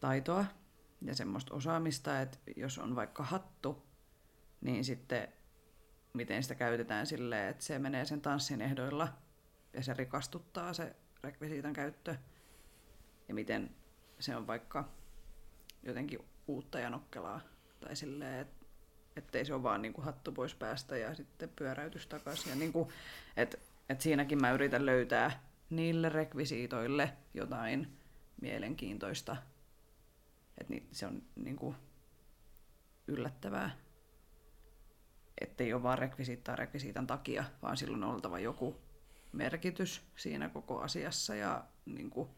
taitoa 0.00 0.44
ja 1.02 1.14
semmoista 1.14 1.54
osaamista, 1.54 2.20
että 2.20 2.38
jos 2.56 2.78
on 2.78 2.96
vaikka 2.96 3.22
hattu, 3.22 3.82
niin 4.60 4.84
sitten 4.84 5.28
miten 6.14 6.42
sitä 6.42 6.54
käytetään 6.54 7.06
silleen, 7.06 7.48
että 7.50 7.64
se 7.64 7.78
menee 7.78 8.04
sen 8.04 8.20
tanssin 8.20 8.60
ehdoilla 8.62 9.08
ja 9.72 9.82
se 9.82 9.94
rikastuttaa 9.94 10.72
se 10.72 10.96
rekvisiitan 11.22 11.72
käyttö. 11.72 12.14
Ja 13.28 13.34
miten 13.34 13.76
se 14.18 14.36
on 14.36 14.46
vaikka 14.46 14.88
jotenkin 15.82 16.18
uutta 16.46 16.80
ja 16.80 16.90
nokkelaa. 16.90 17.40
Tai 17.80 17.96
silleen, 17.96 18.40
et, 18.40 18.48
ettei 19.16 19.44
se 19.44 19.54
ole 19.54 19.62
vaan 19.62 19.82
niinku 19.82 20.00
hattu 20.00 20.32
pois 20.32 20.54
päästä 20.54 20.96
ja 20.96 21.14
sitten 21.14 21.48
pyöräytys 21.56 22.06
takaisin. 22.06 22.50
Ja 22.50 22.56
niinku, 22.56 22.92
et, 23.36 23.60
et 23.88 24.00
siinäkin 24.00 24.40
mä 24.40 24.50
yritän 24.50 24.86
löytää 24.86 25.42
niille 25.70 26.08
rekvisiitoille 26.08 27.16
jotain 27.34 27.98
mielenkiintoista. 28.40 29.36
Et 30.58 30.68
ni, 30.68 30.86
se 30.92 31.06
on 31.06 31.22
niinku 31.36 31.74
yllättävää. 33.06 33.70
Ettei 35.40 35.72
ole 35.72 35.82
vaan 35.82 35.98
rekvisiittaa 35.98 36.56
rekvisiitan 36.56 37.06
takia, 37.06 37.44
vaan 37.62 37.76
silloin 37.76 38.04
on 38.04 38.14
oltava 38.14 38.38
joku 38.38 38.80
merkitys 39.32 40.02
siinä 40.16 40.48
koko 40.48 40.80
asiassa 40.80 41.34
ja 41.34 41.64
niinku, 41.86 42.28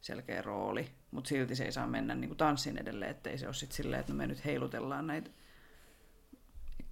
selkeä 0.00 0.42
rooli, 0.42 0.90
mutta 1.10 1.28
silti 1.28 1.56
se 1.56 1.64
ei 1.64 1.72
saa 1.72 1.86
mennä 1.86 2.14
niin 2.14 2.28
kuin 2.28 2.38
tanssin 2.38 2.78
edelleen, 2.78 3.10
ettei 3.10 3.38
se 3.38 3.46
ole 3.46 3.54
sitten 3.54 3.76
silleen, 3.76 4.00
että 4.00 4.12
no 4.12 4.16
me 4.16 4.26
nyt 4.26 4.44
heilutellaan 4.44 5.06
näitä 5.06 5.30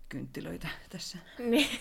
kynttilöitä 0.09 0.69
tässä. 0.89 1.19
Niin, 1.39 1.81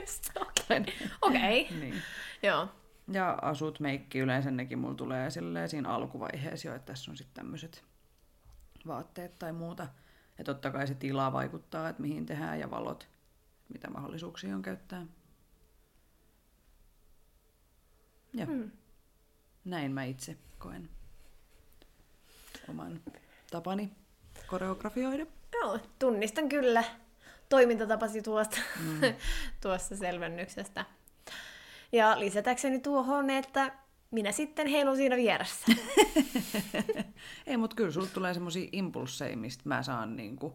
just 0.00 0.30
okei. 0.36 0.80
Okei, 1.22 1.68
niin. 1.80 2.02
joo. 2.42 2.68
Ja 3.12 3.38
asut, 3.42 3.80
meikki, 3.80 4.18
yleensä 4.18 4.50
nekin 4.50 4.78
mulla 4.78 4.94
tulee 4.94 5.30
silleen 5.30 5.68
siinä 5.68 5.88
alkuvaiheessa 5.88 6.68
jo, 6.68 6.74
että 6.74 6.92
tässä 6.92 7.10
on 7.10 7.16
sitten 7.16 7.34
tämmöiset 7.34 7.84
vaatteet 8.86 9.38
tai 9.38 9.52
muuta. 9.52 9.86
Ja 10.38 10.44
totta 10.44 10.70
kai 10.70 10.86
se 10.86 10.94
tila 10.94 11.32
vaikuttaa, 11.32 11.88
että 11.88 12.02
mihin 12.02 12.26
tehdään 12.26 12.60
ja 12.60 12.70
valot, 12.70 13.08
mitä 13.68 13.90
mahdollisuuksia 13.90 14.56
on 14.56 14.62
käyttää. 14.62 15.06
Ja 18.34 18.46
Hmm. 18.46 18.70
näin 19.64 19.92
mä 19.92 20.04
itse 20.04 20.36
koen 20.58 20.88
oman 22.68 23.00
tapani 23.50 23.90
koreografioida. 24.46 25.26
Joo, 25.52 25.78
tunnistan 25.98 26.48
kyllä 26.48 26.84
toimintatapasi 27.48 28.22
tuosta, 28.22 28.56
mm. 28.80 29.00
tuosta 29.62 29.96
selvennyksestä. 29.96 30.84
Ja 31.92 32.20
lisätäkseni 32.20 32.80
tuohon, 32.80 33.30
että 33.30 33.72
minä 34.10 34.32
sitten 34.32 34.66
heilun 34.66 34.96
siinä 34.96 35.16
vieressä. 35.16 35.66
Ei, 37.46 37.56
mutta 37.56 37.76
kyllä 37.76 37.90
sulla 37.90 38.08
tulee 38.14 38.34
semmoisia 38.34 38.68
impulseja, 38.72 39.36
mistä 39.36 39.62
mä 39.66 39.82
saan 39.82 40.16
niinku, 40.16 40.54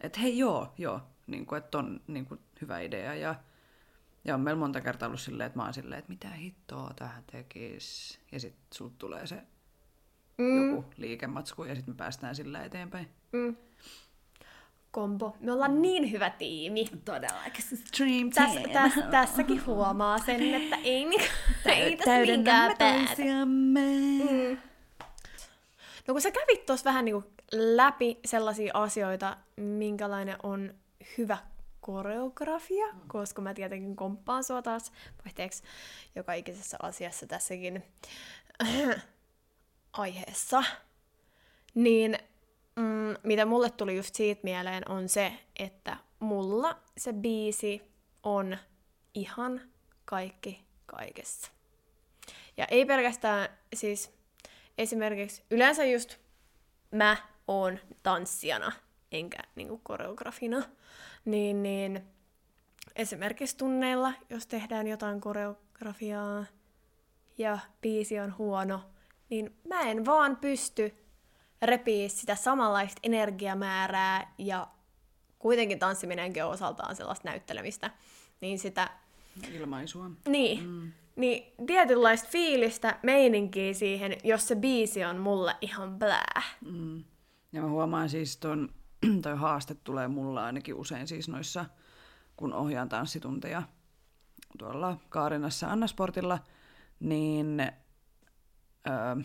että 0.00 0.20
hei 0.20 0.38
joo, 0.38 0.72
joo, 0.78 1.00
niinku, 1.26 1.54
että 1.54 1.78
on 1.78 2.00
niinku, 2.06 2.38
hyvä 2.60 2.80
idea. 2.80 3.14
Ja, 3.14 3.34
ja 4.28 4.34
on 4.34 4.40
meillä 4.40 4.58
monta 4.60 4.80
kertaa 4.80 5.06
ollut 5.06 5.20
silleen, 5.20 5.46
että 5.46 5.58
mä 5.58 5.64
oon 5.64 5.74
silleen, 5.74 5.98
että 5.98 6.10
mitä 6.12 6.28
hittoa 6.28 6.92
tähän 6.96 7.24
tekis. 7.32 8.18
Ja 8.32 8.40
sitten 8.40 8.62
sulla 8.74 8.92
tulee 8.98 9.26
se 9.26 9.42
Mm. 10.38 10.70
joku 10.70 10.84
liikematsku 10.96 11.64
ja 11.64 11.74
sitten 11.74 11.94
me 11.94 11.96
päästään 11.98 12.34
sillä 12.34 12.64
eteenpäin. 12.64 13.08
Mm. 13.32 13.56
Kombo. 14.90 15.36
Me 15.40 15.52
ollaan 15.52 15.82
niin 15.82 16.10
hyvä 16.10 16.30
tiimi. 16.30 16.84
Todellakin. 17.04 17.64
Dream 17.98 18.30
Täs, 18.30 18.50
täs, 18.72 18.92
tässäkin 19.10 19.66
huomaa 19.66 20.18
sen, 20.18 20.54
että 20.54 20.76
ei, 20.76 21.04
niinku, 21.04 21.26
ei 21.64 21.96
tässä 21.96 22.10
päätä. 22.44 22.74
toisiamme. 23.06 23.80
Mm. 24.30 24.58
No 26.08 26.14
kun 26.14 26.20
sä 26.20 26.30
kävit 26.30 26.66
tuossa 26.66 26.84
vähän 26.84 27.04
niinku 27.04 27.24
läpi 27.52 28.18
sellaisia 28.24 28.70
asioita, 28.74 29.36
minkälainen 29.56 30.36
on 30.42 30.74
hyvä 31.18 31.38
koreografia, 31.88 32.86
koska 33.06 33.42
mä 33.42 33.54
tietenkin 33.54 33.96
komppaan 33.96 34.44
sua 34.44 34.62
taas 34.62 34.92
vaihteeksi 35.24 35.62
joka 36.14 36.32
ikisessä 36.32 36.76
asiassa 36.82 37.26
tässäkin 37.26 37.84
aiheessa. 39.92 40.64
Niin 41.74 42.18
mm, 42.76 43.16
mitä 43.22 43.46
mulle 43.46 43.70
tuli 43.70 43.96
just 43.96 44.14
siitä 44.14 44.40
mieleen 44.44 44.90
on 44.90 45.08
se, 45.08 45.32
että 45.58 45.96
mulla 46.18 46.78
se 46.96 47.12
biisi 47.12 47.82
on 48.22 48.58
ihan 49.14 49.60
kaikki 50.04 50.64
kaikessa. 50.86 51.50
Ja 52.56 52.66
ei 52.70 52.84
pelkästään 52.86 53.48
siis 53.74 54.12
esimerkiksi 54.78 55.42
yleensä 55.50 55.84
just 55.84 56.16
mä 56.90 57.16
oon 57.46 57.78
tanssijana, 58.02 58.72
enkä 59.12 59.38
niinku 59.54 59.80
koreografina, 59.82 60.62
niin, 61.30 61.62
niin 61.62 62.00
esimerkiksi 62.96 63.56
tunneilla, 63.56 64.12
jos 64.30 64.46
tehdään 64.46 64.86
jotain 64.86 65.20
koreografiaa 65.20 66.44
ja 67.38 67.58
biisi 67.82 68.20
on 68.20 68.38
huono, 68.38 68.80
niin 69.30 69.56
mä 69.68 69.80
en 69.80 70.06
vaan 70.06 70.36
pysty 70.36 70.94
repii 71.62 72.08
sitä 72.08 72.34
samanlaista 72.34 73.00
energiamäärää 73.02 74.34
ja 74.38 74.68
kuitenkin 75.38 75.78
tanssiminenkin 75.78 76.44
on 76.44 76.50
osaltaan 76.50 76.96
sellaista 76.96 77.28
näyttelemistä, 77.28 77.90
niin 78.40 78.58
sitä 78.58 78.90
Ilmaisua. 79.52 80.10
niin. 80.28 80.64
Mm. 80.68 80.92
Niin 81.16 81.52
tietynlaista 81.66 82.28
fiilistä, 82.28 82.98
meininkiä 83.02 83.74
siihen, 83.74 84.16
jos 84.24 84.48
se 84.48 84.56
biisi 84.56 85.04
on 85.04 85.16
mulle 85.16 85.56
ihan 85.60 85.98
blää. 85.98 86.42
Mm. 86.64 87.04
Ja 87.52 87.62
mä 87.62 87.68
huomaan 87.68 88.08
siis 88.08 88.36
ton, 88.36 88.74
toi 89.22 89.36
haaste 89.36 89.74
tulee 89.74 90.08
mulla 90.08 90.44
ainakin 90.44 90.74
usein 90.74 91.08
siis 91.08 91.28
noissa, 91.28 91.64
kun 92.36 92.52
ohjaan 92.52 92.88
tanssitunteja 92.88 93.62
tuolla 94.58 94.96
Kaarinassa 95.08 95.70
Annasportilla, 95.70 96.38
niin 97.00 97.60
öö, 98.88 99.16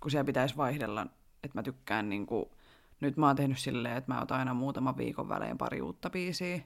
kun 0.00 0.10
siellä 0.10 0.26
pitäisi 0.26 0.56
vaihdella, 0.56 1.06
että 1.42 1.58
mä 1.58 1.62
tykkään 1.62 2.08
niinku, 2.08 2.52
nyt 3.00 3.16
mä 3.16 3.26
oon 3.26 3.36
tehnyt 3.36 3.58
silleen, 3.58 3.96
että 3.96 4.12
mä 4.12 4.20
otan 4.20 4.38
aina 4.38 4.54
muutaman 4.54 4.96
viikon 4.96 5.28
välein 5.28 5.58
pari 5.58 5.82
uutta 5.82 6.10
biisiä, 6.10 6.60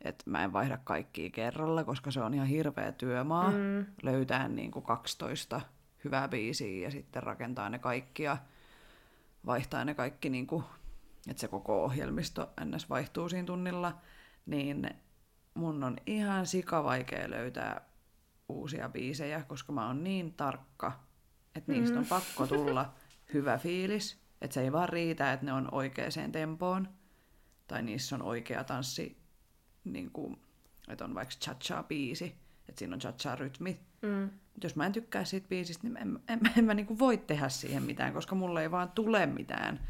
että 0.00 0.30
mä 0.30 0.44
en 0.44 0.52
vaihda 0.52 0.78
kaikkia 0.84 1.30
kerralla, 1.30 1.84
koska 1.84 2.10
se 2.10 2.20
on 2.20 2.34
ihan 2.34 2.46
hirveä 2.46 2.92
työmaa 2.92 3.50
mm. 3.50 3.86
löytää 4.02 4.48
niinku 4.48 4.80
12 4.80 5.60
hyvää 6.04 6.28
biisiä 6.28 6.86
ja 6.86 6.90
sitten 6.90 7.22
rakentaa 7.22 7.70
ne 7.70 7.78
kaikki 7.78 8.22
ja 8.22 8.36
vaihtaa 9.46 9.84
ne 9.84 9.94
kaikki, 9.94 10.30
niinku, 10.30 10.64
että 11.30 11.40
se 11.40 11.48
koko 11.48 11.84
ohjelmisto 11.84 12.52
ns. 12.64 12.90
vaihtuu 12.90 13.28
siinä 13.28 13.46
tunnilla, 13.46 14.00
niin 14.46 14.90
mun 15.54 15.84
on 15.84 15.96
ihan 16.06 16.46
sika 16.46 16.84
vaikea 16.84 17.30
löytää 17.30 17.80
uusia 18.48 18.88
biisejä, 18.88 19.42
koska 19.42 19.72
mä 19.72 19.86
oon 19.86 20.04
niin 20.04 20.32
tarkka, 20.32 21.04
että 21.54 21.72
niistä 21.72 21.98
on 21.98 22.06
pakko 22.06 22.46
tulla 22.46 22.94
hyvä 23.34 23.58
fiilis, 23.58 24.22
että 24.40 24.54
se 24.54 24.60
ei 24.60 24.72
vaan 24.72 24.88
riitä, 24.88 25.32
että 25.32 25.46
ne 25.46 25.52
on 25.52 25.68
oikeaan 25.74 26.32
tempoon, 26.32 26.88
tai 27.66 27.82
niissä 27.82 28.16
on 28.16 28.22
oikea 28.22 28.64
tanssi, 28.64 29.22
niin 29.84 30.10
kuin, 30.10 30.42
että 30.88 31.04
on 31.04 31.14
vaikka 31.14 31.34
cha-cha-biisi, 31.34 32.24
että 32.24 32.48
että 32.68 32.78
siinä 32.78 32.94
on 32.94 33.16
cha 33.18 33.36
rytmi. 33.36 33.80
Mm. 34.02 34.30
Jos 34.62 34.76
mä 34.76 34.86
en 34.86 34.92
tykkää 34.92 35.24
siitä 35.24 35.48
biisistä, 35.48 35.88
niin 35.88 35.96
en, 35.96 36.18
en, 36.28 36.40
en, 36.46 36.52
en 36.58 36.64
mä 36.64 36.74
niinku 36.74 36.98
voi 36.98 37.16
tehdä 37.16 37.48
siihen 37.48 37.82
mitään, 37.82 38.12
koska 38.12 38.34
mulle 38.34 38.62
ei 38.62 38.70
vaan 38.70 38.90
tule 38.90 39.26
mitään, 39.26 39.80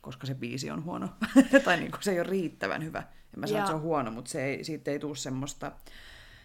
koska 0.00 0.26
se 0.26 0.34
biisi 0.34 0.70
on 0.70 0.84
huono. 0.84 1.08
tai 1.64 1.76
niinku 1.76 1.98
se 2.00 2.10
ei 2.10 2.20
ole 2.20 2.28
riittävän 2.28 2.84
hyvä. 2.84 2.98
En 2.98 3.40
mä 3.40 3.46
sano, 3.46 3.58
että 3.58 3.70
se 3.70 3.74
on 3.74 3.80
huono, 3.80 4.10
mutta 4.10 4.30
se 4.30 4.44
ei, 4.44 4.64
siitä 4.64 4.90
ei 4.90 4.98
tule 4.98 5.16
semmoista, 5.16 5.72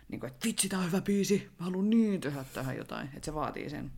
niinku, 0.07 0.25
että 0.25 0.47
vitsi, 0.47 0.69
tää 0.69 0.79
on 0.79 0.85
hyvä 0.85 1.01
biisi, 1.01 1.49
mä 1.59 1.65
haluan 1.65 1.89
niin 1.89 2.21
tehdä 2.21 2.45
tähän 2.53 2.77
jotain. 2.77 3.09
Että 3.13 3.25
se 3.25 3.33
vaatii 3.33 3.69
sen. 3.69 3.91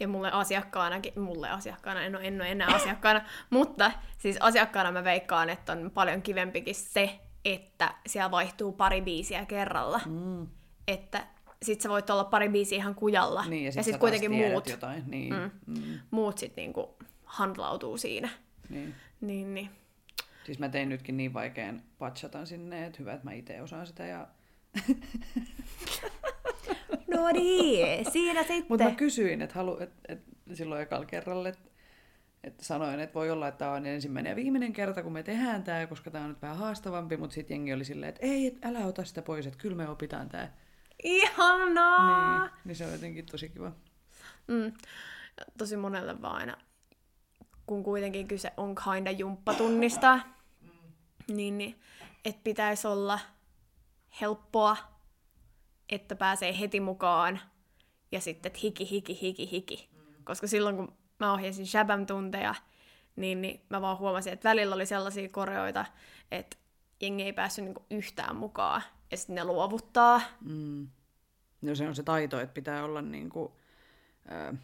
Ja 0.00 0.08
mulle 0.08 0.30
asiakkaanakin, 0.32 1.20
mulle 1.20 1.50
asiakkaana, 1.50 2.00
en 2.00 2.16
ole, 2.16 2.24
en 2.24 2.40
ole 2.40 2.50
enää 2.50 2.68
asiakkaana, 2.68 3.24
mutta 3.50 3.92
siis 4.18 4.36
asiakkaana 4.40 4.92
mä 4.92 5.04
veikkaan, 5.04 5.50
että 5.50 5.72
on 5.72 5.90
paljon 5.94 6.22
kivempikin 6.22 6.74
se, 6.74 7.20
että 7.44 7.94
siellä 8.06 8.30
vaihtuu 8.30 8.72
pari 8.72 9.02
biisiä 9.02 9.46
kerralla. 9.46 10.00
Mm. 10.06 10.46
Että 10.88 11.26
sit 11.62 11.80
sä 11.80 11.88
voit 11.88 12.10
olla 12.10 12.24
pari 12.24 12.48
biisiä 12.48 12.78
ihan 12.78 12.94
kujalla. 12.94 13.44
Niin, 13.46 13.64
ja 13.64 13.68
ja 13.68 13.72
sit, 13.72 13.84
sit 13.84 13.92
sä 13.92 13.98
kuitenkin 13.98 14.32
muut, 14.32 14.68
Jotain. 14.68 15.04
Niin. 15.06 15.34
Mm. 15.34 15.50
Mm. 15.66 15.98
muut 16.10 16.38
sit 16.38 16.56
niinku 16.56 16.96
handlautuu 17.28 17.98
siinä. 17.98 18.28
Niin. 18.68 18.94
Niin, 19.20 19.54
niin. 19.54 19.70
Siis 20.44 20.58
mä 20.58 20.68
tein 20.68 20.88
nytkin 20.88 21.16
niin 21.16 21.34
vaikean 21.34 21.82
patchatan 21.98 22.46
sinne, 22.46 22.86
että 22.86 22.98
hyvä, 22.98 23.12
että 23.12 23.24
mä 23.24 23.32
itse 23.32 23.62
osaan 23.62 23.86
sitä. 23.86 24.06
Ja... 24.06 24.28
No 27.14 27.28
niin, 27.32 28.12
siinä 28.12 28.42
sitten. 28.42 28.66
Mutta 28.68 28.84
mä 28.84 28.90
kysyin, 28.90 29.42
että 29.42 29.54
halu, 29.54 29.78
et, 29.80 29.92
et, 30.08 30.20
silloin 30.52 30.82
ekalla 30.82 31.06
kerralla, 31.06 31.48
että 31.48 31.70
et 32.44 32.60
sanoin, 32.60 33.00
että 33.00 33.14
voi 33.14 33.30
olla, 33.30 33.48
että 33.48 33.58
tämä 33.58 33.72
on 33.72 33.86
ensimmäinen 33.86 34.30
ja 34.30 34.36
viimeinen 34.36 34.72
kerta, 34.72 35.02
kun 35.02 35.12
me 35.12 35.22
tehdään 35.22 35.62
tämä, 35.62 35.86
koska 35.86 36.10
tämä 36.10 36.24
on 36.24 36.30
nyt 36.30 36.42
vähän 36.42 36.56
haastavampi, 36.56 37.16
mutta 37.16 37.34
sitten 37.34 37.54
jengi 37.54 37.72
oli 37.72 37.84
silleen, 37.84 38.08
että 38.08 38.26
ei, 38.26 38.46
et 38.46 38.64
älä 38.64 38.78
ota 38.78 39.04
sitä 39.04 39.22
pois, 39.22 39.46
että 39.46 39.58
kyllä 39.58 39.76
me 39.76 39.88
opitaan 39.88 40.28
tämä. 40.28 40.48
Ihanaa! 41.02 42.42
Niin, 42.42 42.52
niin 42.64 42.76
se 42.76 42.86
on 42.86 42.92
jotenkin 42.92 43.26
tosi 43.26 43.48
kiva. 43.48 43.72
Mm. 44.46 44.72
Tosi 45.58 45.76
monelle 45.76 46.22
vaan 46.22 46.36
aina, 46.36 46.56
kun 47.68 47.84
kuitenkin 47.84 48.28
kyse 48.28 48.52
on 48.56 48.74
kinda 48.74 49.10
jumppatunnista, 49.10 50.20
niin, 51.28 51.58
niin 51.58 51.80
että 52.24 52.40
pitäisi 52.44 52.86
olla 52.86 53.18
helppoa, 54.20 54.76
että 55.88 56.16
pääsee 56.16 56.58
heti 56.60 56.80
mukaan, 56.80 57.40
ja 58.12 58.20
sitten 58.20 58.50
että 58.50 58.58
hiki, 58.62 58.90
hiki, 58.90 59.18
hiki, 59.22 59.50
hiki. 59.50 59.88
Koska 60.24 60.46
silloin, 60.46 60.76
kun 60.76 60.92
mä 61.18 61.32
ohjasin 61.32 61.66
Shabam-tunteja, 61.66 62.54
niin, 63.16 63.42
niin 63.42 63.60
mä 63.68 63.80
vaan 63.80 63.98
huomasin, 63.98 64.32
että 64.32 64.48
välillä 64.48 64.74
oli 64.74 64.86
sellaisia 64.86 65.28
koreoita, 65.28 65.84
että 66.30 66.56
jengi 67.00 67.22
ei 67.22 67.32
päässyt 67.32 67.64
niinku 67.64 67.84
yhtään 67.90 68.36
mukaan, 68.36 68.82
ja 69.10 69.16
sitten 69.16 69.34
ne 69.34 69.44
luovuttaa. 69.44 70.20
Mm. 70.40 70.88
No 71.62 71.74
se 71.74 71.88
on 71.88 71.94
se 71.94 72.02
taito, 72.02 72.40
että 72.40 72.54
pitää 72.54 72.84
olla 72.84 73.02
niin 73.02 73.28
kuin, 73.28 73.52
ää, 74.28 74.54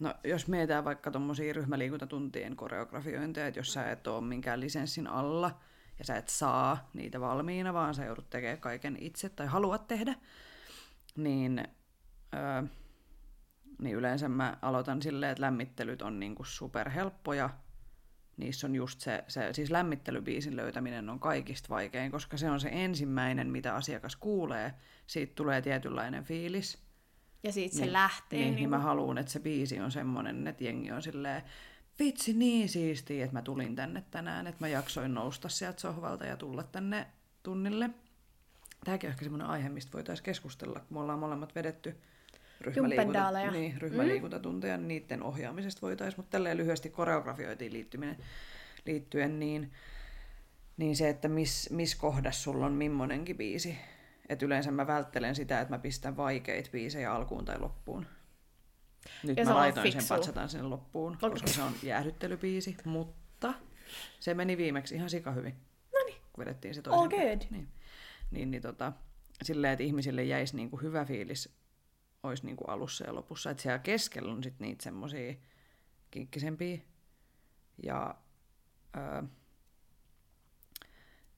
no 0.00 0.14
jos 0.24 0.48
mietitään 0.48 0.84
vaikka 0.84 1.10
tuommoisia 1.10 1.52
ryhmäliikuntatuntien 1.52 2.56
koreografiointeja, 2.56 3.46
että 3.46 3.60
jos 3.60 3.72
sä 3.72 3.90
et 3.90 4.06
ole 4.06 4.24
minkään 4.24 4.60
lisenssin 4.60 5.06
alla 5.06 5.60
ja 5.98 6.04
sä 6.04 6.16
et 6.16 6.28
saa 6.28 6.90
niitä 6.94 7.20
valmiina, 7.20 7.74
vaan 7.74 7.94
sä 7.94 8.04
joudut 8.04 8.30
tekemään 8.30 8.60
kaiken 8.60 8.96
itse 9.00 9.28
tai 9.28 9.46
haluat 9.46 9.86
tehdä, 9.86 10.14
niin, 11.16 11.68
ää, 12.32 12.64
niin 13.78 13.96
yleensä 13.96 14.28
mä 14.28 14.58
aloitan 14.62 15.02
silleen, 15.02 15.32
että 15.32 15.42
lämmittelyt 15.42 16.02
on 16.02 16.20
niinku 16.20 16.44
superhelppoja. 16.44 17.50
Niissä 18.36 18.66
on 18.66 18.74
just 18.74 19.00
se, 19.00 19.24
se, 19.28 19.52
siis 19.52 19.70
lämmittelybiisin 19.70 20.56
löytäminen 20.56 21.10
on 21.10 21.20
kaikista 21.20 21.68
vaikein, 21.68 22.10
koska 22.10 22.36
se 22.36 22.50
on 22.50 22.60
se 22.60 22.68
ensimmäinen, 22.72 23.50
mitä 23.50 23.74
asiakas 23.74 24.16
kuulee. 24.16 24.74
Siitä 25.06 25.32
tulee 25.34 25.62
tietynlainen 25.62 26.24
fiilis. 26.24 26.83
Ja 27.44 27.52
siitä 27.52 27.76
se 27.76 27.80
Niin, 27.82 27.92
lähtee. 27.92 28.38
Niin, 28.38 28.46
niin 28.46 28.56
niinku- 28.56 28.70
mä 28.70 28.78
haluan, 28.78 29.18
että 29.18 29.32
se 29.32 29.40
biisi 29.40 29.80
on 29.80 29.92
semmonen, 29.92 30.46
että 30.46 30.64
jengi 30.64 30.92
on 30.92 31.02
silleen, 31.02 31.42
vitsi 31.98 32.32
niin 32.32 32.68
siistiä, 32.68 33.24
että 33.24 33.36
mä 33.36 33.42
tulin 33.42 33.76
tänne 33.76 34.04
tänään, 34.10 34.46
että 34.46 34.64
mä 34.64 34.68
jaksoin 34.68 35.14
nousta 35.14 35.48
sieltä 35.48 35.80
sohvalta 35.80 36.24
ja 36.26 36.36
tulla 36.36 36.62
tänne 36.62 37.06
tunnille. 37.42 37.90
Tämäkin 38.84 39.08
on 39.08 39.12
ehkä 39.12 39.24
semmoinen 39.24 39.48
aihe, 39.48 39.68
mistä 39.68 39.92
voitaisiin 39.92 40.24
keskustella, 40.24 40.80
kun 40.80 40.96
me 40.96 41.00
ollaan 41.00 41.18
molemmat 41.18 41.54
vedetty 41.54 41.96
ryhmäliikunta, 42.60 43.50
niin, 43.50 43.80
ryhmäliikuntatunteja, 43.80 44.76
niin 44.76 44.88
niiden 44.88 45.22
ohjaamisesta 45.22 45.82
voitaisiin, 45.82 46.18
mutta 46.18 46.30
tälleen 46.30 46.56
lyhyesti 46.56 46.90
koreografioitiin 46.90 47.72
liittyminen, 47.72 48.16
liittyen, 48.86 49.38
niin, 49.38 49.72
niin 50.76 50.96
se, 50.96 51.08
että 51.08 51.28
miss, 51.28 51.70
miss 51.70 51.94
kohdassa 51.94 52.42
sulla 52.42 52.66
on 52.66 52.72
mimmonenkin 52.72 53.36
biisi. 53.36 53.78
Et 54.28 54.42
yleensä 54.42 54.70
mä 54.70 54.86
välttelen 54.86 55.34
sitä, 55.34 55.60
että 55.60 55.74
mä 55.74 55.78
pistän 55.78 56.16
vaikeita 56.16 56.70
biisejä 56.72 57.12
alkuun 57.12 57.44
tai 57.44 57.58
loppuun. 57.58 58.06
Nyt 59.22 59.36
Ja 59.36 59.44
se 59.44 59.50
mä 59.50 59.54
on 59.56 59.60
laitoin 59.60 59.92
sen 59.92 60.04
patsataan 60.08 60.48
sinne 60.48 60.66
loppuun, 60.66 61.12
Okei. 61.16 61.30
koska 61.30 61.46
se 61.46 61.62
on 61.62 61.72
jäähdyttelybiisi, 61.82 62.76
mutta 62.84 63.54
se 64.20 64.34
meni 64.34 64.56
viimeksi 64.56 64.94
ihan 64.94 65.10
sika 65.10 65.32
hyvin. 65.32 65.54
Noniin. 65.92 66.20
Kun 66.32 66.44
vedettiin 66.44 66.74
se 66.74 66.82
All 66.86 67.08
toisen. 67.08 67.38
good. 67.38 67.48
Niin, 67.50 67.68
niin, 68.30 68.50
niin 68.50 68.62
tota, 68.62 68.92
silleen, 69.42 69.72
että 69.72 69.82
ihmisille 69.84 70.24
jäisi 70.24 70.56
niinku 70.56 70.76
hyvä 70.76 71.04
fiilis 71.04 71.54
olisi 72.22 72.46
niinku 72.46 72.64
alussa 72.64 73.04
ja 73.04 73.14
lopussa. 73.14 73.50
Että 73.50 73.62
siellä 73.62 73.78
keskellä 73.78 74.32
on 74.32 74.42
sit 74.42 74.60
niitä 74.60 74.82
semmosia 74.82 75.34
kinkkisempiä 76.10 76.78
ja, 77.82 78.14
öö, 78.96 79.22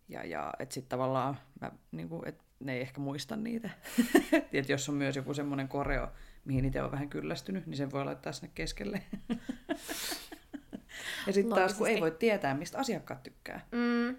ja, 0.09 0.25
ja 0.25 0.53
että 0.59 0.75
sitten 0.75 0.89
tavallaan 0.89 1.39
mä, 1.61 1.73
niinku, 1.93 2.23
et 2.27 2.46
ne 2.61 2.75
ei 2.75 2.81
ehkä 2.81 3.01
muista 3.01 3.37
niitä. 3.37 3.71
et 4.53 4.69
jos 4.69 4.89
on 4.89 4.95
myös 4.95 5.17
joku 5.17 5.35
semmoinen 5.35 5.69
koreo, 5.69 6.09
mihin 6.45 6.65
itse 6.65 6.83
on 6.83 6.93
vähän 6.93 7.09
kyllästynyt, 7.09 7.67
niin 7.67 7.77
sen 7.77 7.93
voi 7.93 8.05
laittaa 8.05 8.33
sinne 8.33 8.51
keskelle. 8.55 9.03
ja 11.27 11.33
sitten 11.33 11.55
taas, 11.55 11.75
kun 11.75 11.89
ei 11.89 12.01
voi 12.01 12.11
tietää, 12.11 12.55
mistä 12.55 12.79
asiakkaat 12.79 13.23
tykkää. 13.23 13.67
Mm. 13.73 14.17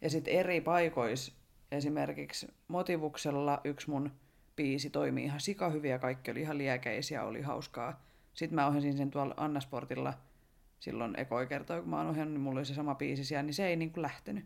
Ja 0.00 0.10
sitten 0.10 0.34
eri 0.34 0.60
paikoissa, 0.60 1.32
esimerkiksi 1.72 2.48
Motivuksella 2.68 3.60
yksi 3.64 3.90
mun 3.90 4.12
biisi 4.56 4.90
toimii 4.90 5.24
ihan 5.24 5.40
sika 5.40 5.70
hyvin 5.70 5.90
ja 5.90 5.98
kaikki 5.98 6.30
oli 6.30 6.40
ihan 6.40 6.58
liekeisiä, 6.58 7.24
oli 7.24 7.42
hauskaa. 7.42 8.06
Sitten 8.34 8.54
mä 8.54 8.66
ohjasin 8.66 8.96
sen 8.96 9.10
tuolla 9.10 9.34
Annasportilla 9.36 10.14
silloin 10.78 11.20
ekoi 11.20 11.46
kertoi, 11.46 11.80
kun 11.80 11.90
mä 11.90 11.96
oon 11.96 12.06
ohjannut, 12.06 12.32
niin 12.32 12.40
mulla 12.40 12.58
oli 12.58 12.66
se 12.66 12.74
sama 12.74 12.94
biisi 12.94 13.24
siellä, 13.24 13.42
niin 13.42 13.54
se 13.54 13.66
ei 13.66 13.76
niinku 13.76 14.02
lähtenyt. 14.02 14.44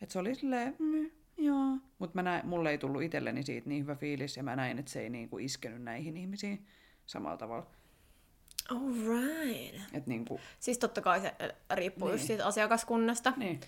Et 0.00 0.10
se 0.10 0.18
oli 0.18 0.34
silleen, 0.34 0.76
mm, 0.78 1.10
joo. 1.40 1.78
Mutta 1.98 2.22
mulle 2.44 2.70
ei 2.70 2.78
tullut 2.78 3.02
itselleni 3.02 3.42
siitä 3.42 3.68
niin 3.68 3.82
hyvä 3.82 3.94
fiilis 3.94 4.36
ja 4.36 4.42
mä 4.42 4.56
näin, 4.56 4.78
että 4.78 4.90
se 4.90 5.00
ei 5.00 5.10
niinku 5.10 5.38
iskenyt 5.38 5.82
näihin 5.82 6.16
ihmisiin 6.16 6.66
samalla 7.06 7.36
tavalla. 7.36 7.66
All 8.70 8.92
right. 8.92 9.80
Et 9.92 10.06
niinku, 10.06 10.40
Siis 10.60 10.78
totta 10.78 11.00
kai 11.00 11.20
se 11.20 11.34
äh, 11.42 11.50
riippuu 11.70 12.08
niin. 12.08 12.12
Niin. 12.12 12.18
just 12.20 12.26
siitä 12.26 12.46
asiakaskunnasta. 12.46 13.32
niin. 13.36 13.60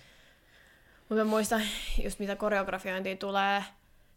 Mutta 1.09 1.15
mä 1.15 1.29
muistan, 1.29 1.61
just 2.03 2.19
mitä 2.19 2.35
koreografiointiin 2.35 3.17
tulee, 3.17 3.63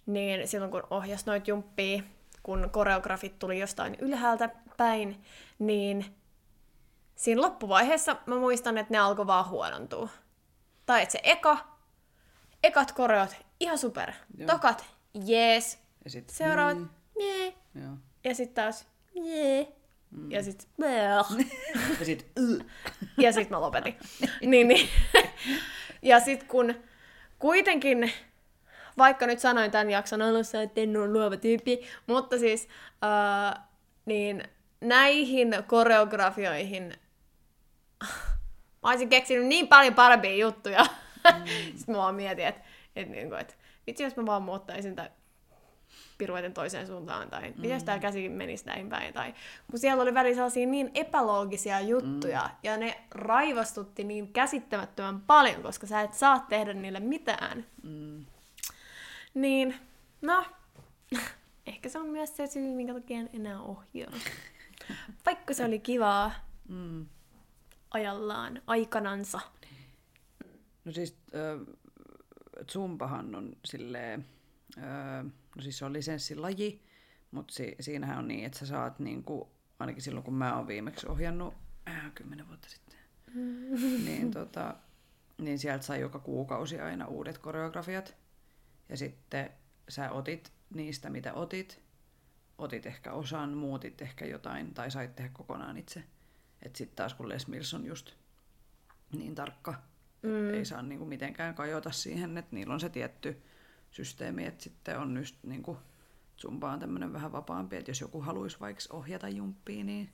niin 0.07 0.49
silloin 0.49 0.71
kun 0.71 0.83
ohjas 0.91 1.27
noit 1.27 1.49
jumppia, 1.49 2.03
kun 2.43 2.71
koreografit 2.73 3.39
tuli 3.39 3.59
jostain 3.59 3.97
ylhäältä 4.01 4.51
päin, 4.77 5.23
niin 5.59 6.05
siinä 7.15 7.41
loppuvaiheessa 7.41 8.17
mä 8.27 8.37
muistan, 8.37 8.79
että 8.79 8.95
ne 8.95 8.99
alkoi 8.99 9.27
vaan 9.27 9.49
huonontua. 9.49 10.09
Tai 10.87 11.03
että 11.03 11.13
se 11.13 11.21
eka, 11.23 11.59
ekat 12.63 12.93
koreot, 12.93 13.37
ihan 13.61 13.79
super. 13.79 14.13
Joo. 14.39 14.47
Tokat, 14.47 14.85
jees. 15.15 15.79
Ja 16.05 16.11
sit, 16.11 16.31
Seuraavat, 16.31 16.79
mm, 16.79 16.89
jee. 17.21 17.55
joo. 17.75 17.93
Ja 18.25 18.35
sitten 18.35 18.55
taas, 18.55 18.87
jee. 19.15 19.69
Mm. 20.11 20.31
Ja 20.31 20.43
sitten, 20.43 20.69
Ja 21.99 22.05
sit, 22.05 22.27
mm. 22.39 22.59
ja 23.25 23.33
sitten 23.33 23.57
mä 23.57 23.61
lopetin. 23.61 23.97
niin, 24.51 24.69
niin. 24.69 24.89
ja 26.03 26.21
sitten 26.21 26.49
kun 26.49 26.75
kuitenkin, 27.39 28.13
vaikka 28.99 29.27
nyt 29.27 29.41
sanoin 29.41 29.71
tämän 29.71 29.91
jakson 29.91 30.23
alussa, 30.23 30.63
että 30.63 30.81
en 30.81 30.97
ole 30.97 31.13
luova 31.13 31.37
tyyppi, 31.37 31.81
mutta 32.07 32.39
siis 32.39 32.69
äh, 33.05 33.63
niin 34.07 34.43
näihin 34.81 35.55
koreografioihin 35.67 36.95
mä 38.83 38.91
olisin 38.91 39.09
keksinyt 39.09 39.47
niin 39.47 39.69
paljon 39.69 39.95
parempia 39.95 40.37
juttuja. 40.37 40.87
Mm. 41.35 41.45
sitten 41.77 41.95
mä 41.95 41.97
vaan 41.97 42.15
mietin, 42.15 42.47
että 42.47 42.61
et, 42.97 43.09
niinku, 43.09 43.35
et, 43.35 43.59
vitsi 43.87 44.03
jos 44.03 44.17
mä 44.17 44.27
vaan 44.27 44.43
muuttaisin 44.43 44.97
tai 44.97 45.11
piruetin 46.19 46.55
toiseen 46.55 46.87
suuntaan, 46.87 47.31
tai 47.31 47.51
mm. 47.51 47.61
miten 47.61 47.85
tämä 47.85 47.99
käsi 47.99 48.29
menisi 48.29 48.67
näin 48.67 48.89
päin, 48.89 49.15
tai 49.15 49.35
kun 49.71 49.79
siellä 49.79 50.03
oli 50.03 50.15
välillä 50.15 50.35
sellaisia 50.35 50.67
niin 50.67 50.91
epäloogisia 50.95 51.81
juttuja, 51.81 52.43
mm. 52.43 52.57
ja 52.63 52.77
ne 52.77 53.01
raivostutti 53.11 54.05
niin 54.05 54.33
käsittämättömän 54.33 55.21
paljon, 55.21 55.63
koska 55.63 55.87
sä 55.87 56.01
et 56.01 56.15
saa 56.15 56.47
tehdä 56.49 56.75
niille 56.75 57.01
mitään. 57.01 57.67
Mm. 57.83 58.27
Niin, 59.35 59.75
no, 60.23 60.45
ehkä 61.67 61.89
se 61.89 61.99
on 61.99 62.07
myös 62.07 62.37
se 62.37 62.47
syy, 62.47 62.75
minkä 62.75 62.95
takia 62.95 63.19
en 63.19 63.31
enää 63.33 63.61
ohjaa. 63.61 64.13
Vaikka 65.27 65.55
se 65.55 65.65
oli 65.65 65.79
kivaa 65.79 66.33
Mm. 66.69 67.07
ajallaan, 67.91 68.63
aikanansa. 68.67 69.41
No 70.85 70.93
siis 70.93 71.17
äh, 71.35 71.77
Zumbahan 72.71 73.35
on 73.35 73.57
silleen, 73.65 74.27
äh, 74.79 75.25
no 75.57 75.63
siis 75.63 75.79
se 75.79 75.85
on 75.85 75.93
lisenssilaji, 75.93 76.83
mutta 77.31 77.55
si, 77.55 77.77
siinähän 77.81 78.19
on 78.19 78.29
niin, 78.29 78.45
että 78.45 78.59
sä 78.59 78.67
saat 78.67 78.99
niinku, 78.99 79.51
ainakin 79.79 80.03
silloin 80.03 80.25
kun 80.25 80.35
mä 80.35 80.57
oon 80.57 80.67
viimeksi 80.67 81.09
ohjannut, 81.09 81.55
äh, 81.89 82.13
kymmenen 82.15 82.49
vuotta 82.49 82.69
sitten, 82.69 82.99
niin, 84.05 84.31
tota, 84.31 84.77
niin 85.39 85.59
sieltä 85.59 85.85
sai 85.85 86.01
joka 86.01 86.19
kuukausi 86.19 86.81
aina 86.81 87.07
uudet 87.07 87.39
koreografiat. 87.39 88.17
Ja 88.89 88.97
sitten 88.97 89.51
sä 89.89 90.11
otit 90.11 90.53
niistä, 90.75 91.11
mitä 91.11 91.35
otit, 91.35 91.83
otit 92.59 92.87
ehkä 92.87 93.13
osan, 93.13 93.57
muutit 93.57 94.03
ehkä 94.03 94.27
jotain, 94.27 94.75
tai 94.75 94.91
sait 94.91 95.17
tehdä 95.17 95.31
kokonaan 95.33 95.77
itse. 95.77 96.05
Että 96.63 96.79
sitten 96.79 96.97
taas 96.97 97.15
kun 97.15 97.29
Les 97.29 97.49
Mills 97.49 97.75
on 97.75 97.85
just 97.85 98.13
niin 99.13 99.35
tarkka, 99.35 99.83
mm. 100.23 100.55
ei 100.55 100.65
saa 100.65 100.83
niinku 100.83 101.05
mitenkään 101.05 101.55
kajota 101.55 101.91
siihen, 101.91 102.39
että 102.39 102.57
niillä 102.57 102.75
on 102.75 102.81
se 102.81 102.89
tietty 102.89 103.43
systeemi, 103.91 104.47
että 104.47 104.65
sitten 104.65 104.99
on 104.99 105.17
just 105.17 105.37
niinku, 105.43 105.79
Zumba 106.39 106.73
on 106.73 106.79
tämmöinen 106.79 107.13
vähän 107.13 107.33
vapaampi, 107.33 107.77
että 107.77 107.91
jos 107.91 108.01
joku 108.01 108.21
haluaisi 108.21 108.61
vaikka 108.61 108.83
ohjata 108.91 109.29
jumppia, 109.29 109.85
niin 109.85 110.11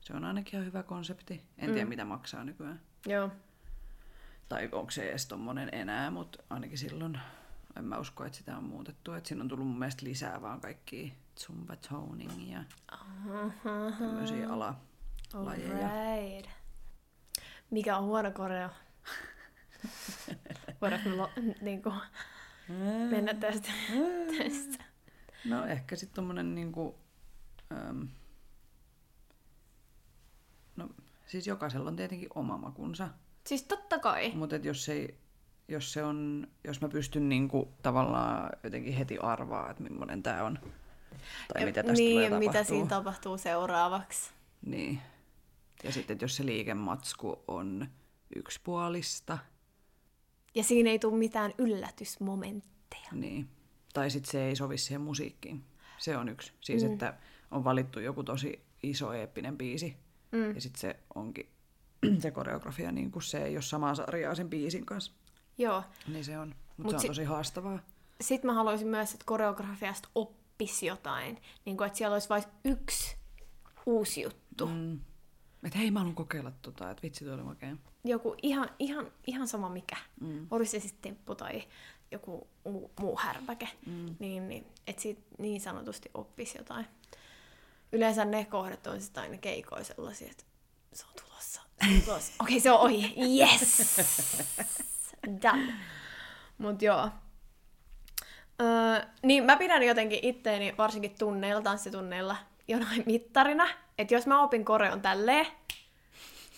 se 0.00 0.12
on 0.14 0.24
ainakin 0.24 0.54
ihan 0.54 0.66
hyvä 0.66 0.82
konsepti. 0.82 1.42
En 1.58 1.68
mm. 1.68 1.74
tiedä, 1.74 1.88
mitä 1.88 2.04
maksaa 2.04 2.44
nykyään. 2.44 2.80
Joo. 3.06 3.30
Tai 4.48 4.68
onko 4.72 4.90
se 4.90 5.10
edes 5.10 5.26
tommonen 5.26 5.68
enää, 5.72 6.10
mutta 6.10 6.42
ainakin 6.50 6.78
silloin 6.78 7.20
en 7.76 7.84
mä 7.84 7.98
usko, 7.98 8.24
että 8.24 8.38
sitä 8.38 8.56
on 8.56 8.64
muutettu. 8.64 9.12
Että 9.12 9.28
siinä 9.28 9.42
on 9.42 9.48
tullut 9.48 9.66
mun 9.66 9.78
mielestä 9.78 10.06
lisää 10.06 10.42
vaan 10.42 10.60
kaikki 10.60 11.14
zumba 11.38 11.76
toning 11.76 12.52
ja 12.52 12.64
tämmöisiä 13.98 14.48
alalajeja. 14.48 15.88
Alright. 15.88 16.50
Mikä 17.70 17.96
on 17.96 18.04
huono 18.04 18.30
koreo? 18.30 18.70
Voidaanko 20.80 21.08
me 21.08 21.16
lo- 21.16 21.30
niinku, 21.60 21.92
mennä 23.10 23.34
tästä? 23.34 23.68
tästä? 24.38 24.84
No 25.44 25.66
ehkä 25.66 25.96
sitten 25.96 26.14
tommonen 26.14 26.54
niinku... 26.54 26.98
Ähm, 27.72 28.02
no 30.76 30.88
siis 31.26 31.46
jokaisella 31.46 31.88
on 31.90 31.96
tietenkin 31.96 32.28
oma 32.34 32.58
makunsa. 32.58 33.08
Siis 33.46 33.62
totta 33.62 33.98
kai. 33.98 34.32
Mutta 34.34 34.56
jos, 34.56 34.88
ei, 34.88 35.18
jos 35.68 35.92
se 35.92 36.02
on, 36.04 36.48
jos 36.64 36.80
mä 36.80 36.88
pystyn 36.88 37.28
niinku 37.28 37.72
tavallaan 37.82 38.50
jotenkin 38.62 38.92
heti 38.94 39.18
arvaa, 39.18 39.70
että 39.70 39.82
millainen 39.82 40.22
tämä 40.22 40.42
on. 40.44 40.58
Tai 41.52 41.62
Ja- 41.62 41.66
mitä 41.66 41.82
tästä 41.82 41.92
niin, 41.92 42.26
tulee 42.26 42.38
mitä 42.38 42.52
tapahtuu. 42.52 42.76
siinä 42.76 42.88
tapahtuu 42.88 43.38
seuraavaksi. 43.38 44.30
Niin. 44.66 45.00
Ja 45.84 45.92
sitten 45.92 46.14
että 46.14 46.24
jos 46.24 46.36
se 46.36 46.46
liikematsku 46.46 47.42
on 47.48 47.88
yksipuolista, 48.36 49.38
Ja 50.54 50.64
siinä 50.64 50.90
ei 50.90 50.98
tule 50.98 51.16
mitään 51.18 51.52
yllätysmomentteja. 51.58 53.08
niin. 53.12 53.48
Tai 53.92 54.10
sitten 54.10 54.30
se 54.30 54.44
ei 54.44 54.56
sovi 54.56 54.78
siihen 54.78 55.00
musiikkiin. 55.00 55.64
Se 55.98 56.16
on 56.16 56.28
yksi. 56.28 56.52
Siis 56.60 56.84
mm. 56.84 56.92
että 56.92 57.14
on 57.50 57.64
valittu 57.64 58.00
joku 58.00 58.22
tosi 58.24 58.62
iso 58.82 59.12
eeppinen 59.12 59.58
biisi. 59.58 59.96
Mm. 60.32 60.54
Ja 60.54 60.60
sitten 60.60 60.80
se 60.80 60.96
onkin 61.14 61.48
se 62.22 62.30
koreografia, 62.30 62.92
niin 62.92 63.10
kuin 63.10 63.22
se 63.22 63.44
ei 63.44 63.56
ole 63.56 63.62
samaa 63.62 63.94
sarjaa 63.94 64.34
sen 64.34 64.50
biisin 64.50 64.86
kanssa. 64.86 65.12
Joo. 65.58 65.82
Niin 66.08 66.24
se 66.24 66.38
on. 66.38 66.48
Mutta 66.48 66.82
Mut 66.82 66.90
se 66.90 66.96
on 66.96 67.00
si- 67.00 67.06
tosi 67.06 67.24
haastavaa. 67.24 67.78
Sitten 68.20 68.50
mä 68.50 68.54
haluaisin 68.54 68.88
myös, 68.88 69.12
että 69.12 69.24
koreografiasta 69.26 70.08
oppisi 70.14 70.86
jotain. 70.86 71.38
Niin 71.64 71.76
kuin, 71.76 71.86
että 71.86 71.96
siellä 71.98 72.14
olisi 72.14 72.28
vain 72.28 72.42
yksi 72.64 73.16
uusi 73.86 74.22
juttu. 74.22 74.66
Mm. 74.66 75.00
Että 75.64 75.78
hei, 75.78 75.90
mä 75.90 75.98
haluan 75.98 76.14
kokeilla 76.14 76.52
tota, 76.62 76.90
että 76.90 77.02
vitsi, 77.02 77.24
toi 77.24 77.34
oli 77.34 77.42
makea. 77.42 77.76
Joku 78.04 78.36
ihan, 78.42 78.70
ihan, 78.78 79.12
ihan 79.26 79.48
sama 79.48 79.68
mikä. 79.68 79.96
Mm. 80.20 80.46
Olisi 80.50 80.80
se 80.80 80.88
sitten 80.88 81.12
temppu 81.12 81.34
tai 81.34 81.62
joku 82.10 82.48
muu, 82.64 82.90
muu 83.00 83.16
härpäke. 83.16 83.68
Mm. 83.86 84.16
Niin, 84.18 84.48
niin, 84.48 84.66
että 84.86 85.02
siitä 85.02 85.20
niin 85.38 85.60
sanotusti 85.60 86.10
oppisi 86.14 86.58
jotain. 86.58 86.86
Yleensä 87.92 88.24
ne 88.24 88.44
kohdat 88.44 88.86
on 88.86 89.00
sitten 89.00 89.22
aina 89.22 89.36
keikoja 89.36 89.84
sellaisia, 89.84 90.30
että 90.30 90.44
se 90.92 91.04
on 91.06 91.12
tulossa. 91.24 91.62
Se 91.82 91.94
on 91.96 92.02
tulossa. 92.02 92.32
Okei, 92.42 92.56
okay, 92.56 92.60
se 92.60 92.70
on 92.70 92.80
ohi. 92.80 93.14
Yes! 93.40 93.96
Done. 95.42 95.74
Mut 96.58 96.82
joo. 96.82 97.08
Öö, 98.60 99.06
niin 99.22 99.44
mä 99.44 99.56
pidän 99.56 99.82
jotenkin 99.82 100.18
itteeni, 100.22 100.74
varsinkin 100.78 101.14
tunneilla, 101.18 101.62
tanssitunneilla, 101.62 102.36
jonain 102.68 103.02
mittarina. 103.06 103.68
Että 103.98 104.14
jos 104.14 104.26
mä 104.26 104.42
opin 104.42 104.64
koreon 104.64 105.02
tälleen, 105.02 105.46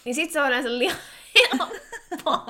niin 0.04 0.14
sit 0.14 0.30
se 0.30 0.40
on 0.40 0.48
yleensä 0.48 0.78
liian 0.78 0.96
helppoa. 1.34 2.46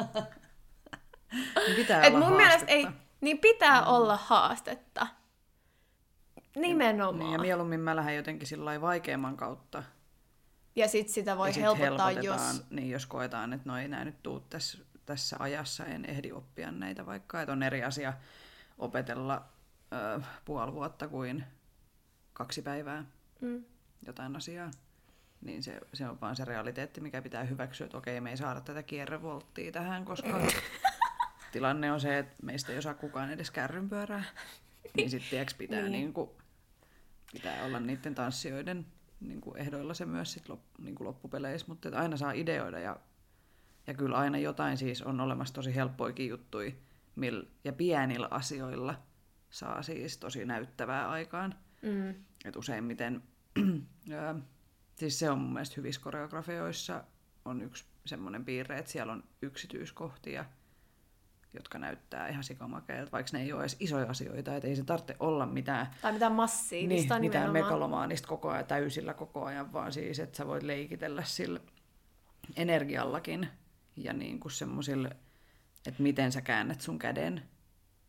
Niin 1.67 1.77
pitää 1.77 2.03
Et 2.03 2.15
olla 2.15 2.29
mun 2.29 2.37
mielestä 2.37 2.67
ei, 2.67 2.83
haastetta. 2.83 3.07
niin 3.21 3.39
pitää 3.39 3.85
olla 3.87 4.17
haastetta. 4.17 5.07
Nimenomaan. 6.57 7.19
Niin, 7.19 7.33
ja 7.33 7.39
mieluummin 7.39 7.81
mä 7.81 7.97
lähden 7.97 8.17
jotenkin 8.17 8.49
sillä 8.49 8.81
vaikeamman 8.81 9.37
kautta. 9.37 9.83
Ja 10.77 10.89
sit 10.89 11.09
sitä 11.09 11.37
voi 11.39 11.49
ja 11.49 11.53
sit 11.53 11.63
helpottaa, 11.63 12.11
jos... 12.13 12.65
Niin, 12.71 12.91
jos 12.91 13.07
koetaan, 13.07 13.53
että 13.53 13.69
no 13.69 13.79
ei 13.79 13.89
nää 13.89 14.05
nyt 14.05 14.23
tuu 14.23 14.41
tässä, 14.41 14.79
tässä 15.07 15.37
ajassa, 15.39 15.85
en 15.85 16.05
ehdi 16.05 16.33
oppia 16.33 16.71
näitä 16.71 17.07
vaikka. 17.07 17.43
Että 17.43 17.53
on 17.53 17.63
eri 17.63 17.85
asia 17.85 18.13
opetella 18.79 19.45
ö, 19.93 20.21
puoli 20.45 20.73
vuotta 20.73 21.09
kuin 21.09 21.45
kaksi 22.33 22.63
päivää 22.63 23.05
Mm. 23.41 23.65
jotain 24.07 24.37
asiaa. 24.37 24.71
Niin 25.43 25.63
se, 25.63 25.81
se 25.95 26.09
on 26.09 26.21
vaan 26.21 26.37
se 26.37 26.45
realiteetti, 26.45 27.01
mikä 27.01 27.23
pitää 27.23 27.45
hyväksyä, 27.45 27.85
että 27.85 27.99
okei, 27.99 28.21
me 28.21 28.31
ei 28.31 28.37
saada 28.37 28.61
tätä 28.61 28.83
kierrevolttia 28.83 29.73
tähän, 29.73 30.05
koska 30.05 30.41
tilanne 31.53 31.93
on 31.93 32.01
se, 32.01 32.19
että 32.19 32.35
meistä 32.43 32.73
ei 32.73 32.79
osaa 32.79 32.95
kukaan 32.95 33.31
edes 33.33 33.51
kärrynpyörää. 33.51 34.25
Niin 34.97 35.11
sitten 35.11 35.47
pitää, 35.59 35.81
Niin. 35.81 35.93
niin. 35.93 36.03
Niinku, 36.03 36.37
pitää 37.33 37.65
olla 37.65 37.81
niiden 37.81 38.15
tanssijoiden 38.15 38.87
niinku 39.21 39.55
ehdoilla 39.57 39.95
se 39.95 40.05
myös 40.07 40.33
sit 40.33 40.49
lop, 40.49 40.61
niinku 40.79 41.05
loppupeleissä, 41.05 41.67
mutta 41.69 41.89
aina 41.95 42.17
saa 42.17 42.33
ideoida 42.33 42.79
ja, 42.79 42.97
ja 43.87 43.95
kyllä 43.95 44.17
aina 44.17 44.39
jotain 44.39 44.77
siis 44.77 45.03
on 45.03 45.21
olemassa 45.21 45.55
tosi 45.55 45.75
helppoikin 45.75 46.29
juttui 46.29 46.75
mil, 47.17 47.45
ja 47.65 47.73
pienillä 47.73 48.29
asioilla 48.31 49.03
saa 49.51 49.83
siis 49.83 50.19
tosi 50.19 50.45
näyttävää 50.45 51.11
aikaan. 51.11 51.55
Mm. 51.83 52.15
Et 52.45 52.57
useimmiten, 52.57 53.23
siis 54.97 55.19
se 55.19 55.31
on 55.31 55.39
mun 55.39 55.53
mielestä 55.53 55.75
hyvissä 55.77 56.01
koreografioissa 56.01 57.05
on 57.45 57.63
yksi 57.63 57.85
semmoinen 58.07 58.45
piirre, 58.45 58.79
että 58.79 58.91
siellä 58.91 59.13
on 59.13 59.25
yksityiskohtia, 59.43 60.45
jotka 61.55 61.79
näyttää 61.79 62.29
ihan 62.29 62.45
sikamakeilta, 62.45 63.13
vaikka 63.13 63.31
ne 63.33 63.43
ei 63.43 63.53
ole 63.53 63.63
edes 63.63 63.77
isoja 63.81 64.11
asioita, 64.11 64.57
että 64.57 64.69
ei 64.69 64.77
se 64.77 64.85
tarvitse 64.85 65.17
olla 65.21 65.47
mitään, 65.47 65.87
Tai 66.03 66.13
mitään 66.13 66.33
massiivista 66.33 67.19
niin, 67.19 67.31
mitään 67.31 67.53
megalomaanista 67.53 68.29
koko 68.29 68.51
ajan 68.51 68.67
täysillä 68.67 69.15
koko 69.15 69.45
ajan, 69.45 69.73
vaan 69.73 69.93
siis, 69.93 70.19
että 70.19 70.37
sä 70.37 70.47
voit 70.47 70.63
leikitellä 70.63 71.25
sillä 71.25 71.61
energiallakin 72.57 73.49
ja 73.97 74.13
niin 74.13 74.41
kuin 74.41 74.53
semmosilla, 74.53 75.09
että 75.87 76.03
miten 76.03 76.33
sä 76.33 76.41
käännät 76.41 76.81
sun 76.81 76.99
käden, 76.99 77.43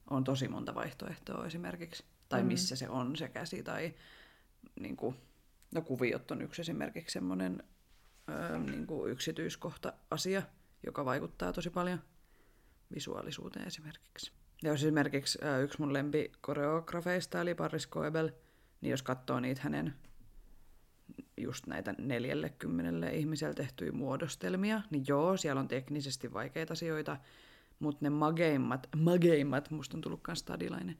on 0.09 0.23
tosi 0.23 0.47
monta 0.47 0.75
vaihtoehtoa 0.75 1.45
esimerkiksi. 1.45 2.03
Tai 2.29 2.41
Mm. 2.41 2.47
missä 2.47 2.75
se 2.75 2.89
on 2.89 3.15
se 3.15 3.29
käsi, 3.29 3.63
tai 3.63 3.93
niin 4.79 4.97
kuin, 4.97 5.15
no 5.74 5.82
kuviot 5.82 6.32
on 6.32 6.41
yksi 6.41 6.61
esimerkiksi 6.61 7.13
semmoinen 7.13 7.63
öö, 8.30 8.59
niin 8.59 8.88
kuin 8.88 9.11
yksityiskohta 9.11 9.93
asia, 10.11 10.41
joka 10.86 11.05
vaikuttaa 11.05 11.53
tosi 11.53 11.69
paljon 11.69 11.99
visuaalisuuteen 12.95 13.67
esimerkiksi. 13.67 14.32
Ja 14.63 14.69
jos 14.69 14.84
esimerkiksi 14.84 15.39
ö, 15.43 15.61
yksi 15.61 15.80
mun 15.80 15.93
lempikoreografeista, 15.93 17.41
eli 17.41 17.55
Paris 17.55 17.88
Koebel, 17.88 18.32
niin 18.82 18.91
jos 18.91 19.03
katsoo 19.03 19.39
niitä 19.39 19.61
hänen 19.61 19.93
just 21.38 21.67
näitä 21.67 21.95
neljälle 21.97 22.49
kymmenelle 22.49 23.15
ihmiselle 23.15 23.53
tehtyjä 23.53 23.91
muodostelmia, 23.91 24.82
niin 24.89 25.03
joo, 25.07 25.38
siellä 25.38 25.59
on 25.59 25.67
teknisesti 25.67 26.34
vaikeita 26.34 26.74
asioita, 26.74 27.17
mutta 27.80 28.05
ne 28.05 28.09
mageimmat, 28.09 28.89
mageimmat, 28.97 29.71
musta 29.71 29.97
on 29.97 30.01
tullut 30.01 30.21
kans 30.24 30.39
stadilainen, 30.39 30.97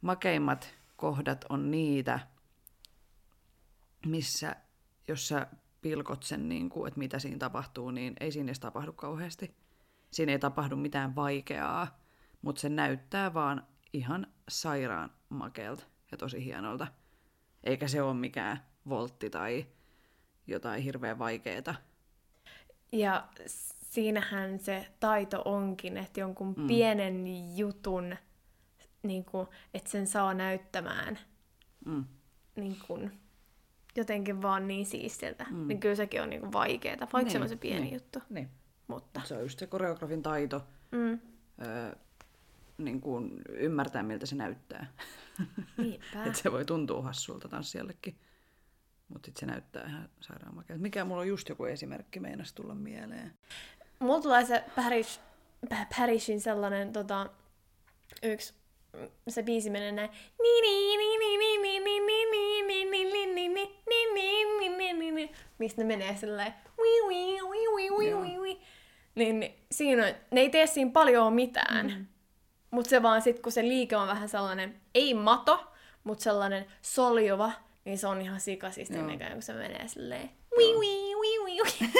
makeimmat 0.00 0.74
kohdat 0.96 1.44
on 1.48 1.70
niitä, 1.70 2.20
missä, 4.06 4.56
jos 5.08 5.28
sä 5.28 5.46
pilkot 5.80 6.22
sen, 6.22 6.48
niin 6.48 6.70
kuin, 6.70 6.88
että 6.88 6.98
mitä 6.98 7.18
siinä 7.18 7.38
tapahtuu, 7.38 7.90
niin 7.90 8.14
ei 8.20 8.32
siinä 8.32 8.46
edes 8.46 8.60
tapahdu 8.60 8.92
kauheasti. 8.92 9.54
Siinä 10.10 10.32
ei 10.32 10.38
tapahdu 10.38 10.76
mitään 10.76 11.16
vaikeaa, 11.16 11.98
mutta 12.42 12.60
se 12.60 12.68
näyttää 12.68 13.34
vaan 13.34 13.66
ihan 13.92 14.26
sairaan 14.48 15.10
makealta 15.28 15.84
ja 16.10 16.16
tosi 16.16 16.44
hienolta. 16.44 16.86
Eikä 17.64 17.88
se 17.88 18.02
ole 18.02 18.14
mikään 18.14 18.62
voltti 18.88 19.30
tai 19.30 19.66
jotain 20.46 20.82
hirveän 20.82 21.18
vaikeeta. 21.18 21.74
Ja 22.92 23.28
siinähän 23.90 24.58
se 24.58 24.92
taito 25.00 25.42
onkin, 25.44 25.96
että 25.96 26.20
jonkun 26.20 26.54
mm. 26.56 26.66
pienen 26.66 27.24
jutun, 27.56 28.16
niin 29.02 29.24
kuin, 29.24 29.48
että 29.74 29.90
sen 29.90 30.06
saa 30.06 30.34
näyttämään 30.34 31.18
Mm. 31.84 32.04
niin 32.56 32.76
kuin, 32.86 33.19
jotenkin 33.96 34.42
vaan 34.42 34.68
niin 34.68 34.86
siistiltä. 34.86 35.46
Mm. 35.50 35.68
Niin 35.68 35.80
kyllä 35.80 35.94
sekin 35.94 36.22
on 36.22 36.30
niin 36.30 36.40
kuin 36.40 36.52
vaikeeta, 36.52 37.00
vaikka 37.12 37.18
Niin, 37.18 37.30
se 37.30 37.38
on 37.38 37.48
se 37.48 37.56
pieni 37.56 37.80
niin. 37.80 37.94
juttu. 37.94 38.18
Niin. 38.30 38.50
Mutta 38.88 39.20
Se 39.24 39.34
on 39.36 39.42
just 39.42 39.58
se 39.58 39.66
koreografin 39.66 40.22
taito. 40.22 40.62
mm, 40.90 41.18
Öö, 41.62 41.92
niin 42.78 43.00
kuin, 43.00 43.42
ymmärtää, 43.48 44.02
miltä 44.02 44.26
se 44.26 44.34
näyttää. 44.36 44.86
Että 46.26 46.38
se 46.42 46.52
voi 46.52 46.64
tuntua 46.64 47.02
hassulta 47.02 47.48
tanssijallekin. 47.48 48.18
Mutta 49.08 49.26
sitten 49.26 49.40
se 49.40 49.46
näyttää 49.46 49.86
ihan 49.88 50.08
sairaan 50.20 50.54
makealta. 50.54 50.82
Mikä 50.82 51.04
mulla 51.04 51.20
on 51.20 51.28
just 51.28 51.48
joku 51.48 51.64
esimerkki 51.64 52.20
meinas 52.20 52.52
tulla 52.52 52.74
mieleen. 52.74 53.32
Mulla 53.98 54.20
tulee 54.20 54.44
se 54.46 54.64
Parish, 54.76 55.20
Pa- 55.74 55.86
Parishin 55.98 56.40
sellainen 56.40 56.92
tota, 56.92 57.30
yksi, 58.22 58.54
se 59.28 59.42
biisi 59.42 59.70
menee 59.70 59.92
näin. 59.92 60.10
Ni 60.42 60.60
ni 60.60 60.96
ni 60.96 61.18
ni 61.18 61.36
ni 61.36 61.58
ni 61.58 61.80
ni 61.80 62.00
ni 62.00 62.24
ni 62.30 62.49
Mistä 65.60 65.80
ne 65.80 65.86
menee 65.86 66.16
silleen. 66.16 66.54
Wi 66.78 67.08
wi 67.08 67.42
wi 67.42 67.58
wi 67.74 67.90
wi 67.90 68.14
wi 68.14 68.38
wi. 68.38 68.60
Niin, 69.14 69.40
niin 69.40 69.54
siinä 69.72 70.06
on, 70.06 70.14
ne 70.30 70.40
ei 70.40 70.50
tee 70.50 70.66
siinä 70.66 70.90
paljon 70.90 71.32
mitään. 71.32 71.86
Mm. 71.86 72.06
Mutta 72.70 72.90
se 72.90 73.02
vaan 73.02 73.22
sit, 73.22 73.40
kun 73.40 73.52
se 73.52 73.62
liike 73.62 73.96
on 73.96 74.08
vähän 74.08 74.28
sellainen, 74.28 74.80
ei 74.94 75.14
mato, 75.14 75.72
mutta 76.04 76.22
sellainen 76.22 76.66
soljuva, 76.82 77.52
niin 77.84 77.98
se 77.98 78.06
on 78.06 78.20
ihan 78.20 78.40
sikasista 78.40 78.94
ennen 78.94 79.32
kun 79.32 79.42
se 79.42 79.52
menee 79.52 79.88
silleen. 79.88 80.30
Wi 80.56 80.64
wi 80.64 81.14
wi 81.14 81.38
wi 81.44 81.60
wi. 81.62 81.90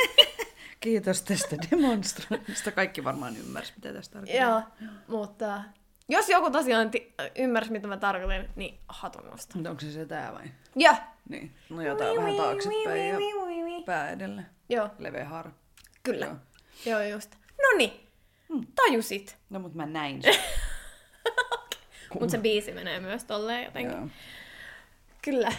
Kiitos 0.80 1.22
tästä 1.22 1.56
demonstroinnista. 1.70 2.72
Kaikki 2.72 3.04
varmaan 3.04 3.36
ymmärsi, 3.36 3.72
mitä 3.76 3.92
tästä 3.92 4.12
tarkoittaa. 4.12 4.48
Joo, 4.48 4.62
mutta 5.08 5.62
jos 6.08 6.28
joku 6.28 6.50
tosiaan 6.50 6.90
ti- 6.90 7.14
ymmärsi, 7.38 7.72
mitä 7.72 7.88
mä 7.88 7.96
tarkoitin, 7.96 8.50
niin 8.56 8.78
hatun 8.88 9.26
nosta. 9.30 9.54
Mutta 9.54 9.70
onko 9.70 9.80
se 9.80 9.92
se 9.92 10.06
tää 10.06 10.32
vai? 10.32 10.44
Joo. 10.76 10.94
Niin. 11.28 11.54
No 11.70 11.82
jotain 11.82 12.16
vähän 12.16 12.36
taaksepäin 12.36 13.08
ja 13.08 13.16
pää 13.86 14.10
edelle. 14.10 14.42
Joo, 14.68 14.88
Leveä 14.98 15.24
haara. 15.24 15.50
kyllä. 16.02 16.26
Joo. 16.26 16.36
Joo, 16.86 17.02
just. 17.02 17.34
No 17.58 17.78
niin, 17.78 17.92
tajusit. 18.74 19.38
No 19.50 19.60
mut 19.60 19.74
mä 19.74 19.86
näin 19.86 20.22
sen. 20.22 20.34
Mutta 22.14 22.28
se 22.30 22.38
biisi 22.38 22.72
menee 22.72 23.00
myös 23.00 23.24
tolleen 23.24 23.64
jotenkin. 23.64 23.96
Joo. 23.96 24.08
Kyllä. 25.22 25.52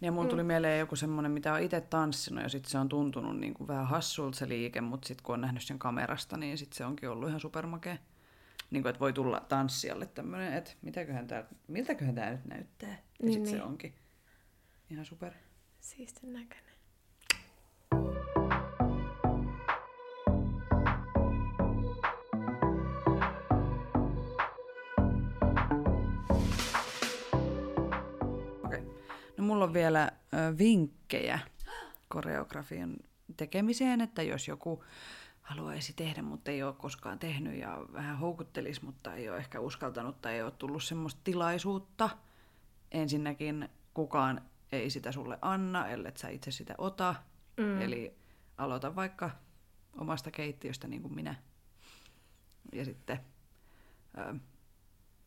Ja 0.00 0.12
mulla 0.12 0.28
tuli 0.28 0.42
mieleen 0.42 0.78
joku 0.80 0.96
semmonen, 0.96 1.32
mitä 1.32 1.52
on 1.52 1.60
itse 1.62 1.80
tanssinut 1.80 2.42
ja 2.42 2.48
sit 2.48 2.64
se 2.64 2.78
on 2.78 2.88
tuntunut 2.88 3.38
niin 3.40 3.54
kuin 3.54 3.68
vähän 3.68 3.86
hassulta 3.86 4.38
se 4.38 4.48
liike, 4.48 4.80
mutta 4.80 5.08
sitten 5.08 5.24
kun 5.24 5.34
on 5.34 5.40
nähnyt 5.40 5.62
sen 5.62 5.78
kamerasta, 5.78 6.36
niin 6.36 6.58
sit 6.58 6.72
se 6.72 6.84
onkin 6.84 7.08
ollut 7.10 7.28
ihan 7.28 7.40
supermakea. 7.40 7.96
Niin 8.70 8.82
kuin, 8.82 8.90
että 8.90 9.00
voi 9.00 9.12
tulla 9.12 9.40
tanssijalle 9.48 10.06
tämmönen, 10.06 10.52
että 10.52 10.70
mitäköhän 10.82 11.26
tää, 11.26 11.44
miltäköhän 11.68 12.14
tää 12.14 12.30
nyt 12.30 12.44
näyttää. 12.44 12.88
Ja 12.90 12.96
Niin, 13.22 13.32
sit 13.32 13.46
se 13.46 13.52
niin. 13.52 13.62
onkin 13.62 13.94
ihan 14.94 15.04
super. 15.04 15.32
Siistin 15.80 16.32
näköinen. 16.32 16.74
Okei. 28.64 28.82
No 29.36 29.44
mulla 29.44 29.64
on 29.64 29.72
vielä 29.72 30.12
ö, 30.34 30.58
vinkkejä 30.58 31.38
koreografian 32.08 32.96
tekemiseen, 33.36 34.00
että 34.00 34.22
jos 34.22 34.48
joku 34.48 34.84
haluaisi 35.42 35.92
tehdä, 35.92 36.22
mutta 36.22 36.50
ei 36.50 36.62
ole 36.62 36.74
koskaan 36.74 37.18
tehnyt 37.18 37.60
ja 37.60 37.86
vähän 37.92 38.18
houkuttelisi, 38.18 38.84
mutta 38.84 39.14
ei 39.14 39.28
ole 39.28 39.36
ehkä 39.36 39.60
uskaltanut 39.60 40.20
tai 40.20 40.34
ei 40.34 40.42
ole 40.42 40.50
tullut 40.50 40.84
semmoista 40.84 41.20
tilaisuutta. 41.24 42.10
Ensinnäkin 42.92 43.68
kukaan 43.94 44.40
ei 44.72 44.90
sitä 44.90 45.12
sulle 45.12 45.38
anna, 45.42 45.88
ellei 45.88 46.12
sä 46.16 46.28
itse 46.28 46.50
sitä 46.50 46.74
ota. 46.78 47.14
Mm. 47.56 47.80
Eli 47.80 48.16
aloita 48.56 48.96
vaikka 48.96 49.30
omasta 49.98 50.30
keittiöstä 50.30 50.88
niin 50.88 51.02
kuin 51.02 51.14
minä. 51.14 51.34
Ja 52.72 52.84
sitten 52.84 53.20
ö, 54.18 54.34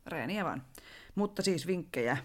reeniä 0.06 0.46
vaan. 0.46 0.64
Mutta 1.16 1.42
siis 1.42 1.68
vinkkejä 1.68 2.18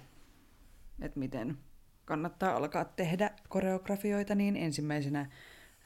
että 1.03 1.19
miten 1.19 1.59
kannattaa 2.05 2.57
alkaa 2.57 2.85
tehdä 2.85 3.31
koreografioita, 3.49 4.35
niin 4.35 4.57
ensimmäisenä 4.57 5.31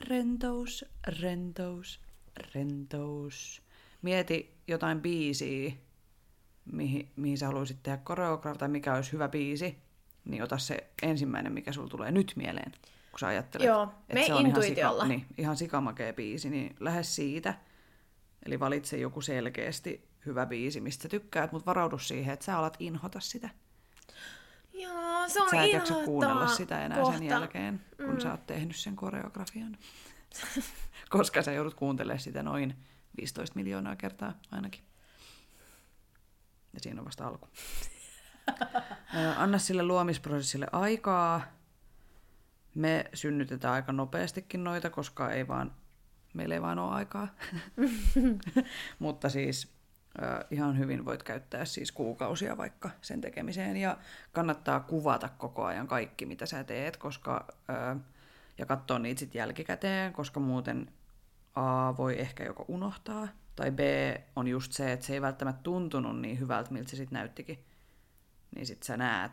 rentous, 0.01 0.85
rentous, 1.21 2.01
rentous. 2.55 3.63
Mieti 4.03 4.55
jotain 4.69 5.01
biisiä, 5.01 5.73
mihin, 6.73 7.09
mihin 7.17 7.39
sä 7.39 7.47
haluaisit 7.47 7.83
tehdä 7.83 7.99
koreografia, 7.99 8.59
tai 8.59 8.69
mikä 8.69 8.95
olisi 8.95 9.13
hyvä 9.13 9.29
biisi, 9.29 9.77
niin 10.27 10.43
ota 10.43 10.59
se 10.59 10.91
ensimmäinen, 11.03 11.53
mikä 11.53 11.73
sulla 11.73 11.89
tulee 11.89 12.11
nyt 12.11 12.33
mieleen, 12.37 12.73
kun 13.11 13.19
sä 13.19 13.27
ajattelet. 13.27 13.67
Joo, 13.67 13.83
että 13.83 14.15
me 14.15 14.27
se 14.27 14.35
on 14.35 14.47
ihan, 14.47 14.63
sika, 14.63 15.07
niin, 15.07 15.27
ihan 15.39 15.57
sikamakea 15.57 16.13
biisi, 16.13 16.51
niin 16.51 16.77
lähde 16.81 17.03
siitä. 17.03 17.55
Eli 18.47 18.61
valitse 18.61 18.99
joku 18.99 19.21
selkeästi 19.21 20.09
hyvä 20.27 20.47
biisi, 20.47 20.81
mistä 20.81 21.09
tykkäät, 21.09 21.53
mutta 21.53 21.67
varaudu 21.67 21.99
siihen, 21.99 22.33
että 22.33 22.45
sä 22.45 22.59
alat 22.59 22.77
inhota 22.79 23.21
sitä. 23.21 23.49
Joo, 24.73 25.29
se 25.29 25.43
on 25.43 25.51
Sä 25.51 25.65
et 25.65 25.73
jaksa 25.73 25.95
kuunnella 25.95 26.47
sitä 26.47 26.85
enää 26.85 26.99
kohta. 26.99 27.19
sen 27.19 27.27
jälkeen, 27.27 27.81
kun 27.97 28.15
mm. 28.15 28.21
sä 28.21 28.31
oot 28.31 28.47
tehnyt 28.47 28.77
sen 28.77 28.97
koreografian. 28.97 29.79
Koska 31.09 31.43
sä 31.43 31.53
joudut 31.53 31.75
kuuntelemaan 31.75 32.21
sitä 32.21 32.43
noin 32.43 32.75
15 33.17 33.55
miljoonaa 33.55 33.97
kertaa 33.97 34.33
ainakin. 34.51 34.83
Ja 36.75 36.81
siinä 36.81 37.01
on 37.01 37.07
vasta 37.07 37.27
alku. 37.27 37.49
Anna 39.37 39.59
sille 39.59 39.83
luomisprosessille 39.83 40.67
aikaa. 40.73 41.43
Me 42.75 43.11
synnytetään 43.15 43.75
aika 43.75 43.93
nopeastikin 43.93 44.65
noita, 44.65 44.91
koska 44.91 45.31
ei 45.31 45.49
vaan, 45.49 45.73
meillä 46.35 46.55
ei 46.55 46.63
vaan 46.63 46.79
ole 46.79 46.95
aikaa. 46.95 47.29
Mutta 48.99 49.29
siis 49.29 49.77
ihan 50.51 50.79
hyvin 50.79 51.05
voit 51.05 51.23
käyttää 51.23 51.65
siis 51.65 51.93
kuukausia 51.93 52.57
vaikka 52.57 52.91
sen 53.03 53.21
tekemiseen. 53.21 53.77
Ja 53.77 53.99
kannattaa 54.33 54.81
kuvata 54.81 55.29
koko 55.29 55.65
ajan 55.65 55.89
kaikki, 55.89 56.27
mitä 56.27 56.47
sä 56.47 56.65
teet, 56.65 56.97
koska, 56.97 57.47
ja 58.59 58.67
katsoa 58.67 58.99
niitä 58.99 59.19
sitten 59.19 59.39
jälkikäteen, 59.39 60.13
koska 60.13 60.41
muuten 60.41 60.93
A 61.55 61.97
voi 61.97 62.21
ehkä 62.21 62.45
joko 62.45 62.65
unohtaa, 62.69 63.29
tai 63.57 63.71
B 63.71 63.81
on 64.37 64.49
just 64.49 64.73
se, 64.73 64.93
että 64.93 65.07
se 65.07 65.13
ei 65.13 65.23
välttämättä 65.23 65.63
tuntunut 65.63 66.21
niin 66.21 66.41
hyvältä, 66.41 66.73
miltä 66.73 66.91
se 66.91 66.97
sitten 66.97 67.17
näyttikin. 67.17 67.65
Niin 68.55 68.67
sit 68.67 68.83
sä 68.83 68.97
näet, 68.97 69.33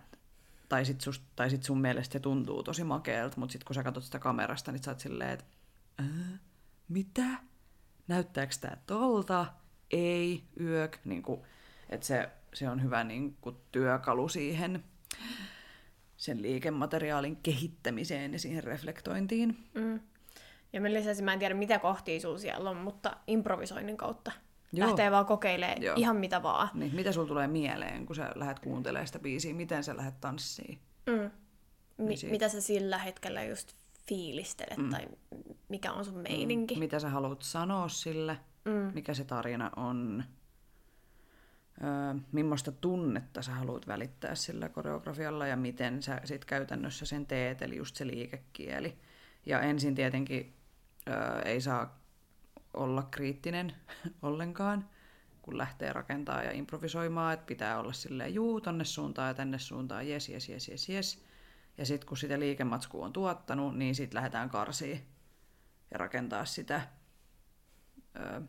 tai 0.70 0.86
sit, 0.86 1.02
sust, 1.02 1.24
tai 1.36 1.50
sit 1.50 1.64
sun 1.64 1.82
mielestä 1.82 2.14
se 2.14 2.20
tuntuu 2.20 2.64
tosi 2.64 2.84
makeelta, 2.84 3.40
mutta 3.40 3.52
sitten 3.54 3.66
kun 3.66 3.76
sä 3.76 3.84
katsot 3.84 4.04
sitä 4.04 4.20
kamerasta, 4.20 4.72
niin 4.72 4.84
sä 4.84 4.92
oot 4.92 5.00
silleen, 5.00 5.30
että 5.30 5.46
"Ää, 5.98 6.38
mitä? 6.88 7.24
Näyttääkö 8.08 8.56
tää 8.62 8.78
tolta? 8.88 9.46
Ei, 9.92 10.44
yök. 10.60 10.98
Niin 11.06 11.24
kuin, 11.24 11.42
että 11.90 12.06
se, 12.06 12.30
se 12.54 12.70
on 12.70 12.84
hyvä 12.84 13.04
niin 13.04 13.38
kuin, 13.42 13.56
työkalu 13.72 14.30
siihen 14.30 14.84
sen 16.18 16.42
liikemateriaalin 16.42 17.36
kehittämiseen 17.36 18.34
ja 18.34 18.40
siihen 18.40 18.64
reflektointiin. 18.64 19.58
Mm. 19.74 20.00
Ja 20.74 20.82
mä 20.82 20.94
lisäksi 20.94 21.24
mä 21.24 21.34
en 21.34 21.40
tiedä, 21.40 21.56
mitä 21.56 21.80
kohtia 21.80 22.20
siellä 22.38 22.70
on, 22.70 22.78
mutta 22.78 23.18
improvisoinnin 23.28 23.98
kautta. 23.98 24.32
Joo. 24.74 24.88
Lähtee 24.88 25.12
vaan 25.12 25.26
kokeilemaan 25.26 25.82
Joo. 25.82 25.96
ihan 25.98 26.16
mitä 26.16 26.44
vaan. 26.44 26.70
Niin, 26.74 26.96
mitä 26.96 27.12
sulla 27.12 27.28
tulee 27.28 27.48
mieleen, 27.48 28.06
kun 28.06 28.16
sä 28.16 28.32
lähdet 28.36 28.60
kuuntelemaan 28.60 29.08
sitä 29.08 29.20
biisiä? 29.20 29.54
Miten 29.54 29.84
sä 29.84 29.98
lähdet 29.98 30.22
tanssiin? 30.22 30.80
Mm. 31.06 31.32
Mi- 31.98 32.18
siitä. 32.18 32.32
mitä 32.32 32.50
sä 32.50 32.62
sillä 32.62 32.98
hetkellä 32.98 33.44
just 33.44 33.74
fiilistelet 34.08 34.78
mm. 34.78 34.90
tai 34.90 35.08
mikä 35.70 35.92
on 35.92 36.06
sun 36.06 36.18
meininki. 36.18 36.80
Mitä 36.80 37.00
sä 37.00 37.10
haluat 37.10 37.42
sanoa 37.42 37.88
sille? 37.88 38.38
Mm. 38.66 38.92
Mikä 38.94 39.14
se 39.14 39.24
tarina 39.24 39.72
on? 39.76 40.24
Öö, 41.84 42.22
millaista 42.32 42.72
tunnetta 42.72 43.42
sä 43.42 43.52
haluat 43.52 43.88
välittää 43.88 44.36
sillä 44.36 44.70
koreografialla 44.70 45.48
ja 45.48 45.58
miten 45.58 46.04
sä 46.04 46.22
sit 46.26 46.46
käytännössä 46.46 47.06
sen 47.06 47.26
teet, 47.26 47.62
eli 47.62 47.78
just 47.78 47.96
se 47.96 48.08
liikekieli. 48.08 48.98
Ja 49.46 49.62
ensin 49.62 49.96
tietenkin 49.96 50.54
öö, 51.10 51.42
ei 51.42 51.62
saa 51.62 52.03
olla 52.74 53.04
kriittinen 53.12 53.76
ollenkaan, 54.22 54.90
kun 55.42 55.58
lähtee 55.58 55.94
rakentaa 55.94 56.44
ja 56.44 56.52
improvisoimaan, 56.52 57.34
että 57.34 57.46
pitää 57.46 57.80
olla 57.80 57.94
silleen 57.94 58.34
juu, 58.34 58.62
tonne 58.62 58.86
suuntaan 58.86 59.28
ja 59.28 59.34
tänne 59.34 59.60
suuntaan, 59.60 60.08
jes, 60.08 60.30
jes, 60.30 60.50
jes, 60.50 60.68
jes, 60.68 60.90
jes. 60.90 61.24
Ja 61.78 61.86
sitten 61.86 62.08
kun 62.08 62.18
sitä 62.18 62.40
liikematskua 62.40 63.06
on 63.06 63.14
tuottanut, 63.14 63.78
niin 63.78 63.96
sitten 63.96 64.16
lähdetään 64.16 64.50
karsiin 64.50 65.02
ja 65.92 65.98
rakentaa 65.98 66.46
sitä 66.46 66.82
ö, 68.16 68.42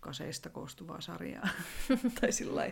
kaseista 0.00 0.50
koostuvaa 0.50 1.00
sarjaa. 1.00 1.48
tai 2.20 2.32
sillä 2.32 2.62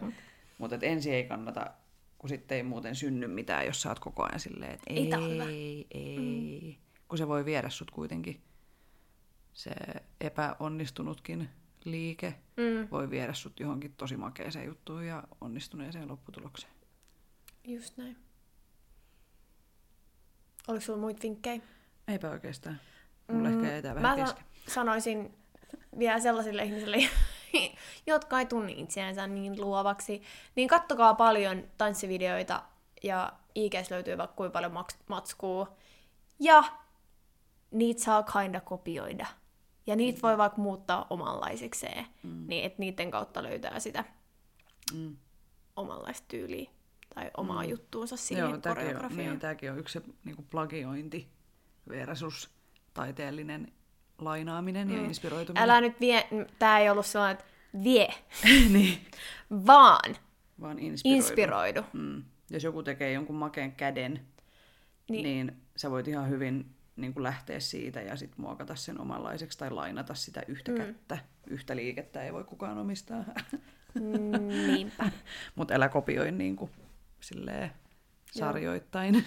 Mutta 0.59 0.76
ensin 0.82 1.12
ei 1.12 1.24
kannata, 1.24 1.70
kun 2.18 2.28
sitten 2.28 2.57
ei 2.57 2.62
muuten 2.62 2.94
synny 2.94 3.26
mitään, 3.26 3.66
jos 3.66 3.82
sä 3.82 3.88
oot 3.88 3.98
koko 3.98 4.22
ajan 4.22 4.40
silleen, 4.40 4.72
että 4.72 4.84
Ei 4.86 5.12
ei, 5.14 5.40
ei, 5.40 5.86
ei. 5.90 6.78
Kun 7.09 7.18
se 7.18 7.28
voi 7.28 7.44
viedä 7.44 7.70
sut 7.70 7.90
kuitenkin. 7.90 8.42
Se 9.53 9.70
epäonnistunutkin 10.20 11.50
liike 11.84 12.34
Mm. 12.57 12.88
voi 12.90 13.11
viedä 13.11 13.32
sut 13.34 13.61
johonkin 13.61 13.94
tosi 13.96 14.16
makeeseen 14.16 14.66
juttuun 14.66 15.07
ja 15.07 15.22
onnistuneeseen 15.40 16.09
lopputulokseen. 16.09 16.72
Just 17.64 17.96
näin. 17.96 18.16
Oliko 20.68 20.80
sulla 20.84 20.98
muita 20.98 21.22
vinkkejä? 21.22 21.62
Eipä 22.09 22.30
oikeastaan. 22.30 22.80
Mulla 23.32 23.48
mm, 23.48 23.55
ehkä 23.61 23.72
jäi 23.72 23.82
tää 23.82 23.94
Mä 23.94 24.03
vähän 24.03 24.26
sa- 24.28 24.36
sanoisin 24.68 25.34
vielä 25.98 26.20
sellaisille 26.20 26.62
ihmisille, 26.64 26.96
jotka 28.07 28.38
ei 28.38 28.46
tunne 28.46 28.72
itseänsä 28.72 29.26
niin 29.26 29.61
luovaksi, 29.61 30.22
niin 30.57 30.68
kattokaa 30.68 31.14
paljon 31.14 31.68
tanssivideoita 31.78 32.62
ja 33.03 33.32
IGS 33.55 33.90
löytyy 33.90 34.18
vaikka 34.18 34.36
kuinka 34.36 34.53
paljon 34.53 34.72
maks- 34.72 35.03
matskua. 35.09 35.76
Ja 36.40 36.64
niitä 37.70 38.03
saa 38.03 38.22
kinda 38.22 38.61
kopioida. 38.61 39.26
Ja 39.87 39.97
niitä 39.97 40.22
voi 40.22 40.39
vaikka 40.39 40.62
muuttaa 40.62 41.07
omanlaisekseen, 41.11 42.07
mm. 42.22 42.45
niin 42.49 42.64
että 42.64 42.78
niiden 42.78 43.11
kautta 43.11 43.43
löytää 43.43 43.80
sitä 43.80 44.05
Mm. 44.95 45.16
omanlaista 45.76 46.24
tyyliä 46.28 46.70
tai 47.14 47.30
omaa 47.37 47.62
mm. 47.62 47.68
juttuunsa 47.68 48.16
siihen 48.16 48.49
Joo, 48.51 48.59
tämäkin 48.59 48.83
on, 48.83 48.87
koreografiaan. 48.87 49.30
niin, 49.30 49.41
tämäkin 49.41 49.72
on 49.72 49.78
yksi 49.78 49.93
se 49.93 50.03
niin 50.24 50.47
plagiointi 50.51 51.28
versus 51.89 52.51
taiteellinen 52.95 53.72
lainaaminen 54.18 54.89
mm. 54.89 54.97
ja 54.97 55.03
inspiroituminen. 55.05 55.62
Älä 55.64 55.80
nyt 55.80 56.01
vie, 56.01 56.28
tää 56.59 56.78
ei 56.78 56.91
ollut 56.91 57.07
sellainen, 57.07 57.39
että 57.41 57.53
vie, 57.85 58.09
niin, 58.72 58.99
vaan 59.66 60.16
vaan 60.61 60.78
inspiroidu. 60.78 61.16
inspiroidu. 61.18 61.83
Mm. 61.93 62.22
Jos 62.51 62.64
joku 62.64 62.83
tekee 62.83 63.12
jonkun 63.12 63.37
makeen 63.37 63.72
käden, 63.72 64.12
Niin. 64.12 65.22
niin, 65.24 65.47
niin 65.47 65.57
sä 65.76 65.91
voit 65.91 66.09
ihan 66.09 66.28
hyvin 66.30 66.74
niin 66.97 67.14
kuin 67.14 67.22
lähteä 67.22 67.61
siitä 67.61 68.01
ja 68.01 68.16
sitten 68.16 68.40
muokata 68.40 68.76
sen 68.76 69.01
omanlaiseksi 69.01 69.59
tai 69.59 69.70
lainata 69.70 70.14
sitä 70.14 70.43
yhtä 70.49 70.72
mm. 70.72 70.78
kättä. 70.78 71.18
Yhtä 71.47 71.76
liikettä 71.76 72.22
ei 72.22 72.32
voi 72.32 72.45
kukaan 72.45 72.78
omistaa. 72.78 73.24
Mm, 73.95 74.49
Niinpä. 74.49 75.11
Mutta 75.57 75.74
älä 75.74 75.88
kopioi 75.88 76.32
niin 76.32 76.57
kuin, 76.57 76.70
silleen, 77.20 77.70
sarjoittain 78.30 79.14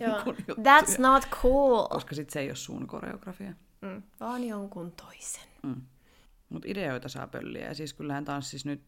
Joo. 0.00 0.22
That's 0.50 0.98
not 0.98 1.28
cool. 1.42 1.88
koska 1.88 2.14
sit 2.14 2.30
se 2.30 2.40
ei 2.40 2.48
ole 2.48 2.56
sun 2.56 2.86
koreografia. 2.86 3.52
Mm, 3.80 4.02
vaan 4.20 4.44
jonkun 4.44 4.92
toisen. 4.92 5.48
Mm. 5.62 5.82
Mutta 6.48 6.68
ideoita 6.68 7.08
saa 7.08 7.26
pölliä. 7.26 7.66
Ja 7.66 7.74
siis 7.74 7.94
kyllähän 7.94 8.24
tanssissa 8.24 8.68
nyt 8.68 8.82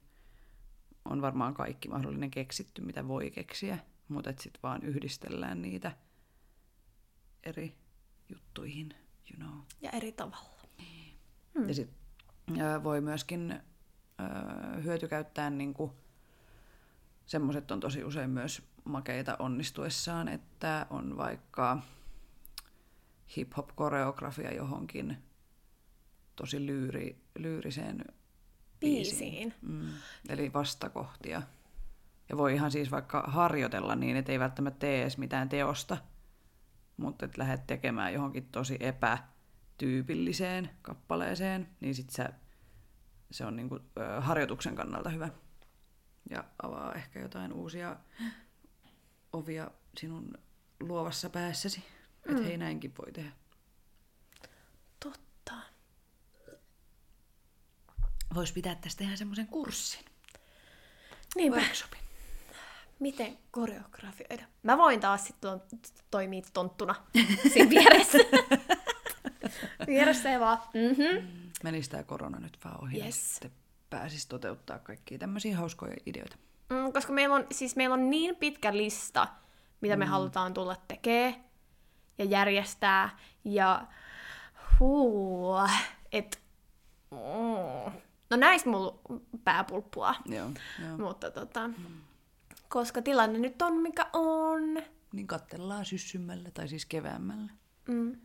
on 1.04 1.22
varmaan 1.22 1.54
kaikki 1.54 1.88
mahdollinen 1.88 2.30
keksitty, 2.30 2.82
mitä 2.82 3.08
voi 3.08 3.30
keksiä. 3.30 3.78
Mutta 4.08 4.30
sitten 4.30 4.62
vaan 4.62 4.82
yhdistellään 4.82 5.62
niitä 5.62 5.92
eri 7.46 7.76
juttuihin, 8.28 8.94
you 9.30 9.48
know. 9.48 9.60
Ja 9.80 9.90
eri 9.90 10.12
tavalla. 10.12 10.68
Mm. 11.54 11.68
Ja 11.68 11.74
sitten 11.74 11.96
voi 12.82 13.00
myöskin 13.00 13.52
ö, 14.20 14.82
hyötykäyttää 14.82 15.50
niinku, 15.50 15.92
semmoiset 17.26 17.70
on 17.70 17.80
tosi 17.80 18.04
usein 18.04 18.30
myös 18.30 18.62
makeita 18.84 19.36
onnistuessaan, 19.38 20.28
että 20.28 20.86
on 20.90 21.16
vaikka 21.16 21.82
hip-hop-koreografia 23.36 24.54
johonkin 24.54 25.16
tosi 26.36 26.66
lyyri, 26.66 27.16
lyyriseen 27.38 28.04
Biisiin. 28.80 29.54
Mm. 29.62 29.88
Eli 30.28 30.52
vastakohtia. 30.52 31.42
Ja 32.28 32.36
voi 32.36 32.54
ihan 32.54 32.70
siis 32.70 32.90
vaikka 32.90 33.24
harjoitella 33.26 33.96
niin, 33.96 34.16
että 34.16 34.32
ei 34.32 34.38
välttämättä 34.38 34.78
tee 34.78 35.02
edes 35.02 35.18
mitään 35.18 35.48
teosta, 35.48 35.96
mutta 36.96 37.24
että 37.24 37.42
lähdet 37.42 37.66
tekemään 37.66 38.12
johonkin 38.14 38.48
tosi 38.48 38.76
epätyypilliseen 38.80 40.70
kappaleeseen, 40.82 41.68
niin 41.80 41.94
sit 41.94 42.10
sä, 42.10 42.32
se 43.30 43.44
on 43.44 43.56
niinku, 43.56 43.74
ö, 43.98 44.20
harjoituksen 44.20 44.76
kannalta 44.76 45.10
hyvä. 45.10 45.28
Ja 46.30 46.44
avaa 46.62 46.94
ehkä 46.94 47.20
jotain 47.20 47.52
uusia 47.52 47.96
ovia 49.32 49.70
sinun 49.98 50.32
luovassa 50.80 51.30
päässäsi. 51.30 51.84
Että 52.28 52.42
hei, 52.42 52.56
näinkin 52.56 52.92
voi 52.98 53.12
tehdä. 53.12 53.32
Totta. 55.00 55.52
Voisi 58.34 58.52
pitää 58.52 58.74
tästä 58.74 59.04
ihan 59.04 59.16
semmoisen 59.16 59.46
kurssin. 59.46 60.04
Niinpä. 61.36 61.58
Workshopin. 61.58 62.05
Miten 62.98 63.38
koreografioida? 63.50 64.44
Mä 64.62 64.78
voin 64.78 65.00
taas 65.00 65.26
sitten 65.26 65.50
toimia 66.10 66.42
tonttuna 66.52 66.94
siinä 67.52 67.70
vieressä. 67.70 68.18
vieressä 69.86 70.28
ja 70.28 70.40
vaan, 70.40 70.58
mhm. 70.58 71.26
Menisi 71.62 71.90
tämä 71.90 72.02
korona 72.02 72.38
nyt 72.38 72.58
vaan 72.64 72.82
ohi, 72.82 72.96
yes. 72.96 73.04
Yes. 73.04 73.30
sitten 73.34 73.50
pääsis 73.90 74.26
toteuttaa 74.26 74.78
kaikkia 74.78 75.18
tämmöisiä 75.18 75.56
hauskoja 75.56 75.96
ideoita. 76.06 76.36
Mm, 76.70 76.92
koska 76.92 77.12
meillä 77.12 77.34
on, 77.34 77.46
siis 77.50 77.76
meillä 77.76 77.94
on 77.94 78.10
niin 78.10 78.36
pitkä 78.36 78.76
lista, 78.76 79.28
mitä 79.80 79.96
me 79.96 80.06
halutaan 80.06 80.54
tulla 80.54 80.76
tekee 80.88 81.34
ja 82.18 82.24
järjestää. 82.24 83.18
Ja 83.44 83.86
huu, 84.80 85.54
et, 86.12 86.40
mm, 87.10 87.92
no 88.30 88.36
näistä 88.36 88.70
mulla 88.70 88.98
pääpulppua. 89.44 90.14
Joo, 90.26 90.50
joo. 90.86 90.98
Mutta 90.98 91.30
tota, 91.30 91.70
koska 92.76 93.02
tilanne 93.02 93.38
nyt 93.38 93.62
on 93.62 93.80
mikä 93.82 94.06
on. 94.12 94.82
Niin 95.12 95.26
kattellaan 95.26 95.84
syssymällä 95.84 96.50
tai 96.50 96.68
siis 96.68 96.86
keväämällä. 96.86 97.52
Mm. 97.88 98.16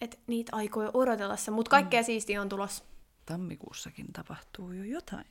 Et 0.00 0.20
niitä 0.26 0.56
aikoja 0.56 0.90
odotellessa, 0.94 1.52
mutta 1.52 1.70
kaikkea 1.70 2.00
mm. 2.00 2.04
siistiä 2.04 2.42
on 2.42 2.48
tulossa. 2.48 2.84
Tammikuussakin 3.26 4.06
tapahtuu 4.12 4.72
jo 4.72 4.84
jotain. 4.84 5.26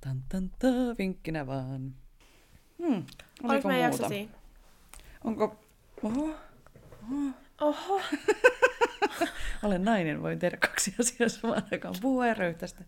Tan, 0.00 0.22
tan, 0.28 0.50
ta, 0.50 0.68
vinkkinä 0.98 1.46
vaan. 1.46 1.94
Hmm. 2.78 3.04
Oliko 3.42 3.68
meidän 3.68 3.84
jakso 3.84 4.08
siinä? 4.08 4.32
Onko... 5.24 5.60
Oho, 6.02 6.30
Oho. 7.60 8.00
olen 9.64 9.84
nainen, 9.84 10.22
voin 10.22 10.38
tehdä 10.38 10.56
kaksi 10.56 10.94
asiaa 11.00 11.28
samaan 11.28 11.62
aikaan. 11.72 11.94
Puhua 12.00 12.26
ja 12.26 12.34
röyhtästä. 12.34 12.84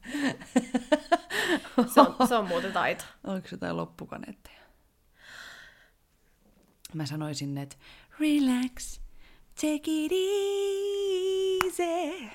Se 1.94 2.00
on, 2.00 2.28
se 2.28 2.34
on 2.34 2.48
muuten 2.48 2.72
taito. 2.72 3.04
Oliko 3.24 3.48
jotain 3.50 3.76
loppukaneetteja? 3.76 4.62
Mä 6.94 7.06
sanoisin, 7.06 7.58
että 7.58 7.76
relax, 8.20 9.00
take 9.60 9.80
it 9.86 10.12
easy. 11.72 12.28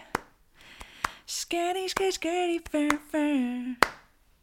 Skirty, 1.25 1.89
skirty, 1.89 2.11
skirty, 2.11 2.63
fur, 2.71 2.99
fur. 3.11 3.75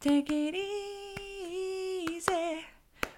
Take 0.04 0.48
it 0.48 0.54
easy. 0.54 2.64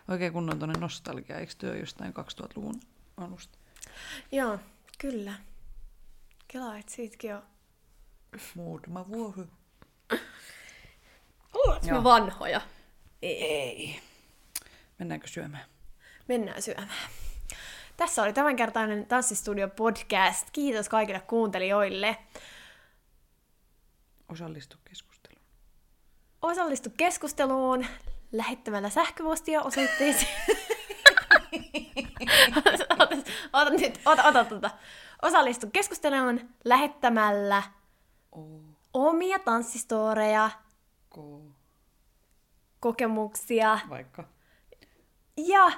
Oikein 0.08 0.32
kunnon 0.32 0.58
tonne 0.58 0.74
nostalgia, 0.80 1.38
eikö 1.38 1.52
työ 1.58 1.76
jostain 1.76 2.14
2000-luvun 2.14 2.80
alusta? 3.16 3.58
Joo, 4.32 4.58
kyllä. 4.98 5.32
Kela, 6.48 6.78
et 6.78 6.88
siitäkin 6.88 7.34
on. 7.34 7.42
Muutama 8.54 9.08
vuosi. 9.08 9.40
Ollaanko 11.56 11.86
me 11.90 12.04
vanhoja? 12.04 12.60
Ei. 13.22 14.00
Mennäänkö 14.98 15.26
syömään? 15.26 15.64
Mennään 16.28 16.62
syömään. 16.62 16.88
Tässä 17.96 18.22
oli 18.22 18.32
tämänkertainen 18.32 19.06
Tanssistudio 19.06 19.68
podcast. 19.68 20.48
Kiitos 20.52 20.88
kaikille 20.88 21.20
kuuntelijoille. 21.20 22.16
Osallistu 24.28 24.76
keskusteluun. 24.84 25.42
Osallistu 26.42 26.90
keskusteluun 26.96 27.86
lähettämällä 28.32 28.90
sähköpostia 28.90 29.62
osoitteeseen. 29.62 30.30
ota, 32.56 32.70
ota 33.52 33.70
nyt, 33.70 34.00
ota, 34.04 34.24
ota, 34.24 34.46
ota. 34.50 34.70
Osallistu 35.22 35.66
keskusteluun 35.72 36.48
lähettämällä 36.64 37.62
O, 38.36 38.40
omia 38.94 39.38
tanssistoreja, 39.38 40.50
K, 41.16 41.18
kokemuksia 42.80 43.78
vaikka. 43.88 44.24
ja 45.36 45.72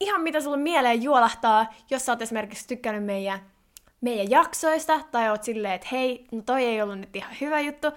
ihan 0.00 0.20
mitä 0.20 0.40
sulle 0.40 0.56
mieleen 0.56 1.02
juolahtaa, 1.02 1.74
jos 1.90 2.06
sä 2.06 2.12
oot 2.12 2.22
esimerkiksi 2.22 2.68
tykkännyt 2.68 3.04
meidän, 3.04 3.40
meidän 4.00 4.30
jaksoista, 4.30 5.00
tai 5.10 5.30
oot 5.30 5.44
silleen, 5.44 5.74
että 5.74 5.88
hei, 5.92 6.26
no 6.32 6.42
toi 6.42 6.64
ei 6.64 6.82
ollut 6.82 6.98
nyt 6.98 7.16
ihan 7.16 7.36
hyvä 7.40 7.60
juttu, 7.60 7.92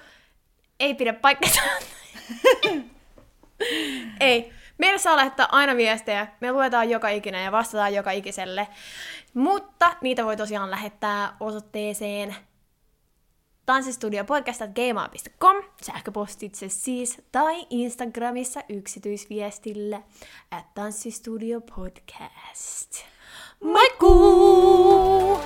ei 0.80 0.96
pidä 0.96 1.14
paikkansa. 1.14 1.62
ei. 4.20 4.54
Meille 4.78 4.98
saa 4.98 5.18
lähettää 5.18 5.48
aina 5.52 5.76
viestejä, 5.76 6.28
me 6.40 6.52
luetaan 6.52 6.90
joka 6.90 7.10
ikinen 7.10 7.44
ja 7.44 7.52
vastataan 7.52 7.94
joka 7.94 8.12
ikiselle. 8.12 8.68
Mutta 9.34 9.96
niitä 10.02 10.26
voi 10.26 10.38
tosiaan 10.38 10.72
lähettää 10.72 11.36
osoitteeseen 11.40 12.36
tanssistudiopodcast.gmail.com 13.70 15.56
sähköpostitse 15.84 16.70
siis 16.70 17.18
tai 17.32 17.66
Instagramissa 17.70 18.62
yksityisviestillä 18.70 20.02
at 20.52 20.74
tanssistudiopodcast. 20.74 23.06
Moikkuu! 23.64 25.40